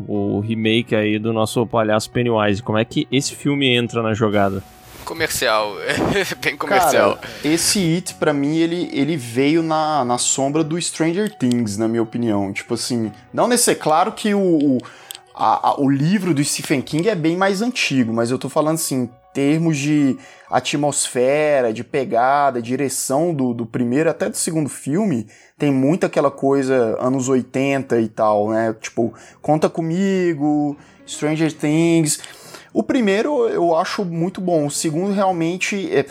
[0.08, 2.62] o remake aí do nosso palhaço Pennywise.
[2.62, 4.62] Como é que esse filme entra na jogada?
[5.06, 5.74] Comercial,
[6.42, 7.16] bem comercial.
[7.16, 11.86] Cara, esse It, pra mim, ele, ele veio na, na sombra do Stranger Things, na
[11.88, 12.52] minha opinião.
[12.52, 13.74] Tipo assim, não nesse.
[13.76, 14.78] Claro que o, o,
[15.34, 18.74] a- a- o livro do Stephen King é bem mais antigo, mas eu tô falando
[18.74, 20.16] assim, em termos de
[20.50, 25.26] atmosfera, de pegada, direção do, do primeiro até do segundo filme,
[25.58, 28.74] tem muito aquela coisa anos 80 e tal, né?
[28.80, 30.76] Tipo, Conta Comigo,
[31.06, 32.20] Stranger Things.
[32.76, 35.90] O primeiro eu acho muito bom, o segundo realmente.
[35.90, 36.04] é-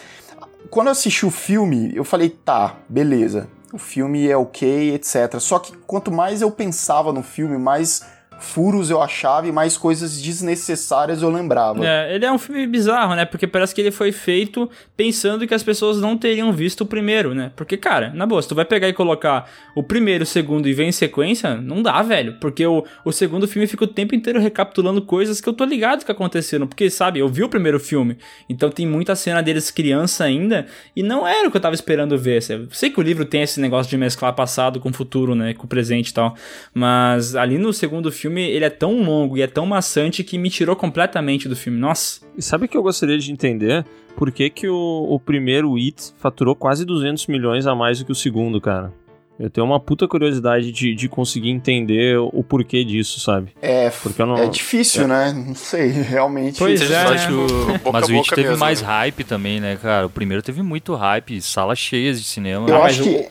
[0.71, 3.47] Quando eu assisti o filme, eu falei, tá, beleza.
[3.71, 5.39] O filme é ok, etc.
[5.39, 8.03] Só que quanto mais eu pensava no filme, mais
[8.45, 11.85] furos eu achava e mais coisas desnecessárias eu lembrava.
[11.85, 13.25] É, ele é um filme bizarro, né?
[13.25, 17.33] Porque parece que ele foi feito pensando que as pessoas não teriam visto o primeiro,
[17.33, 17.51] né?
[17.55, 20.73] Porque, cara, na boa, se tu vai pegar e colocar o primeiro, o segundo e
[20.73, 22.37] ver em sequência, não dá, velho.
[22.39, 26.05] Porque o, o segundo filme fica o tempo inteiro recapitulando coisas que eu tô ligado
[26.05, 26.67] que aconteceram.
[26.67, 28.17] Porque, sabe, eu vi o primeiro filme,
[28.47, 30.65] então tem muita cena deles criança ainda,
[30.95, 32.43] e não era o que eu tava esperando ver.
[32.49, 35.53] Eu sei que o livro tem esse negócio de mesclar passado com futuro, né?
[35.53, 36.35] Com presente e tal.
[36.73, 40.49] Mas ali no segundo filme, ele é tão longo e é tão maçante que me
[40.49, 41.79] tirou completamente do filme.
[41.79, 42.21] Nossa.
[42.37, 43.85] E sabe o que eu gostaria de entender?
[44.15, 48.11] Por que, que o, o primeiro It faturou quase 200 milhões a mais do que
[48.11, 48.93] o segundo, cara?
[49.37, 53.49] Eu tenho uma puta curiosidade de, de conseguir entender o porquê disso, sabe?
[53.61, 55.33] É, Porque eu não- é difícil, né?
[55.33, 56.57] Não sei, realmente.
[56.57, 57.45] Pois é, tipo,
[57.83, 58.87] boca Mas o It teve mesmo, mais né?
[58.87, 60.05] hype também, né, cara?
[60.05, 62.69] O primeiro teve muito hype, salas cheias de cinema.
[62.69, 63.27] Eu Ah, acho que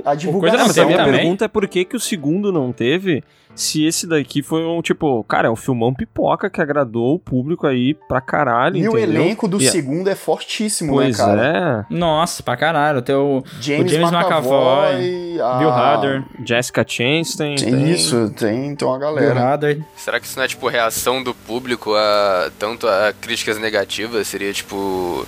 [0.00, 0.58] a coisa divulgação.
[0.58, 1.12] não Mas a minha também.
[1.20, 3.22] pergunta é por que, que o segundo não teve,
[3.54, 7.66] se esse daqui foi um, tipo, cara, é um filmão pipoca que agradou o público
[7.66, 9.22] aí pra caralho, E o entendeu?
[9.22, 11.86] elenco do E- segundo é fortíssimo, Pois né, cara?
[11.90, 11.94] é.
[11.94, 12.98] Nossa, pra caralho.
[12.98, 16.24] Até o James, o James McAvoy, McAvoy, a- Bill Hader.
[16.44, 17.54] Jessica Chastain.
[17.56, 19.52] Tem tem- isso, tem, tem uma Bill galera.
[19.54, 19.80] Hader.
[19.96, 24.26] Será que isso não é tipo reação do público a tanto a críticas negativas?
[24.28, 25.26] Seria tipo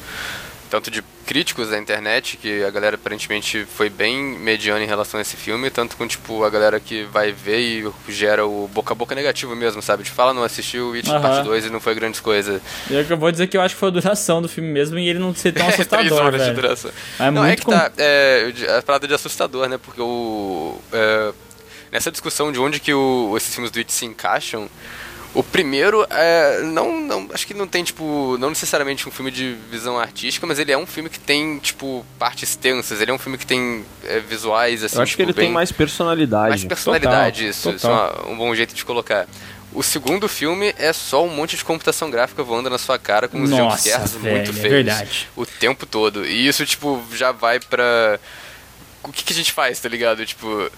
[0.71, 5.21] tanto de críticos da internet que a galera aparentemente foi bem mediana em relação a
[5.21, 8.97] esse filme, tanto com tipo a galera que vai ver e gera o boca a
[8.97, 10.05] boca negativo mesmo, sabe?
[10.05, 11.21] Tipo, fala não assistiu It Aham.
[11.21, 12.63] parte 2 e não foi grandes coisas.
[12.91, 15.19] Eu vou dizer que eu acho que foi a duração do filme mesmo e ele
[15.19, 16.63] não ser tão É, três assustador, horas de velho.
[16.63, 16.91] duração.
[17.21, 17.93] É não, é muito que com- tá.
[17.99, 19.77] É, a parada de assustador, né?
[19.77, 20.81] Porque o.
[20.91, 21.33] é,
[21.93, 24.67] nessa discussão de onde que o- esses filmes do It se encaixam.
[25.35, 26.63] O primeiro é.
[26.63, 27.29] Não, não.
[27.33, 28.37] Acho que não tem, tipo.
[28.39, 32.05] Não necessariamente um filme de visão artística, mas ele é um filme que tem, tipo,
[32.19, 33.01] partes tensas.
[33.01, 34.97] Ele é um filme que tem é, visuais, assim.
[34.97, 36.49] Eu acho tipo, que ele bem, tem mais personalidade.
[36.49, 37.73] mais personalidade, Total, isso.
[37.73, 38.11] total.
[38.19, 39.29] Isso é um bom jeito de colocar.
[39.73, 43.43] O segundo filme é só um monte de computação gráfica voando na sua cara com
[43.43, 44.71] os jumpscares muito é feios.
[44.73, 45.29] verdade.
[45.37, 46.27] O tempo todo.
[46.27, 48.19] E isso, tipo, já vai pra.
[49.05, 50.25] O que, que a gente faz, tá ligado?
[50.25, 50.71] Tipo.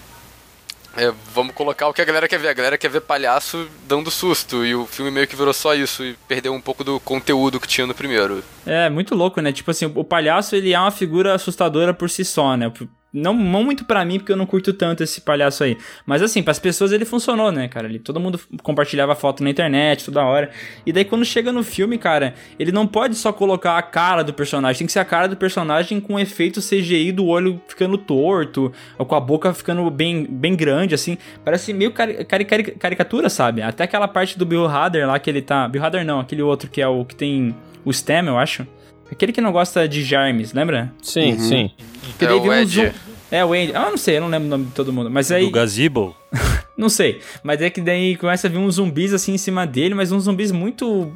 [0.95, 2.49] É, vamos colocar o que a galera quer ver.
[2.49, 4.65] A galera quer ver palhaço dando susto.
[4.65, 6.03] E o filme meio que virou só isso.
[6.03, 8.43] E perdeu um pouco do conteúdo que tinha no primeiro.
[8.65, 9.51] É, muito louco, né?
[9.51, 12.71] Tipo assim, o palhaço, ele é uma figura assustadora por si só, né?
[13.13, 15.77] Não, não muito pra mim, porque eu não curto tanto esse palhaço aí.
[16.05, 17.87] Mas assim, pras pessoas ele funcionou, né, cara?
[17.87, 20.49] Ele, todo mundo compartilhava foto na internet toda hora.
[20.85, 24.33] E daí quando chega no filme, cara, ele não pode só colocar a cara do
[24.33, 24.79] personagem.
[24.79, 29.05] Tem que ser a cara do personagem com efeito CGI do olho ficando torto, ou
[29.05, 31.17] com a boca ficando bem, bem grande, assim.
[31.43, 33.61] Parece meio cari cari cari caricatura, sabe?
[33.61, 35.67] Até aquela parte do Bill Hader lá que ele tá...
[35.67, 38.65] Bill Hader não, aquele outro que é o que tem o Stem, eu acho.
[39.11, 40.91] Aquele que não gosta de germes, lembra?
[41.01, 41.71] Sim, sim.
[42.17, 42.93] Que É o um Ed.
[43.31, 43.73] É, o Andy.
[43.73, 45.09] Ah, não sei, eu não lembro o nome de todo mundo.
[45.09, 45.45] Mas aí.
[45.45, 46.15] Do Gazebo.
[46.77, 47.21] Não sei.
[47.43, 50.23] Mas é que daí começa a vir uns zumbis assim em cima dele, mas uns
[50.23, 51.15] zumbis muito.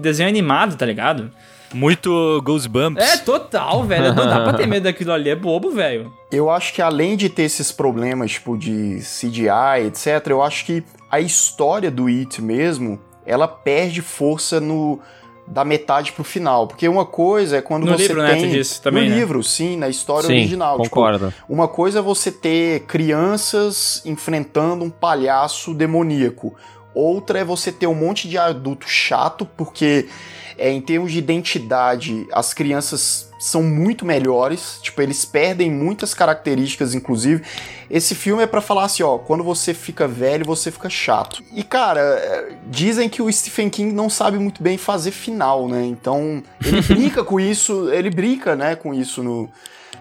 [0.00, 1.30] desenho animado, tá ligado?
[1.72, 3.04] Muito Goosebumps.
[3.04, 4.12] É, total, velho.
[4.12, 6.12] Não dá pra ter medo daquilo ali, é bobo, velho.
[6.32, 10.82] Eu acho que além de ter esses problemas, tipo, de CGI, etc., eu acho que
[11.10, 14.98] a história do It mesmo, ela perde força no
[15.46, 16.66] da metade pro final.
[16.66, 18.48] Porque uma coisa é quando No você livro, né, tem...
[18.48, 19.16] tu disse também, no né?
[19.16, 20.80] livro, sim, na história Sim, original.
[20.80, 21.34] Tipo, concordo.
[21.48, 26.54] uma coisa é você ter crianças enfrentando um palhaço demoníaco.
[26.94, 30.08] Outra é você ter um monte de adulto chato, porque
[30.56, 36.94] é, em termos de identidade, as crianças são muito melhores, tipo, eles perdem muitas características,
[36.94, 37.42] inclusive.
[37.90, 41.42] Esse filme é para falar assim, ó, quando você fica velho, você fica chato.
[41.52, 45.84] E cara, é, dizem que o Stephen King não sabe muito bem fazer final, né?
[45.84, 49.50] Então, ele brinca com isso, ele brinca, né, com isso no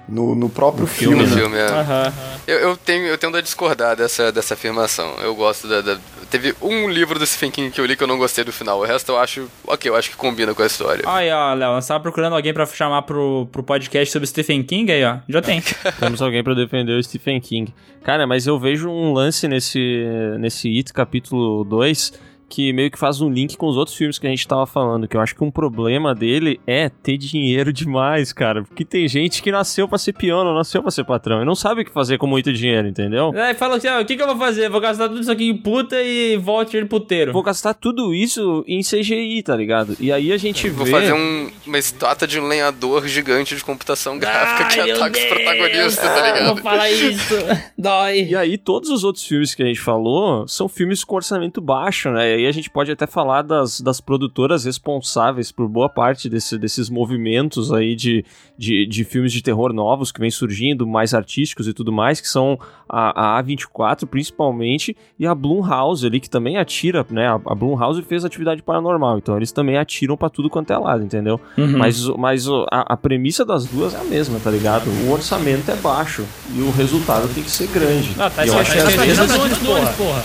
[0.07, 1.15] no, no próprio filme.
[1.15, 1.35] No né?
[1.35, 1.65] filme, é.
[1.65, 2.13] Aham.
[2.45, 5.15] Eu, eu tenho, eu tendo a discordar dessa, dessa afirmação.
[5.21, 5.99] Eu gosto da, da-
[6.33, 8.79] Teve um livro do Stephen King que eu li que eu não gostei do final.
[8.79, 9.47] O resto eu acho.
[9.67, 11.03] Ok, eu acho que combina com a história.
[11.05, 14.91] Aí, ó, Léo, você tava procurando alguém pra chamar pro, pro podcast sobre Stephen King
[14.91, 15.19] aí, ó.
[15.29, 15.61] Já tem.
[15.99, 17.71] Temos alguém pra defender o Stephen King.
[18.03, 20.07] Cara, mas eu vejo um lance nesse,
[20.39, 22.13] nesse It capítulo 2
[22.49, 25.07] que meio que faz um link com os outros filmes que a gente tava falando,
[25.07, 28.63] que eu acho que um problema dele é ter dinheiro demais, cara.
[28.63, 31.81] Porque tem gente que nasceu pra ser não nasceu pra ser patrão, e não sabe
[31.81, 33.33] o que fazer com muito dinheiro, entendeu?
[33.35, 34.69] Aí fala assim, ó, o que que eu vou fazer?
[34.69, 37.33] Vou gastar tudo isso aqui em puta e volte ele puteiro.
[37.33, 39.97] Vou gastar tudo isso em CGI, tá ligado?
[39.99, 40.91] E aí a gente Vou vê...
[40.91, 45.97] fazer um- uma estátua de um lenhador gigante de computação gráfica que ataca os protagonistas,
[45.99, 46.61] tá Vou ligado?
[46.61, 47.33] falar isso.
[47.77, 48.27] Dói.
[48.29, 52.09] E aí, todos os outros filmes que a gente falou são filmes com orçamento baixo,
[52.11, 52.32] né?
[52.33, 56.57] E aí a gente pode até falar das, das produtoras responsáveis por boa parte desse-
[56.57, 58.25] desses movimentos aí de,
[58.57, 62.27] de, de filmes de terror novos que vem surgindo, mais artísticos e tudo mais, que
[62.27, 62.57] são
[62.89, 67.27] a, a A24 principalmente e a Blumhouse ali, que também atira, né?
[67.27, 71.03] A, a Blumhouse fez atividade paranormal, então eles também atiram pra tudo quanto é lado,
[71.03, 71.39] entendeu?
[71.57, 71.77] Uhum.
[71.77, 74.89] Mas, mas a, a premissa das duas é a mesma, tá ligado?
[75.07, 78.09] O orçamento é baixo e o resultado tem que ser grande.
[78.17, 80.23] Ah, tá E eu acho que às esquecendo vezes das Nunes, porra.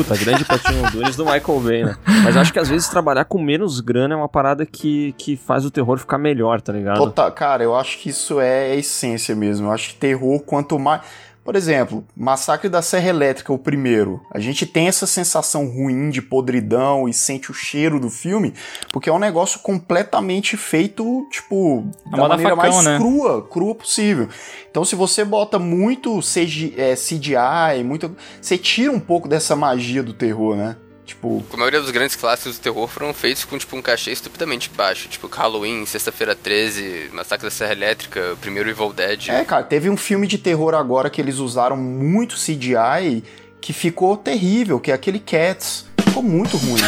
[0.00, 1.96] Puta, grande Patinho Nunes do Michael Bay, né?
[2.24, 5.66] Mas acho que às vezes trabalhar com menos grana é uma parada que, que faz
[5.66, 6.96] o terror ficar melhor, tá ligado?
[6.96, 9.66] Total, cara, eu acho que isso é a essência mesmo.
[9.66, 11.02] Eu acho que terror, quanto mais.
[11.42, 14.20] Por exemplo, Massacre da Serra Elétrica, o primeiro.
[14.30, 18.52] A gente tem essa sensação ruim de podridão e sente o cheiro do filme,
[18.92, 22.98] porque é um negócio completamente feito, tipo, A da maneira facão, mais né?
[22.98, 24.28] crua, crua possível.
[24.70, 28.14] Então, se você bota muito CG, é, CGI, muito.
[28.40, 30.76] Você tira um pouco dessa magia do terror, né?
[31.10, 34.70] Tipo, A maioria dos grandes clássicos do terror foram feitos com tipo um cachê estupidamente
[34.76, 35.08] baixo.
[35.08, 39.28] Tipo Halloween, Sexta-feira 13, Massacre da Serra Elétrica, o primeiro Evil Dead.
[39.28, 43.24] É, cara, teve um filme de terror agora que eles usaram muito CGI
[43.60, 45.84] que ficou terrível, que é aquele Cats.
[46.00, 46.80] Ficou muito ruim.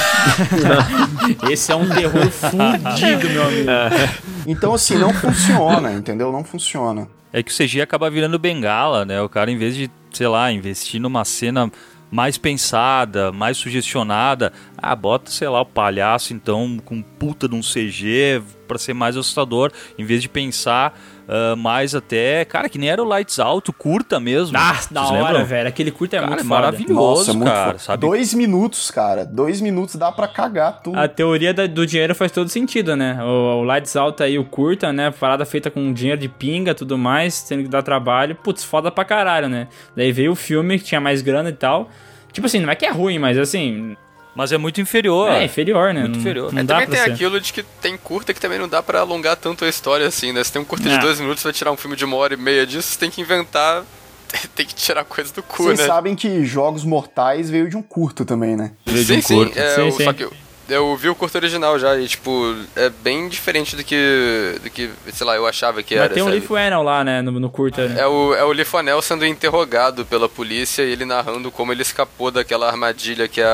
[1.50, 3.70] Esse é um terror fudido, meu amigo.
[4.44, 6.32] Então, assim, não funciona, entendeu?
[6.32, 7.08] Não funciona.
[7.32, 9.22] É que o CGI acaba virando bengala, né?
[9.22, 11.70] O cara, em vez de, sei lá, investir numa cena
[12.12, 17.62] mais pensada, mais sugestionada, ah, bota, sei lá, o palhaço, então, com puta de um
[17.62, 22.88] CG pra ser mais assustador, em vez de pensar ah, mais até, cara, que nem
[22.90, 24.56] era o Lights Out, curta mesmo.
[24.58, 25.44] Ah, da hora, lembram?
[25.46, 25.68] velho.
[25.68, 28.00] Aquele curto é Cara, muito é maravilhoso, muito cara, sabe?
[28.00, 29.24] Dois minutos, cara.
[29.24, 30.98] Dois minutos dá pra cagar tudo.
[30.98, 33.18] A teoria da- do dinheiro faz todo sentido, né?
[33.22, 35.10] O, o Lights Out aí, o curta, né?
[35.10, 38.34] Parada feita com dinheiro de pinga tudo mais, tendo que dar trabalho.
[38.36, 39.68] Putz, foda pra caralho, né?
[39.96, 41.88] Daí veio o filme que tinha mais grana e tal.
[42.32, 43.96] Tipo assim, não é que é ruim, mas assim,
[44.34, 45.30] Mas é muito inferior.
[45.30, 46.00] é inferior, né?
[46.00, 46.52] Muito não, inferior.
[46.52, 47.10] Não É, também tem ser.
[47.12, 50.32] aquilo de que tem curta que também não dá pra alongar tanto a história assim,
[50.32, 50.42] né?
[50.42, 50.92] Se tem um curta É.
[50.92, 53.10] de dois minutos, vai tirar um filme de uma hora e meia disso, você tem
[53.10, 53.84] que inventar.
[54.54, 55.86] tem que tirar coisa do cu, Vocês né?
[55.86, 58.72] sabem que Jogos Mortais veio de um curto também, né?
[58.86, 59.58] Veio de sim, um sim, curto.
[59.58, 60.04] é, Sim, o- sim.
[60.04, 60.28] Só que
[60.74, 64.90] eu, vi o curto original já e, tipo, é bem diferente do que, do que
[65.12, 66.38] sei lá, eu achava que Mas era, tem um sabe?
[66.38, 67.22] Leaf Whannell lá, né?
[67.22, 67.88] No, no curta.
[67.88, 68.00] né?
[68.00, 72.30] É o, é o Lifonel sendo interrogado pela polícia e ele narrando como ele escapou
[72.30, 73.46] daquela armadilha que a...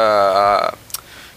[0.74, 0.74] a-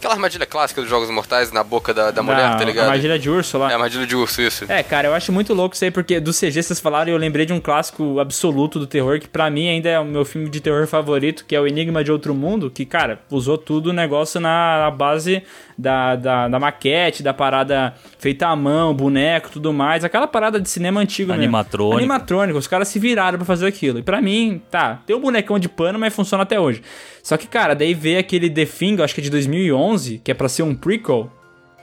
[0.01, 2.85] aquela armadilha clássica dos Jogos Mortais na boca da, da mulher, tá ligado?
[2.85, 3.69] Armadilha de urso lá.
[3.69, 4.65] É a armadilha de urso, isso.
[4.67, 7.17] É, cara, eu acho muito louco isso aí, porque do CG vocês falaram e eu
[7.17, 10.49] lembrei de um clássico absoluto do terror, que pra mim ainda é o meu filme
[10.49, 13.93] de terror favorito, que é o Enigma de Outro Mundo, que, cara, usou tudo o
[13.93, 15.43] negócio na, na base
[15.77, 20.69] da, da, da maquete, da parada feita à mão, boneco, tudo mais, aquela parada de
[20.69, 21.43] cinema antigo mesmo.
[21.43, 21.97] Animatrônico.
[21.97, 23.99] Animatrônico, os caras se viraram pra fazer aquilo.
[23.99, 26.81] E pra mim, tá, tem um bonecão de pano, mas funciona até hoje.
[27.23, 30.33] Só que, cara, daí veio aquele The Thing, acho que é de 2011, que é
[30.33, 31.31] pra ser um prequel.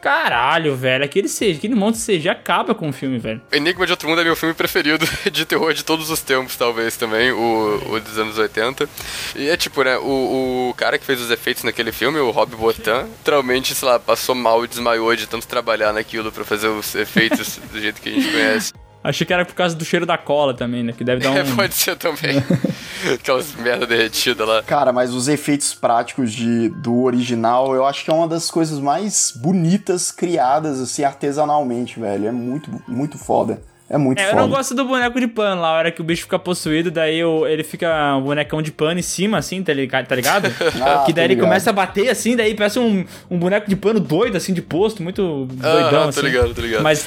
[0.01, 3.41] Caralho, velho, aquele CG, aquele monte de CG acaba com o filme, velho.
[3.51, 6.97] Enigma de Outro Mundo é meu filme preferido de terror de todos os tempos, talvez,
[6.97, 8.89] também, o, o dos anos 80.
[9.35, 12.55] E é tipo, né, o, o cara que fez os efeitos naquele filme, o Rob
[12.55, 16.95] Botan, literalmente, sei lá, passou mal e desmaiou de tanto trabalhar naquilo pra fazer os
[16.95, 18.73] efeitos do jeito que a gente conhece.
[19.09, 20.93] Achei que era por causa do cheiro da cola também, né?
[20.97, 21.37] Que deve dar um.
[21.37, 22.43] É, pode ser também.
[23.15, 24.63] Aquelas merda derretida lá.
[24.63, 28.79] Cara, mas os efeitos práticos de, do original, eu acho que é uma das coisas
[28.81, 32.27] mais bonitas criadas, assim, artesanalmente, velho.
[32.29, 33.63] É muito, muito foda.
[33.91, 34.43] É muito É, eu foda.
[34.43, 37.25] não gosto do boneco de pano lá, a hora que o bicho fica possuído, daí
[37.25, 40.49] o- ele fica um bonecão de pano em cima, assim, tá liga- tá ligado?
[40.83, 41.47] Ah, que daí tô ele ligado.
[41.47, 45.03] começa a bater assim, daí parece um, um boneco de pano doido, assim, de posto,
[45.03, 46.21] muito doidão, tô assim.
[46.21, 46.83] ligado, tô ligado.
[46.83, 47.07] Mas,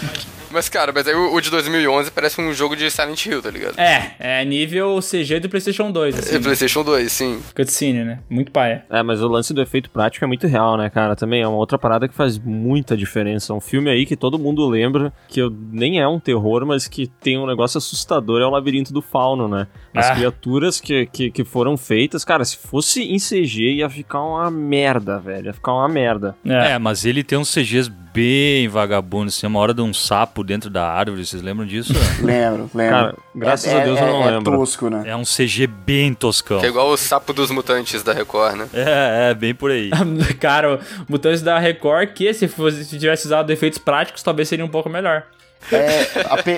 [0.51, 3.49] Mas, cara, mas aí o, o de 2011 parece um jogo de Silent Hill, tá
[3.49, 3.79] ligado?
[3.79, 7.39] é, é nível CG do PlayStation 2, É assim, PlayStation 2, sim.
[7.55, 8.19] cutscene, né?
[8.29, 8.85] Muito paia.
[8.89, 11.15] É, mas o lance do efeito prático é muito real, né, cara?
[11.15, 13.53] Também é uma outra parada que faz muita diferença.
[13.53, 17.07] Um filme aí que todo mundo lembra, que eu- nem é um terror, mas que
[17.07, 19.67] tem um negócio assustador, é o Labirinto do Fauno, né?
[19.95, 20.15] As Ah.
[20.15, 25.19] criaturas que, que, que foram feitas, cara, se fosse em CG ia ficar uma merda,
[25.19, 25.47] velho.
[25.47, 26.35] Ia ficar uma merda.
[26.45, 30.40] É, É, mas ele tem uns CGs bem vagabundos, assim, uma hora de um sapo
[30.43, 31.93] dentro da árvore, vocês lembram disso?
[32.21, 32.95] Lembro, lembro.
[32.95, 34.57] Cara, graças É- a Deus é- eu não é lembro.
[34.57, 35.03] tosco, né?
[35.05, 36.59] é um CG bem toscão.
[36.59, 38.67] Que é igual o sapo dos mutantes da Record, né?
[38.73, 39.89] É, é, bem por aí.
[40.39, 44.65] Cara, o Mutantes da Record, que se, fosse, se tivesse usado efeitos práticos, talvez seria
[44.65, 45.23] um pouco melhor.
[45.71, 46.07] É,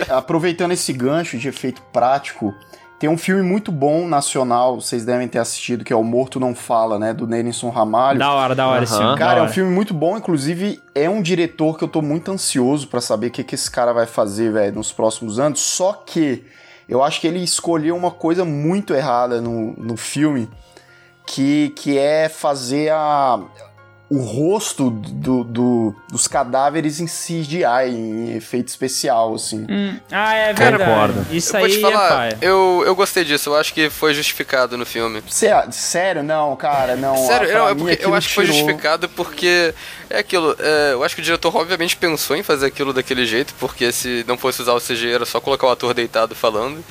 [0.09, 2.53] aproveitando esse gancho de efeito prático,
[3.03, 6.55] tem um filme muito bom nacional, vocês devem ter assistido, que é O Morto Não
[6.55, 7.13] Fala, né?
[7.13, 8.17] Do Nelson Ramalho.
[8.17, 9.01] Da hora, da hora esse Aham.
[9.01, 9.17] filme.
[9.17, 12.87] Cara, é um filme muito bom, inclusive é um diretor que eu tô muito ansioso
[12.87, 15.59] pra saber o que, que esse cara vai fazer, velho, nos próximos anos.
[15.59, 16.45] Só que
[16.87, 20.49] eu acho que ele escolheu uma coisa muito errada no, no filme,
[21.27, 23.37] que, que é fazer a,
[24.15, 29.65] o rosto do, do- dos cadáveres em CGI, em efeito especial, assim.
[29.69, 30.83] Hum, ah, é verdade.
[30.83, 31.25] concordo.
[31.31, 32.37] Isso eu aí é falar, paia.
[32.41, 35.23] eu, eu gostei disso, eu acho que foi justificado no filme.
[35.29, 36.21] Sé- sério?
[36.21, 37.15] Não, cara, não.
[37.17, 39.73] Sério, Ah, não, é porque eu acho que foi tirou- justificado porque
[40.09, 40.55] é aquilo.
[40.59, 44.23] é, eu acho que o diretor obviamente pensou em fazer aquilo daquele jeito, porque se
[44.27, 46.83] não fosse usar o CG era só colocar o ator deitado falando.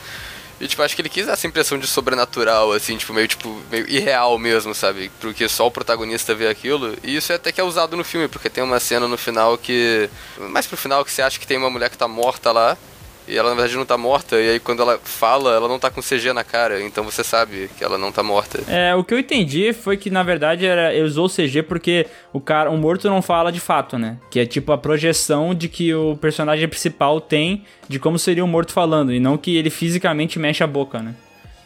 [0.63, 3.61] E tipo, acho que ele quis dar essa impressão de sobrenatural, assim, tipo, meio tipo,
[3.69, 5.11] meio irreal mesmo, sabe?
[5.21, 6.97] Porque só o protagonista vê aquilo.
[7.03, 9.59] E isso é até que é usado no filme, porque tem uma cena no final
[9.59, 10.09] que.
[10.39, 12.79] Mais pro final que você acha que tem uma mulher que tá morta lá.
[13.27, 15.91] E ela na verdade não tá morta, e aí quando ela fala, ela não tá
[15.91, 18.61] com CG na cara, então você sabe que ela não tá morta.
[18.69, 22.07] É, o que eu entendi foi que, na verdade, era, ele usou o CG porque
[22.33, 24.19] o cara, o morto não fala de fato, né?
[24.31, 28.49] Que é tipo a projeção de que o personagem principal tem de como seria o
[28.49, 31.15] morto falando, e não que ele fisicamente mexe a boca, né?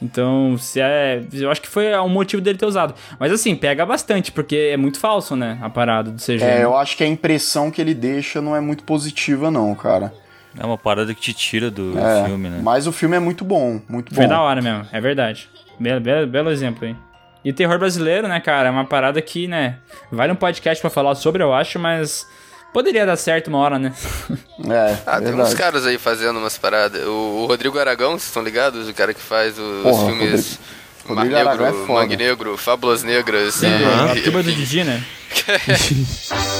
[0.00, 2.94] Então, se é, eu acho que foi o motivo dele ter usado.
[3.18, 5.58] Mas assim, pega bastante, porque é muito falso, né?
[5.62, 6.34] A parada do CG.
[6.42, 6.64] É, né?
[6.64, 10.12] eu acho que a impressão que ele deixa não é muito positiva, não, cara.
[10.58, 12.60] É uma parada que te tira do É, filme, né?
[12.62, 14.30] Mas o filme é muito bom, muito Foi bom.
[14.30, 15.48] da hora mesmo, é verdade.
[15.78, 16.96] Belo, belo, belo exemplo aí.
[17.44, 18.68] E terror brasileiro, né, cara?
[18.68, 19.76] É uma parada que, né,
[20.10, 22.26] vale um podcast pra falar sobre, eu acho, mas
[22.72, 23.92] poderia dar certo uma hora, né?
[24.68, 27.04] É, Ah, tem uns caras aí fazendo umas paradas.
[27.06, 27.10] O,
[27.42, 28.88] o Rodrigo Aragão, vocês estão ligados?
[28.88, 30.58] O cara que faz os Porra, filmes
[31.06, 31.94] Mar Rodrigo Aragão Negro, é.
[31.94, 33.62] Mangue Negro, Fábulas Negras.
[33.62, 35.04] e- A turma do Didi, né?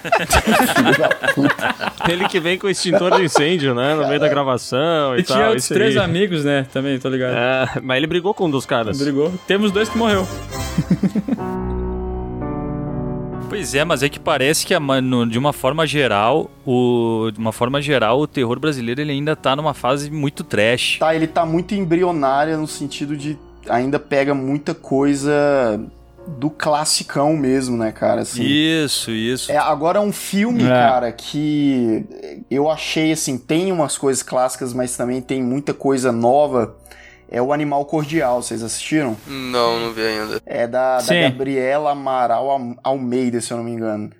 [2.08, 3.94] Ele que vem com extintor de incêndio, né?
[3.94, 5.46] No meio da gravação e E tinha tal.
[5.48, 6.02] outros isso três aí.
[6.04, 6.66] amigos, né?
[6.72, 7.34] Também, tô ligado.
[7.34, 8.98] É, mas ele brigou com um dos caras.
[8.98, 9.32] Brigou.
[9.46, 10.26] Temos dois que morreu.
[13.48, 17.50] Pois é, mas é que parece que no- de uma forma geral, o de uma
[17.52, 20.98] forma geral, o terror brasileiro ele ainda tá numa fase muito trash.
[21.00, 23.36] Tá, ele tá muito embrionária no sentido de
[23.68, 25.80] ainda pega muita coisa
[26.26, 28.20] do classicão mesmo, né, cara?
[28.22, 28.42] Assim.
[28.44, 29.50] Isso, isso.
[29.50, 30.68] É, agora um filme, É.
[30.68, 32.04] cara, que
[32.50, 36.76] eu achei assim, tem umas coisas clássicas, mas também tem muita coisa nova.
[37.32, 39.16] É o Animal Cordial, vocês assistiram?
[39.26, 40.40] Não, não vi ainda.
[40.44, 41.14] É da, da.
[41.14, 44.10] Gabriela Amaral Al- Almeida, se eu não me engano.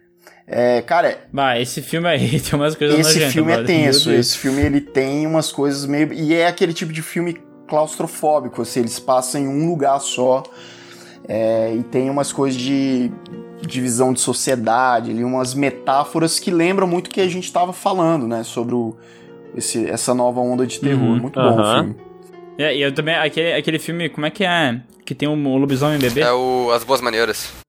[0.47, 4.11] É, cara, Bah, esse filme aí tem umas coisas esse filme é tenso.
[4.13, 6.13] Esse filme ele tem umas coisas meio.
[6.13, 7.37] E é aquele tipo de filme
[7.69, 10.43] claustrofóbico, assim, eles passam em um lugar só.
[11.33, 13.09] É, e tem umas coisas de
[13.63, 18.27] divisão de sociedade, ali, umas metáforas que lembram muito o que a gente estava falando,
[18.27, 18.43] né?
[18.43, 18.97] Sobre o,
[19.55, 21.01] esse, essa nova onda de terror.
[21.01, 21.85] Uhum, muito bom o aham.
[21.85, 21.97] filme.
[22.59, 24.81] É, e eu também, aquele, aquele filme, como é que é?
[25.05, 26.21] Que tem o um lobisomem bebê?
[26.21, 27.60] É o As Boas Maneiras.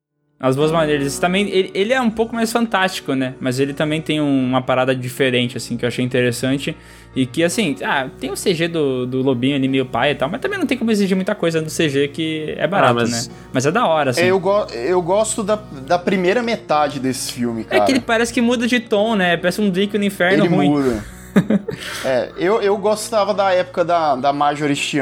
[0.41, 1.05] As Boas Maneiras.
[1.05, 3.35] Esse também, ele, ele é um pouco mais fantástico, né?
[3.39, 6.75] Mas ele também tem um- uma parada diferente, assim, que eu achei interessante.
[7.15, 10.29] E que, assim, ah, tem o CG do, do Lobinho ali meio pai e tal,
[10.29, 13.27] mas também não tem como exigir muita coisa do CG que é barato, Ah, mas-
[13.27, 13.33] né?
[13.53, 14.21] Mas é da hora, assim.
[14.21, 17.85] É, eu, go eu gosto da, da primeira metade desse filme, É cara.
[17.85, 19.37] que ele parece que muda de tom, né?
[19.37, 20.69] Parece um Drake no inferno Ele ruim.
[20.69, 21.03] muda.
[22.03, 24.97] é, eu, eu gostava da época da, da Major este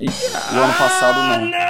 [0.00, 1.50] E- Do ano passado, não.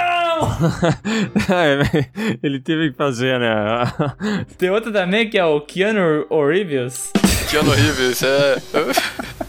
[1.53, 3.55] É, ele teve que fazer, né?
[4.57, 7.11] Tem outro também que é o Keanu Reeves.
[7.49, 8.55] Keanu Reeves, é.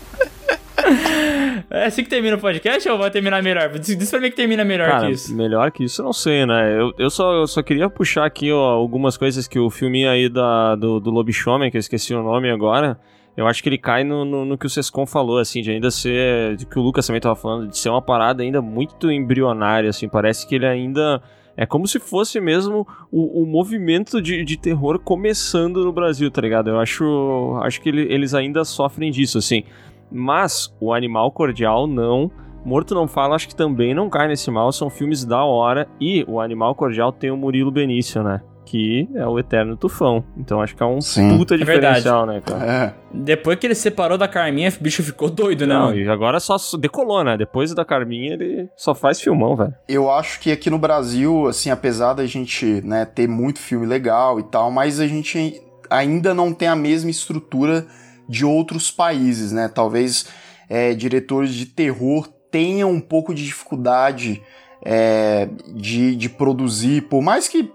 [1.71, 3.69] É assim que termina o podcast ou vai terminar melhor?
[3.79, 5.35] Diz, diz pra mim que termina melhor Cara, que isso.
[5.35, 6.79] melhor que isso eu não sei, né?
[6.79, 10.29] Eu, eu, só, eu só queria puxar aqui ó, algumas coisas que o filminho aí
[10.29, 12.99] da, do, do Lobisomem, que eu esqueci o nome agora,
[13.37, 15.91] eu acho que ele cai no, no, no que o Sescon falou, assim, de ainda
[15.91, 16.57] ser.
[16.57, 20.09] De que o Lucas também tava falando, de ser uma parada ainda muito embrionária, assim.
[20.09, 21.23] Parece que ele ainda.
[21.57, 26.41] É como se fosse mesmo o, o movimento de, de terror começando no Brasil, tá
[26.41, 26.71] ligado?
[26.71, 29.63] Eu acho, acho que ele- eles ainda sofrem disso, assim.
[30.11, 32.31] Mas o Animal Cordial não.
[32.65, 34.71] Morto Não Fala, acho que também não cai nesse mal.
[34.73, 35.89] São filmes da hora.
[36.01, 38.41] E o Animal Cordial tem o Murilo Benício, né?
[38.65, 40.25] Que é o eterno tufão.
[40.37, 41.37] Então acho que é um Sim.
[41.37, 41.97] puta É verdade.
[41.97, 42.65] diferencial, né, cara?
[42.65, 42.95] É.
[43.13, 45.75] Depois que ele separou da Carminha, o bicho ficou doido, né?
[45.75, 45.99] Não, mano?
[45.99, 47.37] e agora só decolou, né?
[47.37, 49.75] Depois da Carminha, ele só faz filmão, velho.
[49.89, 54.39] Eu acho que aqui no Brasil, assim, apesar da gente né, ter muito filme legal
[54.41, 55.61] e tal, mas a gente
[55.91, 57.87] ainda não tem a mesma estrutura
[58.29, 59.69] de outros países, né?
[59.69, 60.27] Talvez
[60.69, 64.41] é, diretores de terror tenham um pouco de dificuldade
[64.85, 67.71] é, de, de produzir, por mais que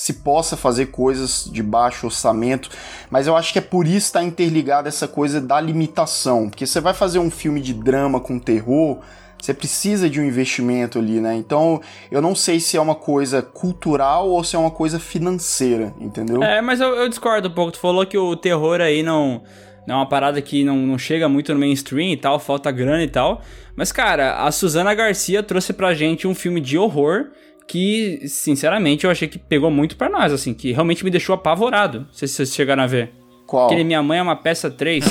[0.00, 2.70] se possa fazer coisas de baixo orçamento,
[3.10, 6.66] mas eu acho que é por isso que está interligada essa coisa da limitação, porque
[6.66, 9.00] você vai fazer um filme de drama com terror,
[9.38, 11.34] você precisa de um investimento ali, né?
[11.34, 15.94] Então, eu não sei se é uma coisa cultural ou se é uma coisa financeira,
[16.00, 16.42] entendeu?
[16.42, 17.72] É, mas eu, eu discordo um pouco.
[17.72, 19.42] Tu falou que o terror aí não,
[19.86, 23.02] não é uma parada que não, não chega muito no mainstream e tal, falta grana
[23.02, 23.42] e tal.
[23.76, 27.26] Mas, cara, a Suzana Garcia trouxe pra gente um filme de horror
[27.70, 32.00] que, sinceramente, eu achei que pegou muito pra nós, assim, que realmente me deixou apavorado.
[32.00, 33.12] Não sei se vocês chegaram a ver.
[33.50, 33.66] Qual?
[33.66, 35.04] Aquele Minha Mãe é uma peça 3.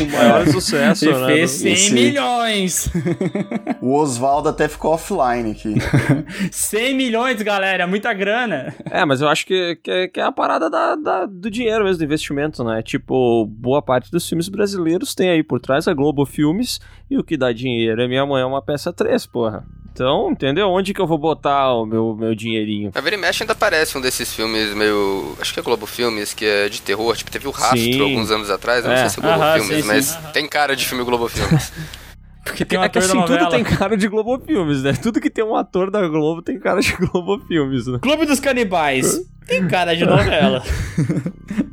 [0.00, 1.26] O maior sucesso, e né?
[1.26, 2.90] fez do- 100 Esse- milhões.
[3.80, 5.74] O Oswaldo até ficou offline aqui.
[6.52, 8.72] 100 milhões, galera, muita grana.
[8.90, 11.82] É, mas eu acho que, que, é- que é a parada da, da- do dinheiro
[11.84, 12.80] mesmo, do investimento, né?
[12.82, 16.78] Tipo, boa parte dos filmes brasileiros tem aí por trás a Globo Filmes
[17.10, 19.64] e o que dá dinheiro é Minha Mãe é uma peça 3, porra.
[19.92, 20.68] Então, entendeu?
[20.68, 22.90] Onde que eu vou botar o meu, meu dinheirinho?
[22.94, 25.36] A Vira e Mexe ainda aparece um desses filmes meio.
[25.40, 27.16] Acho que é Globo Filmes, que é de terror.
[27.16, 28.00] Tipo, teve o Rastro Sim.
[28.00, 28.84] alguns anos atrás.
[28.84, 29.00] eu Não É.
[29.00, 30.18] sei se é Globo Aham, Filmes, sim, mas sim.
[30.32, 31.72] tem cara de filme Globo Filmes.
[32.42, 34.94] Porque tem um é que ator assim, tudo tem cara de Globo Filmes, né?
[34.94, 37.98] Tudo que tem um ator da Globo tem cara de Globo Filmes, né?
[38.00, 39.20] Clube dos Canibais.
[39.46, 40.62] Tem cara de novela.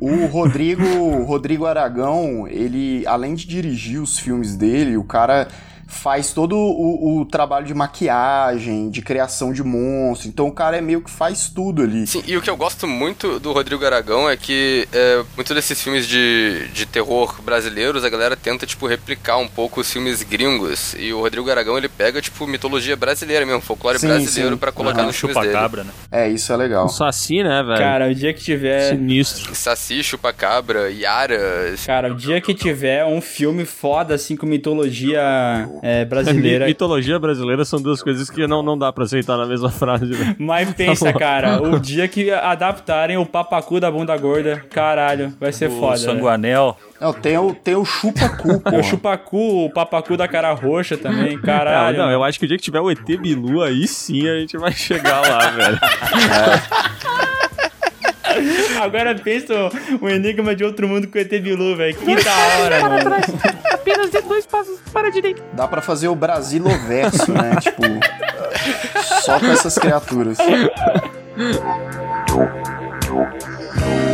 [0.00, 5.48] O Rodrigo, Rodrigo Aragão, ele, além de dirigir os filmes dele, o cara
[5.88, 10.28] faz todo o, o trabalho de maquiagem, de criação de monstro.
[10.28, 12.06] Então o cara é meio que faz tudo ali.
[12.06, 15.82] Sim, e o que eu gosto muito do Rodrigo Aragão é que é, muito desses
[15.82, 20.94] filmes de, de terror brasileiros, a galera tenta, tipo, replicar um pouco os filmes gringos.
[20.98, 24.98] E o Rodrigo Aragão, ele pega, tipo, mitologia brasileira mesmo, folclore Sim, brasileiro pra colocar
[24.98, 25.48] Aham, nos filmes dele.
[25.48, 25.90] chupa-cabra, né?
[26.12, 26.84] É, isso é legal.
[26.84, 27.78] O Saci, né, velho?
[27.78, 28.90] Cara, o dia que tiver.
[28.90, 29.54] Sinistro.
[29.54, 31.74] Saci, Chupacabra, Yara...
[31.86, 36.66] Cara, o dia que tiver um filme foda, assim, com mitologia é, brasileira.
[36.66, 40.36] Mitologia brasileira são duas coisas que não, não dá pra aceitar na mesma frase, velho.
[40.38, 45.68] Mas pensa, cara, o dia que adaptarem o papacu da bunda gorda, caralho, vai ser
[45.68, 45.96] O foda.
[45.98, 46.12] velho.
[46.12, 46.76] Sanguanel.
[47.00, 48.70] Não, tem o, tem o chupa-cu, pô.
[48.78, 51.96] O chupacu, o papacu da cara roxa também, Não, caralho.
[51.98, 54.56] não, eu acho que o dia que tiver o ET Bilu, aí sim a gente
[54.56, 55.78] vai chegar lá, velho.
[58.82, 61.96] Agora pensa o, o enigma de outro mundo com o ET Bilu, velho.
[61.96, 63.10] Que da hora, mano.
[63.72, 65.42] Apenas de dois passos para a direita.
[65.52, 67.56] Dá pra fazer o Brasiloverso, né?
[67.60, 67.82] tipo,
[69.22, 70.38] só com essas criaturas.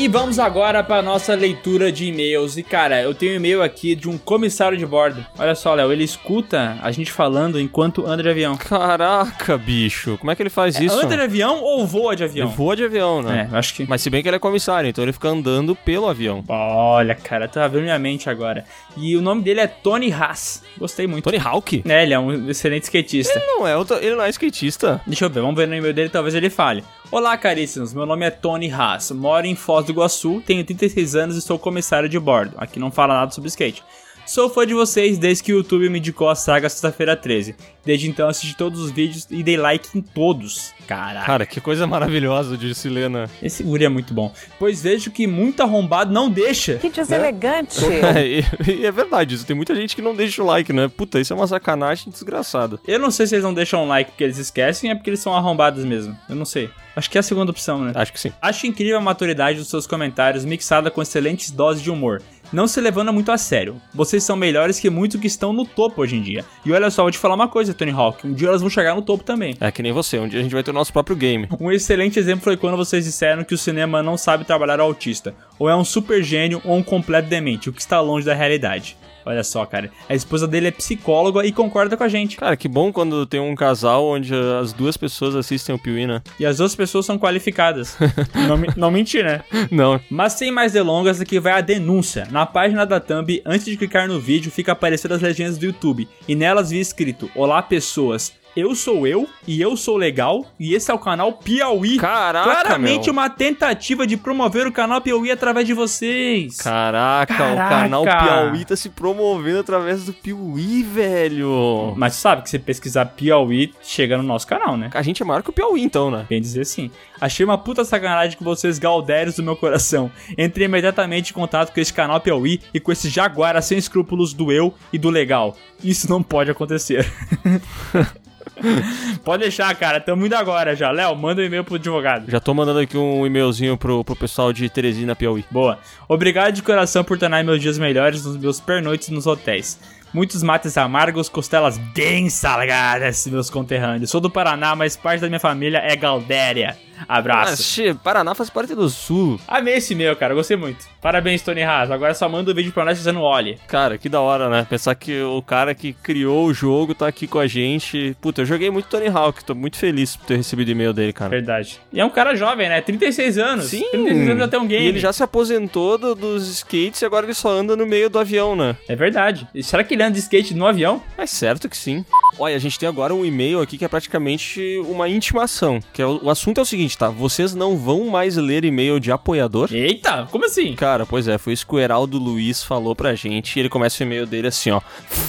[0.00, 2.56] E vamos agora para nossa leitura de e-mails.
[2.56, 5.22] E cara, eu tenho um e-mail aqui de um comissário de bordo.
[5.38, 8.56] Olha só, Léo, ele escuta a gente falando enquanto anda de avião.
[8.56, 10.16] Caraca, bicho.
[10.16, 10.98] Como é que ele faz isso?
[10.98, 12.48] Anda de avião ou voa de Ele avião?
[12.48, 13.50] voa de avião, né?
[13.52, 13.86] É, acho que.
[13.86, 16.42] Mas se bem que ele é comissário, então ele fica andando pelo avião.
[16.48, 18.64] Olha, cara, tá abrindo minha mente agora.
[18.96, 20.62] E o nome dele é Tony Haas.
[20.78, 21.24] Gostei muito.
[21.24, 21.82] Tony Hawk?
[21.86, 23.38] É, ele é um excelente skatista.
[23.38, 24.98] Ele não é, ele não é skatista.
[25.06, 26.82] Deixa eu ver, vamos ver no e-mail dele, talvez ele fale.
[27.12, 31.36] Olá, caríssimos, meu nome é Tony Haas, moro em Foz do Iguaçu, tenho 36 anos
[31.36, 32.54] e sou comissário de bordo.
[32.56, 33.82] Aqui não fala nada sobre skate.
[34.30, 37.56] Sou fã de vocês desde que o YouTube me indicou a saga Sexta-feira 13.
[37.84, 40.72] Desde então assisti todos os vídeos e dei like em todos.
[40.86, 43.28] Caraca, Cara, que coisa maravilhosa de Silena.
[43.42, 44.32] esse guri é muito bom.
[44.56, 46.74] Pois vejo que muito arrombado não deixa.
[46.74, 47.80] Que deselegante.
[47.90, 49.44] É, e, e é verdade isso.
[49.44, 50.88] Tem muita gente que não deixa o like, né?
[50.88, 52.78] Puta, isso é uma sacanagem desgraçada.
[52.86, 55.20] Eu não sei se eles não deixam like porque eles esquecem ou é porque eles
[55.20, 56.16] são arrombados mesmo.
[56.28, 56.70] Eu não sei.
[56.94, 57.92] Acho que é a segunda opção, né?
[57.94, 58.32] Acho que sim.
[58.40, 62.22] Acho incrível a maturidade dos seus comentários, mixada com excelentes doses de humor.
[62.52, 63.80] Não se levando muito a sério.
[63.94, 66.44] Vocês são melhores que muitos que estão no topo hoje em dia.
[66.64, 68.26] E olha só, vou te falar uma coisa, Tony Hawk.
[68.26, 69.56] Um dia elas vão chegar no topo também.
[69.60, 71.48] É que nem você, um dia a gente vai ter o nosso próprio game.
[71.60, 75.34] Um excelente exemplo foi quando vocês disseram que o cinema não sabe trabalhar o autista.
[75.58, 78.96] Ou é um super gênio ou um completo demente, o que está longe da realidade.
[79.30, 79.92] Olha só, cara.
[80.08, 82.36] A esposa dele é psicóloga e concorda com a gente.
[82.36, 86.20] Cara, que bom quando tem um casal onde as duas pessoas assistem o Piuí, né?
[86.38, 87.96] E as outras pessoas são qualificadas.
[88.34, 89.44] não, não mentir, né?
[89.70, 90.00] Não.
[90.10, 92.26] Mas sem mais delongas, aqui vai a denúncia.
[92.32, 96.08] Na página da Thumb, antes de clicar no vídeo, fica aparecendo as legendas do YouTube.
[96.26, 98.32] E nelas vi escrito: Olá, pessoas.
[98.56, 101.96] Eu sou eu e eu sou legal e esse é o canal Piauí.
[101.98, 103.12] Caraca, Claramente meu.
[103.12, 106.56] uma tentativa de promover o canal Piauí através de vocês.
[106.56, 107.64] Caraca, Caraca.
[107.64, 111.94] o canal Piauí tá se promovendo através do Piuí, velho.
[111.96, 114.90] Mas sabe que se pesquisar Piauí, chega no nosso canal, né?
[114.94, 116.26] A gente é maior que o Piauí, então, né?
[116.28, 116.90] Bem dizer sim.
[117.20, 120.10] Achei uma puta sacanagem com vocês galdérios do meu coração.
[120.36, 124.50] Entrei imediatamente em contato com esse canal Piauí e com esse jaguara sem escrúpulos do
[124.50, 125.56] eu e do legal.
[125.82, 127.10] Isso não pode acontecer.
[129.24, 130.00] pode deixar, cara.
[130.00, 130.90] Tamo indo agora já.
[130.90, 132.30] Léo, manda um e-mail pro advogado.
[132.30, 135.44] Já tô mandando aqui um e-mailzinho pro, pro pessoal de Teresina, Piauí.
[135.50, 135.78] Boa.
[136.08, 139.78] Obrigado de coração por tornar meus dias melhores nos meus pernoites nos hotéis.
[140.12, 144.10] Muitos mates amargos, costelas bem salgadas, meus conterrâneos.
[144.10, 146.76] Sou do Paraná, mas parte da minha família é Galdéria.
[147.08, 147.80] Abraço.
[148.02, 149.40] Paraná faz parte do Sul.
[149.46, 150.34] Amei esse meu, cara.
[150.34, 150.84] Gostei muito.
[151.00, 151.90] Parabéns, Tony Haas.
[151.90, 153.58] Agora só manda o vídeo pra nós fazendo olhe.
[153.66, 154.66] Cara, que da hora, né?
[154.68, 158.16] Pensar que o cara que criou o jogo tá aqui com a gente.
[158.20, 161.30] Puta, eu joguei muito Tony Hawk, tô muito feliz por ter recebido e-mail dele, cara.
[161.30, 161.80] Verdade.
[161.92, 162.80] E é um cara jovem, né?
[162.80, 163.70] 36 anos.
[163.70, 164.84] 36 anos já tem um game.
[164.84, 168.10] E ele já se aposentou do- dos skates e agora ele só anda no meio
[168.10, 168.76] do avião, né?
[168.88, 169.46] É verdade.
[169.54, 171.02] E será que ele anda de skate no avião?
[171.16, 172.04] É certo que sim.
[172.38, 175.80] Olha, a gente tem agora um e-mail aqui que é praticamente uma intimação.
[175.92, 177.08] Que é o, o assunto é o seguinte, tá?
[177.08, 179.68] Vocês não vão mais ler e-mail de apoiador?
[179.72, 180.74] Eita, como assim?
[180.74, 183.56] Cara, pois é, foi isso que o Heraldo Luiz falou pra gente.
[183.56, 184.80] E ele começa o e-mail dele assim, ó.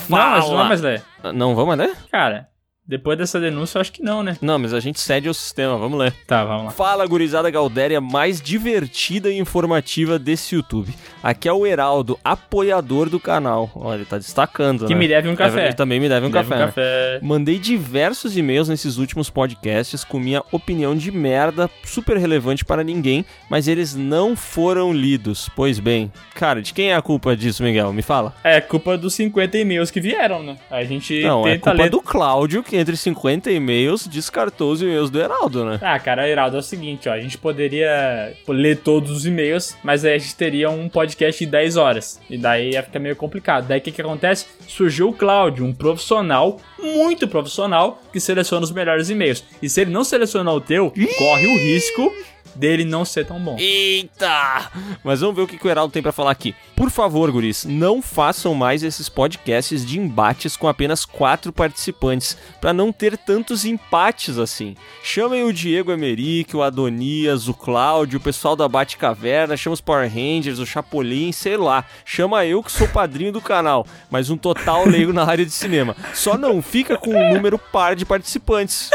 [0.09, 0.65] Não, mas não Fala!
[0.65, 1.03] é mais ler.
[1.33, 1.91] Não, vamos ler?
[2.11, 2.47] Cara,
[2.91, 4.37] depois dessa denúncia, eu acho que não, né?
[4.41, 6.13] Não, mas a gente cede ao sistema, vamos ler.
[6.27, 6.71] Tá, vamos lá.
[6.71, 10.93] Fala, gurizada Galdéria mais divertida e informativa desse YouTube.
[11.23, 13.71] Aqui é o Heraldo, apoiador do canal.
[13.73, 14.99] Olha, ele tá destacando, Que né?
[14.99, 15.67] me deve um café.
[15.67, 16.55] Ele também me deve um Deve café.
[16.55, 16.65] um né?
[16.67, 17.19] café.
[17.21, 23.23] Mandei diversos e-mails nesses últimos podcasts com minha opinião de merda, super relevante para ninguém,
[23.49, 25.49] mas eles não foram lidos.
[25.55, 27.93] Pois bem, cara, de quem é a culpa disso, Miguel?
[27.93, 28.33] Me fala.
[28.43, 30.57] É culpa dos 50 e-mails que vieram, né?
[30.69, 31.89] A gente Não, é tenta culpa ler.
[31.89, 35.79] do Cláudio, que entre 50 e-mails descartou os e-mails do Heraldo, né?
[35.81, 37.13] Ah, cara, Heraldo, é o seguinte, ó.
[37.13, 41.49] A gente poderia ler todos os e-mails, mas aí a gente teria um podcast de
[41.49, 42.19] 10 horas.
[42.29, 43.67] E daí ia ficar meio complicado.
[43.67, 44.45] Daí o que, que acontece?
[44.67, 49.43] Surgiu o Cláudio, um profissional, muito profissional, que seleciona os melhores e-mails.
[49.61, 52.11] E se ele não selecionar o teu, corre o risco
[52.55, 53.55] dele não ser tão bom.
[53.59, 54.71] Eita!
[55.03, 56.55] Mas vamos ver o que que o Heraldo tem pra falar aqui.
[56.75, 62.73] Por favor, guris, não façam mais esses podcasts de embates com apenas quatro participantes, pra
[62.73, 64.75] não ter tantos empates assim.
[65.03, 70.09] Chamem o Diego Emerick, o Adonias, o Cláudio, o pessoal da Batcaverna, chama os Power
[70.09, 71.85] Rangers, o Chapolin, sei lá.
[72.03, 75.95] Chama eu que sou padrinho do canal, mas um total leigo na área de cinema.
[76.13, 78.89] Só não fica com um número par de participantes.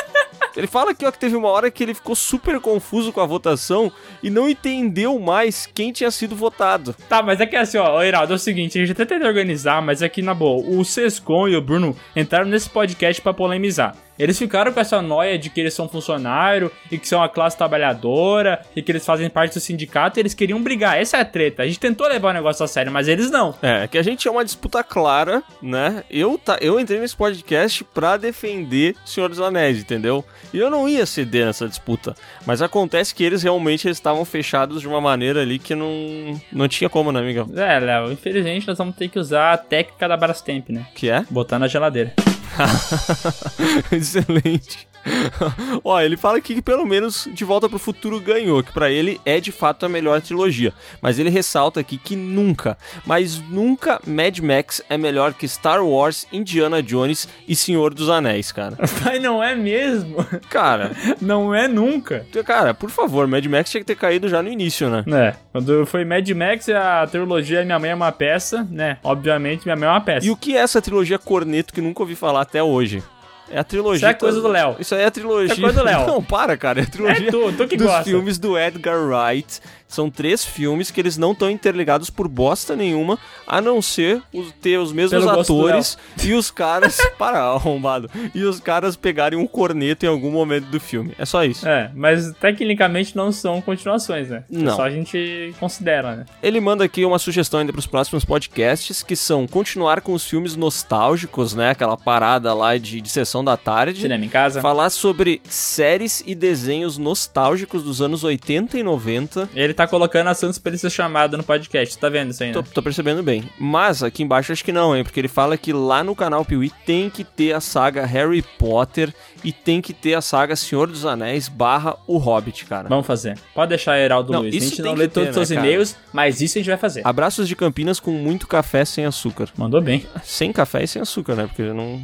[0.57, 3.27] Ele fala aqui ó, que teve uma hora que ele ficou super confuso com a
[3.27, 3.93] votação
[4.23, 6.95] e não entendeu mais quem tinha sido votado.
[7.09, 9.83] Tá, mas é que assim, ó, Heraldo, é o seguinte, a gente até tenta organizar,
[9.83, 14.06] mas aqui na boa, o Sescon e o Bruno entraram nesse podcast pra polemizar.
[14.19, 17.57] Eles ficaram com essa noia de que eles são funcionário e que são uma classe
[17.57, 20.99] trabalhadora e que eles fazem parte do sindicato e eles queriam brigar.
[20.99, 21.63] Essa é a treta.
[21.63, 23.55] A gente tentou levar o negócio a sério, mas eles não.
[23.63, 26.05] É, que a gente é uma disputa clara, né?
[26.11, 30.25] Eu, tá, eu entrei nesse podcast pra defender o Senhor dos Anéis, entendeu?
[30.53, 32.15] E eu não ia ceder nessa disputa.
[32.47, 36.89] Mas acontece que eles realmente estavam fechados de uma maneira ali que não, não tinha
[36.89, 37.49] como, né, Miguel?
[37.55, 40.87] É, Léo, infelizmente nós vamos ter que usar a técnica da Brastemp, né?
[40.95, 41.25] Que é?
[41.31, 42.15] Botar na geladeira.
[43.93, 44.89] Excelente.
[45.85, 49.21] Ó, ele fala aqui que pelo menos De Volta pro Futuro ganhou, que pra ele
[49.25, 50.73] é de fato a melhor trilogia.
[51.01, 56.27] Mas ele ressalta aqui que nunca, mas nunca Mad Max é melhor que Star Wars,
[56.33, 58.77] Indiana Jones e Senhor dos Anéis, cara.
[59.05, 60.17] Mas não é mesmo.
[60.49, 62.27] Cara, Não é nunca.
[62.45, 65.05] cara, por favor, Mad Max tinha que ter caído já no início, né?
[65.09, 68.99] É, quando foi Mad Max, a trilogia Minha Mãe é uma peça, né?
[69.03, 70.27] Obviamente, Minha Mãe é uma peça.
[70.27, 73.03] E o que é essa trilogia corneto que nunca ouvi falar até hoje?
[73.51, 73.97] É a trilogia.
[73.99, 74.77] Isso é coisa do Léo.
[74.79, 75.53] Isso aí é a trilogia.
[75.53, 76.07] É coisa do Léo.
[76.09, 76.81] Não, para, cara.
[76.81, 78.05] É a trilogia É tu, tu que dos gosta.
[78.05, 79.61] filmes do Edgar Wright.
[79.89, 84.53] São três filmes que eles não estão interligados por bosta nenhuma, a não ser os,
[84.61, 86.99] ter os mesmos Pelo atores e os caras.
[87.19, 88.11] para, arrombado.
[88.35, 91.15] E os caras pegarem um corneto em algum momento do filme.
[91.19, 91.67] É só isso.
[91.67, 94.45] É, mas tecnicamente não são continuações, né?
[94.51, 94.77] Não.
[94.77, 96.25] Só a gente considera, né?
[96.43, 100.25] Ele manda aqui uma sugestão ainda para os próximos podcasts, que são continuar com os
[100.25, 101.71] filmes nostálgicos, né?
[101.71, 104.03] Aquela parada lá de, de sessão da tarde.
[104.03, 104.61] Cinema em casa.
[104.61, 109.49] Falar sobre séries e desenhos nostálgicos dos anos 80 e 90.
[109.55, 111.97] Ele tá colocando a Santos pra ele ser chamado no podcast.
[111.99, 112.55] Tá vendo isso aí, né?
[112.55, 113.45] Tô, tô percebendo bem.
[113.59, 115.05] Mas aqui embaixo acho que não, hein?
[115.05, 119.15] Porque ele fala que lá no canal Piuí tem que ter a saga Harry Potter
[119.45, 122.89] e tem que ter a saga Senhor dos Anéis barra O Hobbit, cara.
[122.89, 123.39] Vamos fazer.
[123.55, 124.55] Pode deixar, Heraldo Não, Luiz.
[124.55, 125.67] A isso gente tem não lê todos os né, seus cara?
[125.67, 127.07] e-mails, mas isso a gente vai fazer.
[127.07, 129.49] Abraços de Campinas com muito café sem açúcar.
[129.57, 130.07] Mandou bem.
[130.25, 131.47] Sem café e sem açúcar, né?
[131.47, 132.03] Porque não.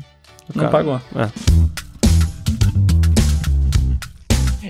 [0.55, 1.01] Não pagou.
[1.17, 1.83] É.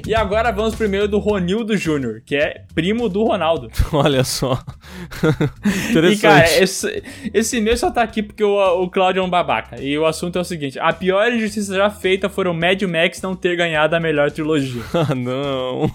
[0.07, 3.70] E agora vamos primeiro do Ronildo Júnior, que é primo do Ronaldo.
[3.93, 4.59] Olha só.
[5.23, 6.20] E, Interessante.
[6.20, 7.03] cara, esse,
[7.33, 9.81] esse e-mail só tá aqui porque o, o Claudio é um babaca.
[9.81, 13.35] E o assunto é o seguinte: a pior injustiça já feita foram Mad Max não
[13.37, 14.83] ter ganhado a melhor trilogia.
[14.95, 15.91] Ah, não.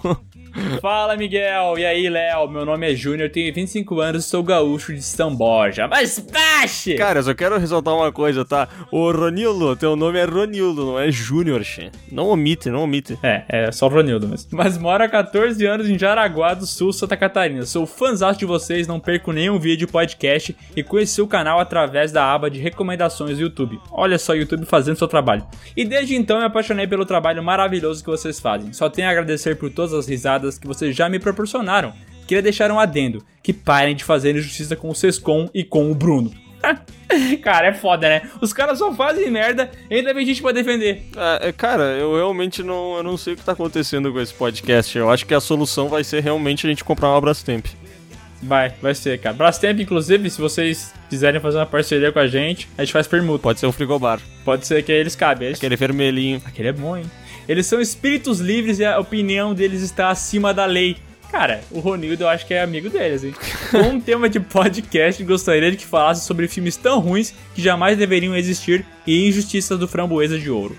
[0.80, 1.78] Fala, Miguel.
[1.78, 2.48] E aí, Léo?
[2.48, 5.88] Meu nome é Júnior, tenho 25 anos sou gaúcho de São Borja.
[5.88, 6.94] Mas baixe!
[6.94, 8.68] Cara, eu só quero ressaltar uma coisa, tá?
[8.90, 11.90] Ô, Ronildo, teu nome é Ronildo, não é Júnior, che.
[12.10, 13.18] Não omite, não omite.
[13.22, 14.50] É, é só o Ronildo mesmo.
[14.52, 17.64] Mas moro há 14 anos em Jaraguá do Sul, Santa Catarina.
[17.64, 22.32] Sou fãzão de vocês, não perco nenhum vídeo podcast e conheci o canal através da
[22.32, 23.80] aba de recomendações do YouTube.
[23.90, 25.46] Olha só o YouTube fazendo seu trabalho.
[25.76, 28.72] E desde então me apaixonei pelo trabalho maravilhoso que vocês fazem.
[28.72, 31.92] Só tenho a agradecer por todas as risadas que vocês já me proporcionaram.
[32.26, 35.94] Queria deixar um adendo, que parem de fazer injustiça com o Sescom e com o
[35.94, 36.32] Bruno.
[37.42, 38.22] Cara, é foda, né?
[38.40, 41.04] Os caras só fazem merda e ainda vem gente pra defender.
[41.16, 44.34] É, é, cara, eu realmente não, eu não sei o que tá acontecendo com esse
[44.34, 44.98] podcast.
[44.98, 47.66] Eu acho que a solução vai ser realmente a gente comprar uma Brastemp.
[48.42, 49.34] Vai, vai ser, cara.
[49.34, 53.42] Brastemp, inclusive, se vocês quiserem fazer uma parceria com a gente, a gente faz permuta.
[53.42, 54.20] Pode ser um frigobar.
[54.44, 55.48] Pode ser que eles cabem.
[55.48, 55.58] Eles...
[55.58, 56.42] Aquele vermelhinho.
[56.44, 57.04] Aquele é bom, hein?
[57.48, 60.96] Eles são espíritos livres e a opinião deles está acima da lei.
[61.30, 63.34] Cara, o Ronildo eu acho que é amigo deles, hein?
[63.70, 67.98] Com um tema de podcast, gostaria de que falasse sobre filmes tão ruins que jamais
[67.98, 70.76] deveriam existir e injustiças do Framboesa de Ouro.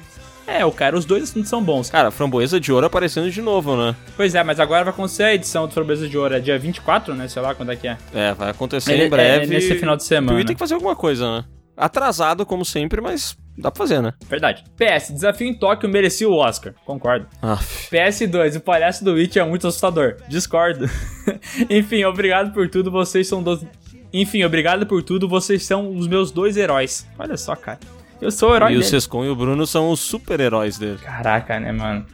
[0.48, 1.92] É, o cara, os dois assuntos são bons.
[1.92, 3.96] Cara, framboesa de ouro aparecendo de novo, né?
[4.18, 7.14] Pois é, mas agora vai acontecer a edição do Framboesa de Ouro, é dia 24,
[7.14, 7.28] né?
[7.28, 7.96] Sei lá quando é que é.
[8.12, 9.44] É, vai acontecer Ele- em breve.
[9.46, 10.32] é nesse final de semana.
[10.36, 11.46] Piuí tem que fazer alguma coisa, né?
[11.78, 14.14] Atrasado, como sempre, mas dá pra fazer, né?
[14.28, 14.64] Verdade.
[14.78, 16.74] PS, Desafio em Tóquio merecia o Oscar.
[16.86, 17.28] Concordo.
[17.42, 17.94] Aff.
[17.96, 20.16] PS2, o palhaço do Witch é muito assustador.
[20.28, 20.90] Discordo.
[21.70, 23.66] Enfim, obrigado por tudo, vocês são dos...
[24.12, 27.08] Enfim, obrigado por tudo, vocês são os meus dois heróis.
[27.18, 27.80] Olha só, cara.
[28.22, 28.90] Eu sou o herói E o dele.
[28.90, 30.98] Sescon e o Bruno são os super-heróis dele.
[30.98, 32.06] Caraca, né, mano?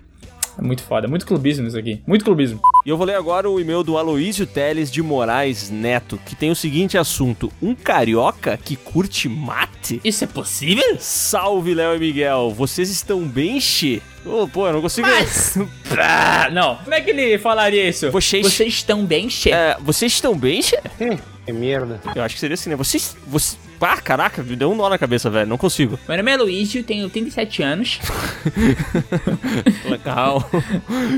[0.57, 2.01] É muito foda, muito clubismo isso aqui.
[2.07, 2.61] Muito clubismo.
[2.85, 6.49] E eu vou ler agora o e-mail do Aloísio Teles de Moraes Neto, que tem
[6.51, 9.99] o seguinte assunto: Um carioca que curte mate?
[10.03, 10.95] Isso é possível?
[10.99, 14.01] Salve, Léo e Miguel, vocês estão bem, che?
[14.25, 15.07] Ô, pô, eu não consigo.
[15.07, 15.57] Mas...
[15.97, 16.75] Ah, não.
[16.77, 18.11] Como é que ele falaria isso?
[18.11, 19.57] Vocês- Vocês estão bem cheios.
[19.57, 20.75] É, vocês estão bem, che?
[21.45, 22.01] Que merda.
[22.15, 22.75] Eu acho que seria assim, né?
[22.75, 23.15] Vocês.
[23.27, 23.55] Você...
[23.79, 25.47] Ah, caraca, me deu um nó na cabeça, velho.
[25.47, 25.99] Não consigo.
[26.07, 27.99] Meu nome é Luísio, tenho 37 anos.
[29.85, 30.49] Legal.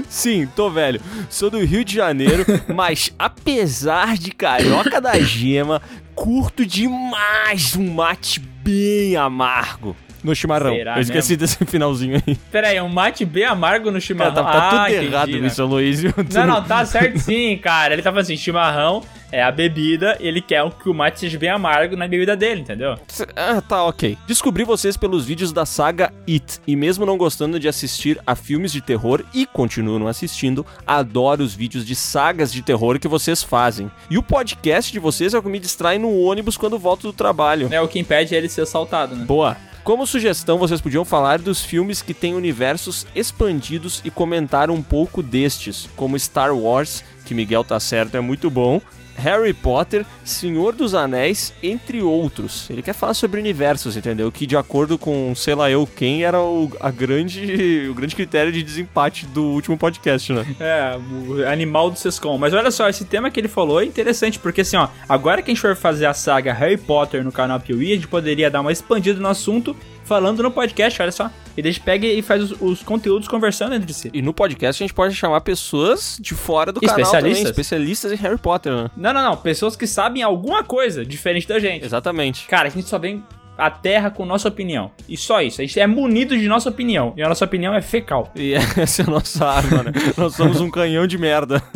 [0.09, 0.99] Sim, tô velho.
[1.29, 2.45] Sou do Rio de Janeiro,
[2.75, 5.81] mas apesar de carioca da gema,
[6.13, 9.95] curto demais um mate bem amargo.
[10.23, 10.73] No chimarrão.
[10.73, 12.35] Será Eu esqueci desse finalzinho aí.
[12.51, 14.33] Pera aí, um mate bem amargo no Cara, chimarrão.
[14.33, 15.39] tá, tá Ah, tudo errado né?
[15.39, 16.13] nisso, Aloysio.
[16.33, 17.93] Não, não, tá certo sim, cara.
[17.93, 21.97] Ele tava assim, chimarrão é a bebida, ele quer que o mate seja bem amargo
[21.97, 22.95] na bebida dele, entendeu?
[23.35, 24.17] Ah, tá, ok.
[24.25, 28.71] Descobri vocês pelos vídeos da saga It, e mesmo não gostando de assistir a filmes
[28.71, 33.43] de terror e continuo não assistindo, adoro os vídeos de sagas de terror que vocês
[33.43, 33.91] fazem.
[34.09, 37.13] E o podcast de vocês é o que me distrai no ônibus quando volto do
[37.13, 37.67] trabalho.
[37.71, 39.25] É o que impede ele ser assaltado, né?
[39.25, 39.57] Boa.
[39.87, 45.23] Como sugestão, vocês podiam falar dos filmes que têm universos expandidos e comentar um pouco
[45.23, 48.81] destes, como Star Wars, que Miguel tá certo, é muito bom,
[49.17, 52.69] Harry Potter, Senhor dos Anéis, entre outros.
[52.69, 54.31] Ele quer falar sobre universos, entendeu?
[54.31, 58.51] Que de acordo com, sei lá eu quem, era o, a grande, o grande critério
[58.51, 60.45] de desempate do último podcast, né?
[60.59, 62.37] É, o animal do Sescom.
[62.37, 65.51] Mas olha só, esse tema que ele falou é interessante, porque assim, ó, agora que
[65.51, 68.61] a gente for fazer a saga Harry Potter no canal Piuí, a gente poderia dar
[68.61, 71.29] uma expandida no assunto falando no podcast, olha só.
[71.57, 74.11] E daí a gente pega e faz os, os conteúdos conversando entre si.
[74.13, 77.49] E no podcast a gente pode chamar pessoas de fora do canal também, Especialistas?
[77.49, 78.91] especialistas em Harry Potter, né?
[78.95, 79.37] Não, não, não.
[79.37, 81.83] Pessoas que sabem alguma coisa diferente da gente.
[81.83, 82.47] Exatamente.
[82.47, 83.23] Cara, a gente só vem
[83.57, 84.91] a terra com nossa opinião.
[85.07, 85.61] E só isso.
[85.61, 87.13] A gente é munido de nossa opinião.
[87.17, 88.31] E a nossa opinião é fecal.
[88.35, 89.91] E essa é a nossa arma, né?
[90.15, 91.61] Nós somos um canhão de merda.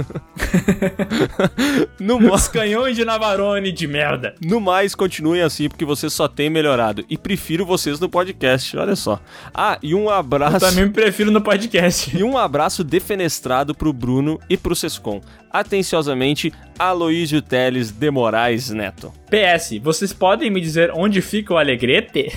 [1.99, 4.35] no, mo- Os canhões de Navarone de merda.
[4.43, 7.05] no mais, continuem assim, porque vocês só têm melhorado.
[7.09, 9.19] E prefiro vocês no podcast, olha só.
[9.53, 10.59] Ah, e um abraço.
[10.59, 12.15] Também me prefiro no podcast.
[12.17, 15.21] E um abraço defenestrado pro Bruno e pro Sescom.
[15.51, 19.13] Atenciosamente, Aloísio Teles de Moraes Neto.
[19.29, 22.31] PS, vocês podem me dizer onde fica o Alegrete?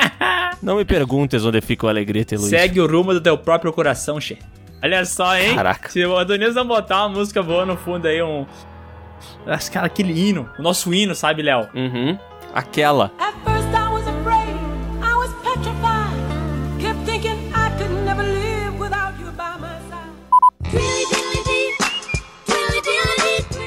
[0.62, 2.50] Não me perguntes onde fica o Alegrete, Luiz.
[2.50, 4.38] Segue o rumo do teu próprio coração, che.
[4.82, 5.54] Olha só, hein?
[5.54, 5.88] Caraca.
[5.88, 8.46] Se o Adonis não botar uma música boa no fundo aí, um.
[9.46, 10.48] Acho que aquele hino.
[10.58, 11.68] O nosso hino, sabe, Léo?
[11.74, 12.18] Uhum.
[12.54, 13.12] Aquela.
[13.18, 13.77] At first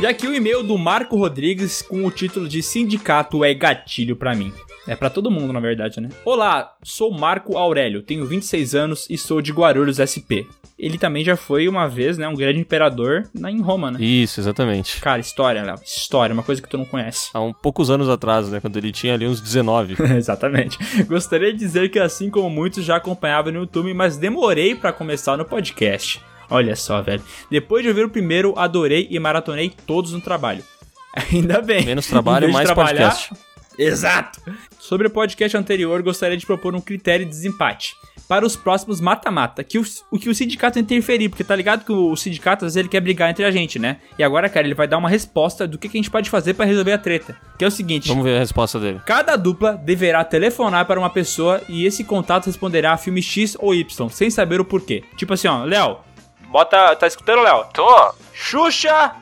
[0.02, 4.34] E aqui o e-mail do Marco Rodrigues com o título de Sindicato é gatilho pra
[4.34, 4.52] mim.
[4.88, 6.10] É pra todo mundo, na verdade, né?
[6.26, 10.50] Olá, sou Marco Aurélio, tenho 26 anos e sou de Guarulhos SP.
[10.76, 14.04] Ele também já foi uma vez, né, um grande imperador na, em Roma, né?
[14.04, 15.00] Isso, exatamente.
[15.00, 15.76] Cara, história, Léo.
[15.86, 17.30] História, uma coisa que tu não conhece.
[17.32, 18.60] Há um poucos anos atrás, né?
[18.60, 19.98] Quando ele tinha ali uns 19.
[20.18, 20.80] Exatamente.
[21.04, 25.38] Gostaria de dizer que assim como muitos já acompanhava no YouTube, mas demorei pra começar
[25.38, 26.20] no podcast.
[26.52, 27.24] Olha só, velho.
[27.50, 30.64] Depois de ouvir o primeiro, adorei e maratonei todos no trabalho.
[31.32, 31.86] Ainda bem.
[31.86, 33.34] Menos trabalho, mais podcast.
[33.78, 34.40] Exato.
[34.78, 37.96] Sobre o podcast anterior, gostaria de propor um critério de desempate.
[38.28, 41.92] Para os próximos mata-mata, que o, o que o sindicato interferir, porque tá ligado que
[41.92, 43.98] o sindicato às vezes ele quer brigar entre a gente, né?
[44.18, 46.54] E agora, cara, ele vai dar uma resposta do que, que a gente pode fazer
[46.54, 47.36] pra resolver a treta.
[47.58, 49.02] Que é o seguinte: Vamos ver a resposta dele.
[49.06, 53.74] Cada dupla deverá telefonar para uma pessoa e esse contato responderá a filme X ou
[53.74, 55.04] Y, sem saber o porquê.
[55.18, 55.98] Tipo assim, ó, Léo,
[56.52, 56.96] bota.
[56.96, 57.66] Tá escutando, Léo?
[57.74, 58.14] Tô.
[58.34, 59.16] Xuxa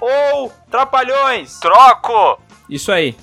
[0.00, 1.58] ou Trapalhões?
[1.60, 2.40] Troco.
[2.68, 3.16] Isso aí.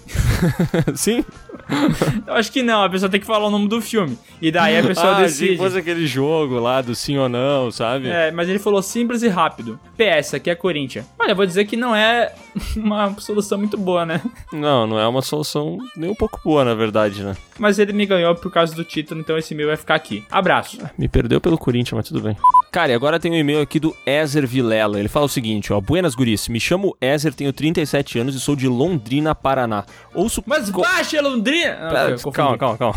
[0.96, 1.24] Sim?
[2.28, 4.18] Eu acho que não, a pessoa tem que falar o nome do filme.
[4.42, 5.52] E daí a pessoa ah, decide.
[5.52, 8.08] se fosse aquele jogo lá do sim ou não, sabe?
[8.08, 9.80] É, mas ele falou simples e rápido.
[9.98, 11.06] PS, aqui é Corinthians.
[11.20, 12.34] Olha, eu vou dizer que não é
[12.76, 14.22] uma solução muito boa, né?
[14.52, 17.36] Não, não é uma solução nem um pouco boa, na verdade, né?
[17.58, 20.24] Mas ele me ganhou por causa do título, então esse meu vai ficar aqui.
[20.30, 20.78] Abraço.
[20.98, 22.36] Me perdeu pelo Corinthians, mas tudo bem.
[22.72, 25.00] Cara, e agora tem um e-mail aqui do Ezer Vilela.
[25.00, 25.80] Ele fala o seguinte, ó.
[25.80, 26.50] Buenas, guris.
[26.50, 29.86] Me chamo Ezer, tenho 37 anos e sou de Londrina, Paraná.
[30.14, 30.44] Ouço...
[30.46, 31.55] Mas baixa, Londrina!
[31.64, 32.36] Ah, Pera, eu confundi.
[32.36, 32.96] calma, calma, calma.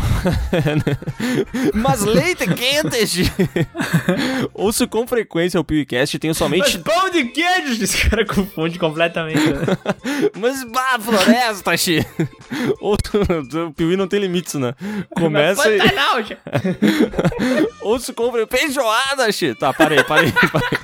[1.73, 3.31] Mas leite quente!
[4.53, 6.79] Ouço com frequência o PewCast e tenho Mas somente...
[6.79, 7.83] pão de queijo!
[7.83, 9.39] Esse cara confunde completamente.
[9.39, 9.77] né?
[10.37, 12.05] Mas, bah, floresta, xi!
[12.79, 13.19] Outro...
[13.67, 14.73] O Piuí não tem limites, né?
[15.15, 15.77] Começa e...
[15.77, 16.37] Pantanal, já.
[17.81, 18.59] Ouço com frequência.
[18.59, 19.55] Feijoada, xi.
[19.55, 20.79] Tá, parei, parei, parei.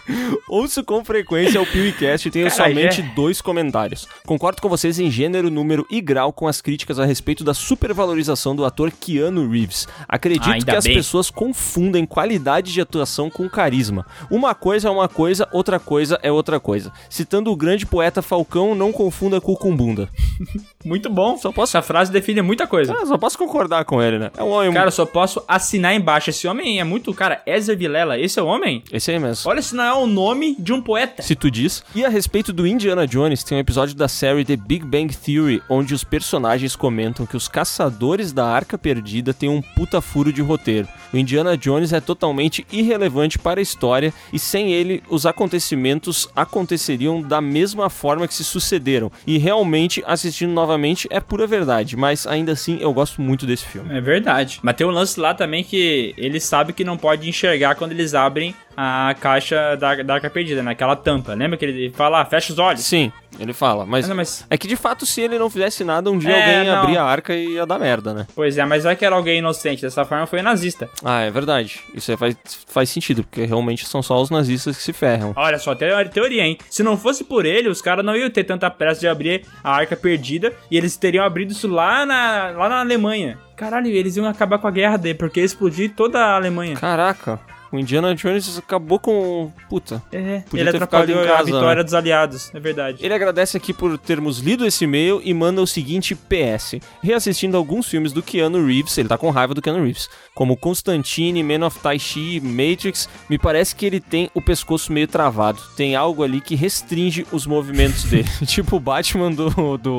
[0.48, 3.16] Ouço com frequência o PewCast e tenho Caralho, somente é.
[3.16, 4.08] dois comentários.
[4.26, 8.56] Concordo com vocês em gênero, número e grau com as críticas a respeito da supervalorização
[8.56, 9.88] do ator Keanu Reeves.
[10.08, 10.96] Acredito Ainda que as bem.
[10.96, 14.06] pessoas confundem qualidade de atuação com carisma.
[14.30, 16.92] Uma coisa é uma coisa, outra coisa é outra coisa.
[17.10, 20.10] Citando o grande poeta Falcão, não confunda cu com bunda.
[20.86, 21.38] Muito bom.
[21.38, 22.94] Só posso- Essa frase define muita coisa.
[22.96, 24.30] Ah, só posso concordar com ele, né?
[24.38, 24.72] É um homem.
[24.72, 26.30] Cara, só posso assinar embaixo.
[26.30, 27.12] Esse homem é muito.
[27.14, 28.84] Cara, Ezer Vilela, esse é o homem?
[28.92, 29.50] Esse aí mesmo.
[29.50, 31.22] Olha se não é o nome de um poeta.
[31.24, 31.84] Se tu diz.
[31.96, 35.62] E a respeito do Indiana Jones, tem um episódio da série The Big Bang Theory,
[35.68, 40.41] onde os personagens comentam que os caçadores da Arca Perdida têm um puta furo de
[40.41, 40.90] roteiro.
[41.14, 47.22] O Indiana Jones é totalmente irrelevante para a história e sem ele os acontecimentos aconteceriam
[47.22, 49.10] da mesma forma que se sucederam.
[49.26, 53.95] E realmente, assistindo novamente, é pura verdade, mas ainda assim eu gosto muito desse filme.
[53.98, 54.60] É verdade.
[54.61, 58.14] Mas tem um lance lá também que ele sabe que não pode enxergar quando eles
[58.14, 61.34] abrem a caixa da, da arca perdida, naquela tampa.
[61.34, 62.82] Lembra que ele fala, ah, fecha os olhos?
[62.82, 63.10] Sim,
[63.40, 64.03] ele fala, mas.
[64.03, 66.41] Ah, não, mas- É que de fato, se ele não fizesse nada, um dia É,
[66.45, 66.82] alguém ia não.
[66.84, 68.28] abrir a arca e ia dar merda, né?
[68.36, 69.82] Pois é, mas vai que era alguém inocente.
[69.82, 70.90] Dessa forma foi nazista.
[71.04, 71.80] Ah, é verdade.
[71.94, 72.36] Isso aí faz,
[72.68, 75.34] faz sentido, porque realmente são só os nazistas que se ferram.
[75.36, 76.58] Olha só, teoria, teoria, hein?
[76.70, 79.72] Se não fosse por ele, os caras não iam ter tanta pressa de abrir a
[79.72, 83.38] arca perdida e eles teriam abrido isso lá na, lá na Alemanha.
[83.56, 86.76] Caralho, eles iam acabar com a guerra dele, porque ia explodir toda a Alemanha.
[86.76, 87.40] Caraca,
[87.72, 89.52] o Indiana Jones acabou com.
[89.70, 90.02] Puta.
[90.12, 91.84] É, Podia ele ter atrapalhou ficado em a casa, vitória né?
[91.84, 93.06] dos aliados, é verdade.
[93.06, 96.76] Ele agradece aqui por termos lido esse e-mail e manda o seguinte PS.
[97.02, 101.44] Reassistindo alguns filmes do Keanu Reeves, ele tá com raiva do Keanu Reeves, como Constantine,
[101.44, 105.60] Man of Tai Chi, Matrix, me parece que ele tem o pescoço meio travado.
[105.76, 108.28] Tem algo ali que restringe os movimentos dele.
[108.46, 109.78] tipo o Batman do.
[109.78, 109.98] do.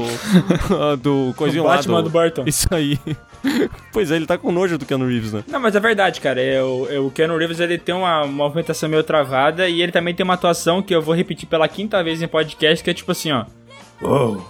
[1.00, 2.44] do coisinho O lá Batman do Burton.
[2.46, 2.98] Isso aí.
[3.92, 5.44] pois é, ele tá com nojo do Keanu Reeves, né?
[5.48, 6.40] Não, mas é verdade, cara.
[6.40, 10.14] É, o, é, o Keanu Reeves ele tem uma movimentação meio travada e ele também
[10.14, 13.12] tem uma atuação que eu vou repetir pela quinta vez em podcast, que é tipo
[13.12, 13.44] assim, ó.
[14.02, 14.46] Uou,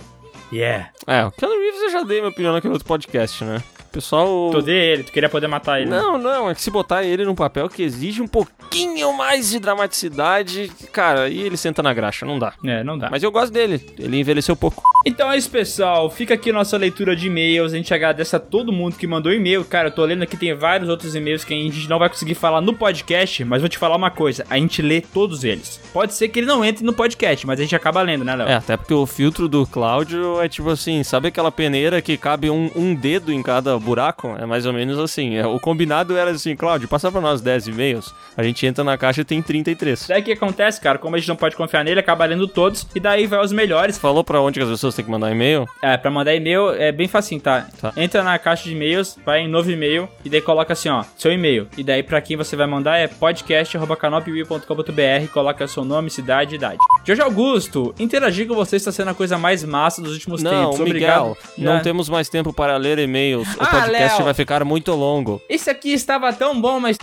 [0.53, 0.91] yeah.
[1.07, 3.63] É, o Keanu Reeves eu já dei minha opinião naquele outro podcast, né?
[3.93, 4.51] Pessoal.
[4.51, 5.89] Tu odeia ele, tu queria poder matar ele.
[5.89, 5.97] né?
[5.97, 9.59] Não, não, é que se botar ele num papel que exige um pouquinho mais de
[9.59, 12.53] dramaticidade, cara, aí ele senta na graxa, não dá.
[12.63, 13.09] É, não dá.
[13.11, 14.83] Mas eu gosto dele, ele envelheceu pouco.
[15.09, 16.11] Então é isso, pessoal.
[16.11, 17.73] Fica aqui nossa leitura de e-mails.
[17.73, 19.65] A gente agradece a todo mundo que mandou e-mail.
[19.65, 22.35] Cara, eu tô lendo aqui, tem vários outros e-mails que a gente não vai conseguir
[22.35, 25.81] falar no podcast, mas vou te falar uma coisa: a gente lê todos eles.
[25.93, 28.49] Pode ser que ele não entre no podcast, mas a gente acaba lendo, né, Léo?
[28.49, 32.51] É, até porque o filtro do Cláudio é tipo assim, sabe aquela peneira que cabe
[32.51, 34.35] um, um dedo em cada buraco?
[34.37, 35.37] É mais ou menos assim.
[35.37, 38.99] É, o combinado era assim, Cláudio, passa pra nós 10 e-mails, a gente entra na
[38.99, 40.09] caixa e tem 33.
[40.09, 40.99] Daí o que acontece, cara?
[40.99, 43.97] Como a gente não pode confiar nele, acaba lendo todos e daí vai os melhores.
[43.97, 45.67] Falou pra onde que as pessoas têm que mandar e-mail?
[45.83, 47.67] É, pra mandar e-mail é bem facinho, tá?
[47.81, 47.93] Tá.
[47.97, 51.33] Entra na caixa de e-mails, vai em novo e-mail e daí coloca assim, ó, seu
[51.33, 51.69] e-mail.
[51.77, 56.79] E daí pra quem você vai mandar é podcast.canalpiwi.com.br, coloca seu nome, cidade e idade.
[57.05, 60.81] Jorge Augusto, interagir com você está sendo a coisa mais massa dos últimos Não, tempos.
[60.81, 60.93] Miguel,
[61.33, 61.37] Obrigado.
[61.59, 61.81] não né?
[61.81, 63.47] temos mais tempo para ler e-mails.
[63.57, 64.25] O Ah, podcast Léo.
[64.25, 65.41] vai ficar muito longo.
[65.49, 66.97] Esse aqui estava tão bom, mas.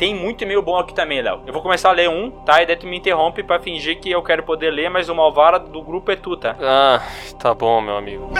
[0.00, 1.42] Tem muito e-mail bom aqui também, Léo.
[1.46, 2.62] Eu vou começar a ler um, tá?
[2.62, 5.58] E daí tu me interrompe pra fingir que eu quero poder ler, mas o malvara
[5.58, 6.56] do grupo é tu, tá?
[6.58, 7.02] Ah,
[7.38, 8.30] tá bom, meu amigo.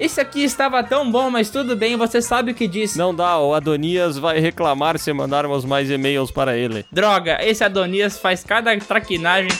[0.00, 2.96] Esse aqui estava tão bom, mas tudo bem, você sabe o que disse.
[2.96, 6.86] Não dá, o Adonias vai reclamar se mandarmos mais e-mails para ele.
[6.90, 9.50] Droga, esse Adonias faz cada traquinagem.